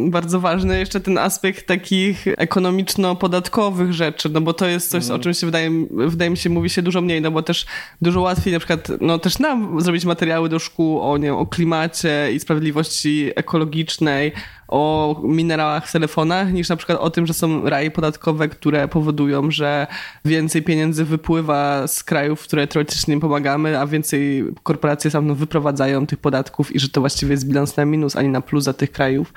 bardzo 0.08 0.39
ważny, 0.39 0.80
jeszcze 0.80 0.99
ten 0.99 1.18
aspekt 1.18 1.68
takich 1.68 2.26
ekonomiczno-podatkowych 2.28 3.93
rzeczy, 3.93 4.30
no 4.30 4.41
bo 4.41 4.54
to 4.54 4.68
jest 4.68 4.91
coś, 4.91 5.04
mm. 5.04 5.16
o 5.16 5.20
czym 5.20 5.34
się 5.34 5.45
wydaje, 5.45 5.72
wydaje 5.91 6.32
mi 6.32 6.38
się 6.38 6.49
mówi 6.49 6.70
się 6.70 6.82
dużo 6.82 7.02
mniej, 7.02 7.22
no 7.22 7.32
bo 7.32 7.41
też 7.41 7.66
dużo 8.02 8.22
łatwiej 8.22 8.54
na 8.54 8.60
przykład, 8.60 8.88
no 9.02 9.20
też 9.20 9.39
nam 9.39 9.82
zrobić 9.82 10.06
materiały 10.06 10.49
do 10.49 10.60
szkół 10.60 11.02
o, 11.02 11.18
nie 11.18 11.26
wiem, 11.26 11.36
o 11.36 11.45
klimacie 11.45 12.30
i 12.34 12.39
sprawiedliwości 12.39 13.32
ekologicznej, 13.36 14.32
o 14.72 15.15
minerałach 15.24 15.88
w 15.88 15.91
telefonach, 15.91 16.53
niż 16.53 16.69
na 16.69 16.76
przykład 16.76 16.97
o 16.97 17.09
tym, 17.09 17.28
że 17.28 17.34
są 17.34 17.69
raje 17.69 17.91
podatkowe, 17.91 18.49
które 18.49 18.88
powodują, 18.88 19.51
że 19.51 19.88
więcej 20.26 20.61
pieniędzy 20.63 21.05
wypływa 21.05 21.88
z 21.88 22.03
krajów, 22.03 22.41
w 22.41 22.43
które 22.43 22.67
teoretycznie 22.67 23.19
pomagamy, 23.19 23.80
a 23.80 23.88
więcej 23.88 24.45
korporacje 24.63 25.11
sam 25.11 25.36
wyprowadzają 25.36 26.07
tych 26.07 26.19
podatków 26.19 26.76
i 26.76 26.80
że 26.80 26.89
to 26.89 27.01
właściwie 27.01 27.32
jest 27.32 27.47
bilans 27.47 27.78
na 27.78 27.86
minus, 27.86 28.15
a 28.15 28.22
nie 28.22 28.30
na 28.30 28.41
plus 28.41 28.63
dla 28.63 28.74
tych 28.74 28.91
krajów. 28.91 29.34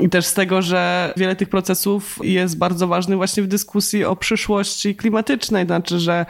I 0.00 0.08
też 0.08 0.26
z 0.26 0.34
tego, 0.34 0.62
że 0.62 1.12
wiele 1.16 1.36
tych 1.36 1.48
procesów 1.48 2.18
jest 2.22 2.58
bardzo 2.58 2.86
ważnych 2.88 3.16
właśnie 3.16 3.42
w 3.42 3.46
dyskusji 3.46 4.04
o 4.04 4.16
przyszłości 4.16 4.96
klimatycznej, 4.96 5.66
znaczy, 5.66 5.98
że 5.98 6.26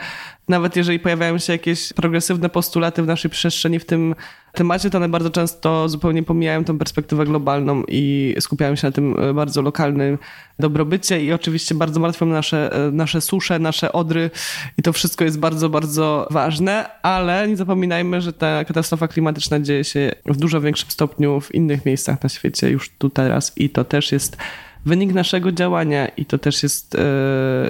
nawet 0.47 0.75
jeżeli 0.75 0.99
pojawiają 0.99 1.37
się 1.37 1.53
jakieś 1.53 1.93
progresywne 1.93 2.49
postulaty 2.49 3.03
w 3.03 3.07
naszej 3.07 3.31
przestrzeni 3.31 3.79
w 3.79 3.85
tym 3.85 4.15
temacie, 4.53 4.89
bardzo 5.09 5.29
często 5.29 5.89
zupełnie 5.89 6.23
pomijają 6.23 6.63
tą 6.63 6.77
perspektywę 6.77 7.25
globalną 7.25 7.83
i 7.87 8.35
skupiają 8.39 8.75
się 8.75 8.87
na 8.87 8.91
tym 8.91 9.15
e, 9.19 9.33
bardzo 9.33 9.61
lokalnym 9.61 10.17
dobrobycie 10.59 11.23
i 11.23 11.33
oczywiście 11.33 11.75
bardzo 11.75 11.99
martwią 11.99 12.25
nasze, 12.25 12.87
e, 12.87 12.91
nasze 12.91 13.21
susze, 13.21 13.59
nasze 13.59 13.91
odry 13.91 14.29
i 14.77 14.81
to 14.81 14.93
wszystko 14.93 15.23
jest 15.23 15.39
bardzo, 15.39 15.69
bardzo 15.69 16.27
ważne, 16.31 17.01
ale 17.01 17.47
nie 17.47 17.57
zapominajmy, 17.57 18.21
że 18.21 18.33
ta 18.33 18.65
katastrofa 18.65 19.07
klimatyczna 19.07 19.59
dzieje 19.59 19.83
się 19.83 20.11
w 20.25 20.37
dużo 20.37 20.61
większym 20.61 20.91
stopniu 20.91 21.41
w 21.41 21.55
innych 21.55 21.85
miejscach 21.85 22.23
na 22.23 22.29
świecie 22.29 22.69
już 22.69 22.89
tu 22.89 23.09
teraz 23.09 23.57
i 23.57 23.69
to 23.69 23.83
też 23.83 24.11
jest 24.11 24.37
wynik 24.85 25.13
naszego 25.13 25.51
działania 25.51 26.07
i 26.07 26.25
to 26.25 26.37
też 26.37 26.63
jest 26.63 26.95
e, 26.95 26.99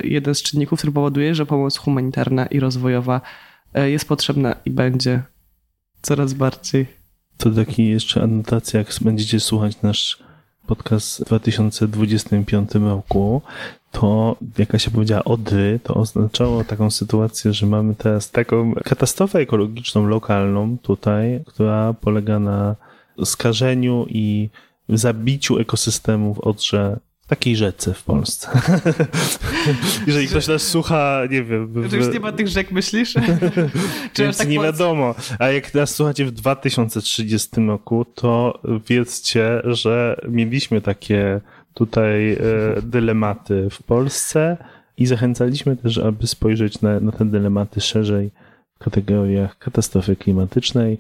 jeden 0.04 0.36
z 0.36 0.42
czynników, 0.42 0.80
który 0.80 0.94
powoduje, 0.94 1.36
że 1.36 1.46
pomoc 1.46 1.78
humanitarna 1.78 2.46
i 2.46 2.60
rozwojowa 2.60 3.22
jest 3.76 4.08
potrzebna 4.08 4.56
i 4.66 4.72
będzie 4.72 5.24
coraz 6.04 6.34
bardziej. 6.34 6.86
To 7.38 7.52
taki 7.52 7.88
jeszcze 7.88 8.24
anotacja, 8.24 8.80
jak 8.80 8.88
będziecie 9.02 9.40
słuchać 9.40 9.82
nasz 9.82 10.20
podcast 10.68 11.22
w 11.22 11.26
2025 11.26 12.76
roku, 12.76 13.42
to 13.92 14.36
jaka 14.58 14.80
się 14.80 14.92
powiedziała 14.92 15.24
Odry, 15.24 15.80
to 15.84 15.94
oznaczało 15.94 16.64
taką 16.64 16.92
sytuację, 16.92 17.54
że 17.54 17.66
mamy 17.66 17.96
teraz 17.96 18.32
taką 18.32 18.74
katastrofę 18.74 19.40
ekologiczną 19.40 20.08
lokalną 20.08 20.78
tutaj, 20.78 21.44
która 21.48 21.94
polega 21.94 22.40
na 22.40 22.76
skażeniu 23.26 24.06
i 24.10 24.50
zabiciu 24.90 25.58
ekosystemów 25.58 26.40
Odrze 26.40 27.00
takiej 27.28 27.56
rzece 27.56 27.94
w 27.94 28.04
Polsce. 28.04 28.50
Jeżeli 30.08 30.28
ktoś 30.28 30.48
nas 30.48 30.62
słucha, 30.62 31.22
nie 31.30 31.44
wiem. 31.44 31.90
Że 31.90 31.98
już 31.98 32.14
nie 32.14 32.20
ma 32.20 32.32
tych 32.32 32.48
rzek, 32.48 32.72
myślisz? 32.72 33.14
Czy 34.14 34.24
Więc 34.24 34.38
tak 34.38 34.50
nie 34.50 34.60
wiadomo. 34.60 35.16
A 35.40 35.48
jak 35.48 35.74
nas 35.74 35.96
słuchacie 35.96 36.26
w 36.26 36.32
2030 36.32 37.50
roku, 37.68 38.06
to 38.16 38.60
wiedzcie, 38.90 39.62
że 39.64 40.22
mieliśmy 40.30 40.82
takie 40.82 41.42
tutaj 41.74 42.34
e, 42.34 42.38
dylematy 42.82 43.68
w 43.72 43.84
Polsce 43.84 44.58
i 44.98 45.06
zachęcaliśmy 45.06 45.78
też, 45.78 45.98
aby 45.98 46.28
spojrzeć 46.28 46.82
na, 46.82 47.00
na 47.00 47.12
te 47.12 47.26
dylematy 47.26 47.82
szerzej 47.82 48.32
w 48.76 48.84
kategoriach 48.84 49.58
katastrofy 49.58 50.16
klimatycznej, 50.16 50.98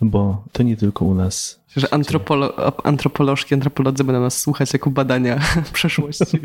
bo 0.00 0.44
to 0.52 0.62
nie 0.62 0.76
tylko 0.76 1.04
u 1.04 1.14
nas. 1.14 1.60
Że 1.76 1.94
antropolo 1.94 2.76
antropolożki, 2.84 3.54
antropolodzy 3.54 4.04
będą 4.04 4.20
nas 4.20 4.40
słuchać 4.40 4.72
jako 4.72 4.90
badania 4.90 5.40
przeszłości. 5.72 6.40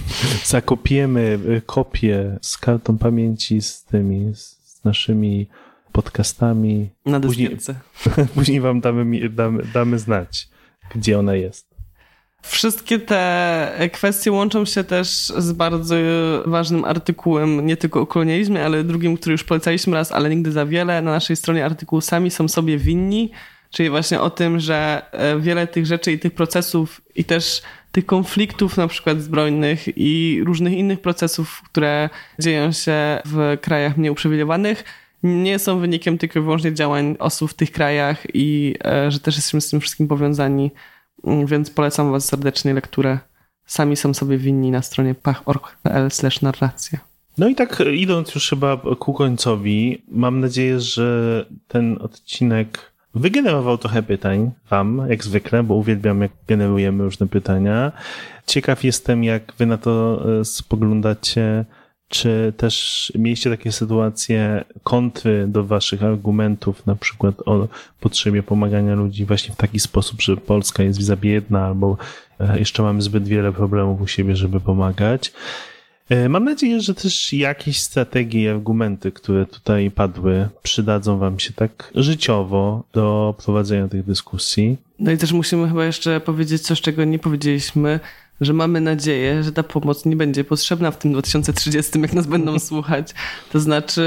Zakopiemy 0.44 1.38
y, 1.48 1.62
kopię 1.66 2.38
z 2.42 2.58
kartą 2.58 2.98
pamięci 2.98 3.62
z 3.62 3.84
tymi, 3.84 4.32
z 4.34 4.84
naszymi 4.84 5.46
podcastami. 5.92 6.90
Na 7.06 7.20
później, 7.20 7.56
później 8.34 8.60
wam 8.60 8.80
damy, 8.80 9.28
damy, 9.28 9.62
damy 9.74 9.98
znać, 9.98 10.48
gdzie 10.94 11.18
ona 11.18 11.34
jest. 11.34 11.76
Wszystkie 12.42 12.98
te 12.98 13.90
kwestie 13.92 14.32
łączą 14.32 14.64
się 14.64 14.84
też 14.84 15.08
z 15.38 15.52
bardzo 15.52 15.96
ważnym 16.46 16.84
artykułem, 16.84 17.66
nie 17.66 17.76
tylko 17.76 18.00
o 18.00 18.06
kolonializmie, 18.06 18.64
ale 18.64 18.84
drugim, 18.84 19.16
który 19.16 19.32
już 19.32 19.44
polecaliśmy 19.44 19.94
raz, 19.94 20.12
ale 20.12 20.30
nigdy 20.30 20.52
za 20.52 20.66
wiele. 20.66 21.02
Na 21.02 21.10
naszej 21.10 21.36
stronie 21.36 21.64
artykuł 21.64 22.00
Sami 22.00 22.30
są 22.30 22.48
sobie 22.48 22.78
winni, 22.78 23.30
czyli 23.76 23.90
właśnie 23.90 24.20
o 24.20 24.30
tym, 24.30 24.60
że 24.60 25.02
e, 25.12 25.40
wiele 25.40 25.66
tych 25.66 25.86
rzeczy 25.86 26.12
i 26.12 26.18
tych 26.18 26.34
procesów 26.34 27.00
i 27.14 27.24
też 27.24 27.62
tych 27.92 28.06
konfliktów 28.06 28.76
na 28.76 28.88
przykład 28.88 29.22
zbrojnych 29.22 29.98
i 29.98 30.40
różnych 30.44 30.72
innych 30.72 31.00
procesów, 31.00 31.62
które 31.64 32.10
dzieją 32.38 32.72
się 32.72 33.20
w 33.24 33.58
krajach 33.60 33.96
mniej 33.96 34.10
uprzywilejowanych, 34.10 34.84
nie 35.22 35.58
są 35.58 35.78
wynikiem 35.78 36.18
tylko 36.18 36.38
i 36.38 36.42
wyłącznie 36.42 36.74
działań 36.74 37.16
osób 37.18 37.50
w 37.50 37.54
tych 37.54 37.72
krajach 37.72 38.26
i 38.34 38.74
e, 38.84 39.10
że 39.10 39.20
też 39.20 39.36
jesteśmy 39.36 39.60
z 39.60 39.70
tym 39.70 39.80
wszystkim 39.80 40.08
powiązani 40.08 40.70
Mm, 41.24 41.46
więc 41.46 41.70
polecam 41.70 42.12
Was 42.12 42.24
serdecznie 42.24 42.74
lekturę. 42.74 43.18
Sami 43.66 43.96
są 43.96 44.14
sobie 44.14 44.38
winni 44.38 44.70
na 44.70 44.82
stronie 44.82 45.14
pach.org.pl 45.14 46.08
narracja. 46.42 46.98
No 47.38 47.48
i 47.48 47.54
tak 47.54 47.82
idąc 47.94 48.34
już 48.34 48.50
chyba 48.50 48.76
ku 48.76 49.14
końcowi, 49.14 50.02
mam 50.08 50.40
nadzieję, 50.40 50.80
że 50.80 51.46
ten 51.68 51.98
odcinek 52.00 52.92
wygenerował 53.16 53.78
trochę 53.78 54.02
pytań 54.02 54.50
wam, 54.70 55.02
jak 55.08 55.24
zwykle, 55.24 55.62
bo 55.62 55.74
uwielbiam, 55.74 56.22
jak 56.22 56.30
generujemy 56.48 57.04
różne 57.04 57.26
pytania. 57.28 57.92
Ciekaw 58.46 58.84
jestem, 58.84 59.24
jak 59.24 59.52
wy 59.58 59.66
na 59.66 59.78
to 59.78 60.24
e, 60.40 60.44
spoglądacie. 60.44 61.64
Czy 62.08 62.52
też 62.56 63.12
mieliście 63.18 63.50
takie 63.50 63.72
sytuacje, 63.72 64.64
kontry 64.82 65.46
do 65.48 65.64
waszych 65.64 66.04
argumentów, 66.04 66.86
na 66.86 66.96
przykład 66.96 67.34
o 67.46 67.68
potrzebie 68.00 68.42
pomagania 68.42 68.94
ludzi 68.94 69.24
właśnie 69.24 69.54
w 69.54 69.56
taki 69.56 69.80
sposób, 69.80 70.22
że 70.22 70.36
Polska 70.36 70.82
jest 70.82 71.02
za 71.02 71.16
biedna 71.16 71.66
albo 71.66 71.96
e, 72.40 72.58
jeszcze 72.58 72.82
mamy 72.82 73.02
zbyt 73.02 73.28
wiele 73.28 73.52
problemów 73.52 74.00
u 74.00 74.06
siebie, 74.06 74.36
żeby 74.36 74.60
pomagać? 74.60 75.32
E, 76.08 76.28
mam 76.28 76.44
nadzieję, 76.44 76.80
że 76.80 76.94
też 76.94 77.32
jakieś 77.32 77.78
strategie 77.78 78.42
i 78.42 78.48
argumenty, 78.48 79.12
które 79.12 79.46
tutaj 79.46 79.90
padły, 79.90 80.48
przydadzą 80.62 81.18
Wam 81.18 81.38
się 81.38 81.52
tak 81.52 81.90
życiowo 81.94 82.84
do 82.92 83.34
prowadzenia 83.44 83.88
tych 83.88 84.04
dyskusji. 84.04 84.76
No 84.98 85.12
i 85.12 85.18
też 85.18 85.32
musimy 85.32 85.68
chyba 85.68 85.84
jeszcze 85.84 86.20
powiedzieć 86.20 86.62
coś, 86.62 86.80
czego 86.80 87.04
nie 87.04 87.18
powiedzieliśmy, 87.18 88.00
że 88.40 88.52
mamy 88.52 88.80
nadzieję, 88.80 89.42
że 89.42 89.52
ta 89.52 89.62
pomoc 89.62 90.04
nie 90.04 90.16
będzie 90.16 90.44
potrzebna 90.44 90.90
w 90.90 90.98
tym 90.98 91.12
2030, 91.12 92.00
jak 92.00 92.12
nas 92.12 92.26
będą 92.26 92.58
słuchać. 92.68 93.14
To 93.52 93.60
znaczy, 93.60 94.02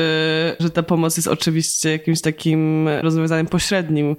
że 0.60 0.70
ta 0.70 0.84
pomoc 0.84 1.18
jest 1.18 1.28
oczywiście 1.28 1.92
jakimś 1.92 2.22
takim 2.22 2.88
rozwiązaniem 3.02 3.48
pośrednim. 3.48 4.16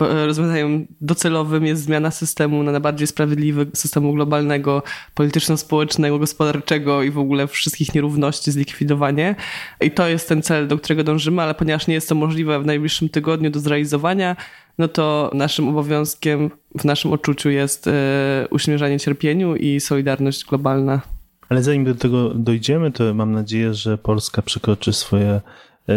Rozwiązaniem 0.00 0.86
docelowym 1.00 1.66
jest 1.66 1.82
zmiana 1.82 2.10
systemu 2.10 2.62
na 2.62 2.80
bardziej 2.80 3.06
sprawiedliwy 3.06 3.66
systemu 3.74 4.12
globalnego, 4.12 4.82
polityczno-społecznego, 5.14 6.18
gospodarczego 6.18 7.02
i 7.02 7.10
w 7.10 7.18
ogóle 7.18 7.46
wszystkich 7.46 7.94
nierówności 7.94 8.52
zlikwidowanie. 8.52 9.34
I 9.80 9.90
to 9.90 10.08
jest 10.08 10.28
ten 10.28 10.42
cel, 10.42 10.68
do 10.68 10.78
którego 10.78 11.04
dążymy, 11.04 11.42
ale 11.42 11.54
ponieważ 11.54 11.86
nie 11.86 11.94
jest 11.94 12.08
to 12.08 12.14
możliwe 12.14 12.60
w 12.60 12.66
najbliższym 12.66 13.08
tygodniu 13.08 13.50
do 13.50 13.60
zrealizowania, 13.60 14.36
no 14.78 14.88
to 14.88 15.30
naszym 15.34 15.68
obowiązkiem 15.68 16.50
w 16.78 16.84
naszym 16.84 17.12
odczuciu 17.12 17.50
jest 17.50 17.86
e, 17.86 17.92
uśmierzanie 18.50 19.00
cierpieniu 19.00 19.56
i 19.56 19.80
solidarność 19.80 20.44
globalna. 20.44 21.00
Ale 21.48 21.62
zanim 21.62 21.84
do 21.84 21.94
tego 21.94 22.34
dojdziemy, 22.34 22.92
to 22.92 23.14
mam 23.14 23.32
nadzieję, 23.32 23.74
że 23.74 23.98
Polska 23.98 24.42
przekroczy 24.42 24.92
swoje 24.92 25.40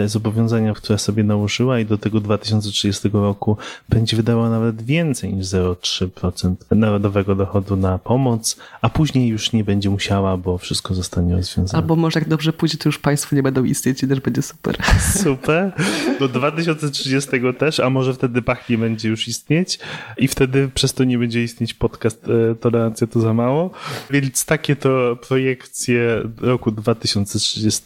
zobowiązania, 0.05 0.73
które 0.73 0.99
sobie 0.99 1.23
nałożyła 1.23 1.79
i 1.79 1.85
do 1.85 1.97
tego 1.97 2.19
2030 2.19 3.09
roku 3.13 3.57
będzie 3.89 4.17
wydała 4.17 4.49
nawet 4.49 4.81
więcej 4.81 5.33
niż 5.33 5.45
0,3% 5.45 6.55
narodowego 6.71 7.35
dochodu 7.35 7.75
na 7.75 7.97
pomoc, 7.97 8.57
a 8.81 8.89
później 8.89 9.27
już 9.27 9.53
nie 9.53 9.63
będzie 9.63 9.89
musiała, 9.89 10.37
bo 10.37 10.57
wszystko 10.57 10.93
zostanie 10.93 11.35
rozwiązane. 11.35 11.81
Albo 11.83 11.95
może 11.95 12.19
jak 12.19 12.29
dobrze 12.29 12.53
pójdzie, 12.53 12.77
to 12.77 12.89
już 12.89 12.99
państwo 12.99 13.35
nie 13.35 13.43
będą 13.43 13.63
istnieć 13.63 14.03
i 14.03 14.07
też 14.07 14.19
będzie 14.19 14.41
super. 14.41 14.77
Super. 15.23 15.71
Do 16.19 16.27
2030 16.27 17.29
też, 17.57 17.79
a 17.79 17.89
może 17.89 18.13
wtedy 18.13 18.41
Pach 18.41 18.69
nie 18.69 18.77
będzie 18.77 19.09
już 19.09 19.27
istnieć 19.27 19.79
i 20.17 20.27
wtedy 20.27 20.69
przez 20.73 20.93
to 20.93 21.03
nie 21.03 21.17
będzie 21.17 21.43
istnieć 21.43 21.73
podcast 21.73 22.25
e, 22.51 22.55
Tolerancja 22.55 23.07
to 23.07 23.19
za 23.19 23.33
mało. 23.33 23.71
Więc 24.09 24.45
takie 24.45 24.75
to 24.75 25.17
projekcje 25.27 26.23
roku 26.41 26.71
2030 26.71 27.81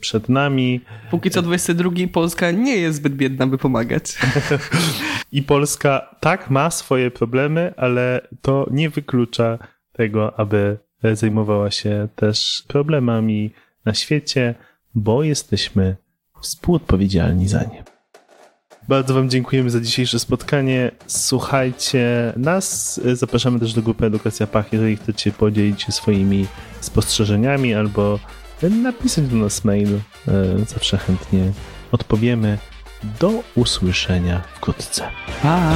przed 0.00 0.28
nami. 0.28 0.80
Póki 1.10 1.29
co 1.30 1.42
22 1.42 1.90
Polska 2.12 2.50
nie 2.50 2.76
jest 2.76 2.98
zbyt 2.98 3.14
biedna, 3.14 3.46
by 3.46 3.58
pomagać. 3.58 4.04
I 5.32 5.42
Polska 5.42 6.16
tak 6.20 6.50
ma 6.50 6.70
swoje 6.70 7.10
problemy, 7.10 7.74
ale 7.76 8.28
to 8.42 8.66
nie 8.70 8.90
wyklucza 8.90 9.58
tego, 9.92 10.38
aby 10.38 10.78
zajmowała 11.12 11.70
się 11.70 12.08
też 12.16 12.64
problemami 12.68 13.50
na 13.84 13.94
świecie, 13.94 14.54
bo 14.94 15.22
jesteśmy 15.22 15.96
współodpowiedzialni 16.40 17.48
za 17.48 17.62
nie. 17.62 17.84
Bardzo 18.88 19.14
Wam 19.14 19.30
dziękujemy 19.30 19.70
za 19.70 19.80
dzisiejsze 19.80 20.18
spotkanie. 20.18 20.90
Słuchajcie 21.06 22.32
nas. 22.36 23.00
Zapraszamy 23.12 23.60
też 23.60 23.72
do 23.72 23.82
grupy 23.82 24.06
Edukacja 24.06 24.46
Pach, 24.46 24.72
jeżeli 24.72 24.96
chcecie 24.96 25.32
podzielić 25.32 25.82
się 25.82 25.92
swoimi 25.92 26.46
spostrzeżeniami 26.80 27.74
albo 27.74 28.18
napisać 28.68 29.26
do 29.26 29.36
nas 29.36 29.64
mail. 29.64 29.88
E, 30.28 30.64
zawsze 30.66 30.98
chętnie 30.98 31.52
odpowiemy. 31.92 32.58
Do 33.20 33.32
usłyszenia 33.54 34.42
wkrótce. 34.54 35.02
Pa! 35.42 35.72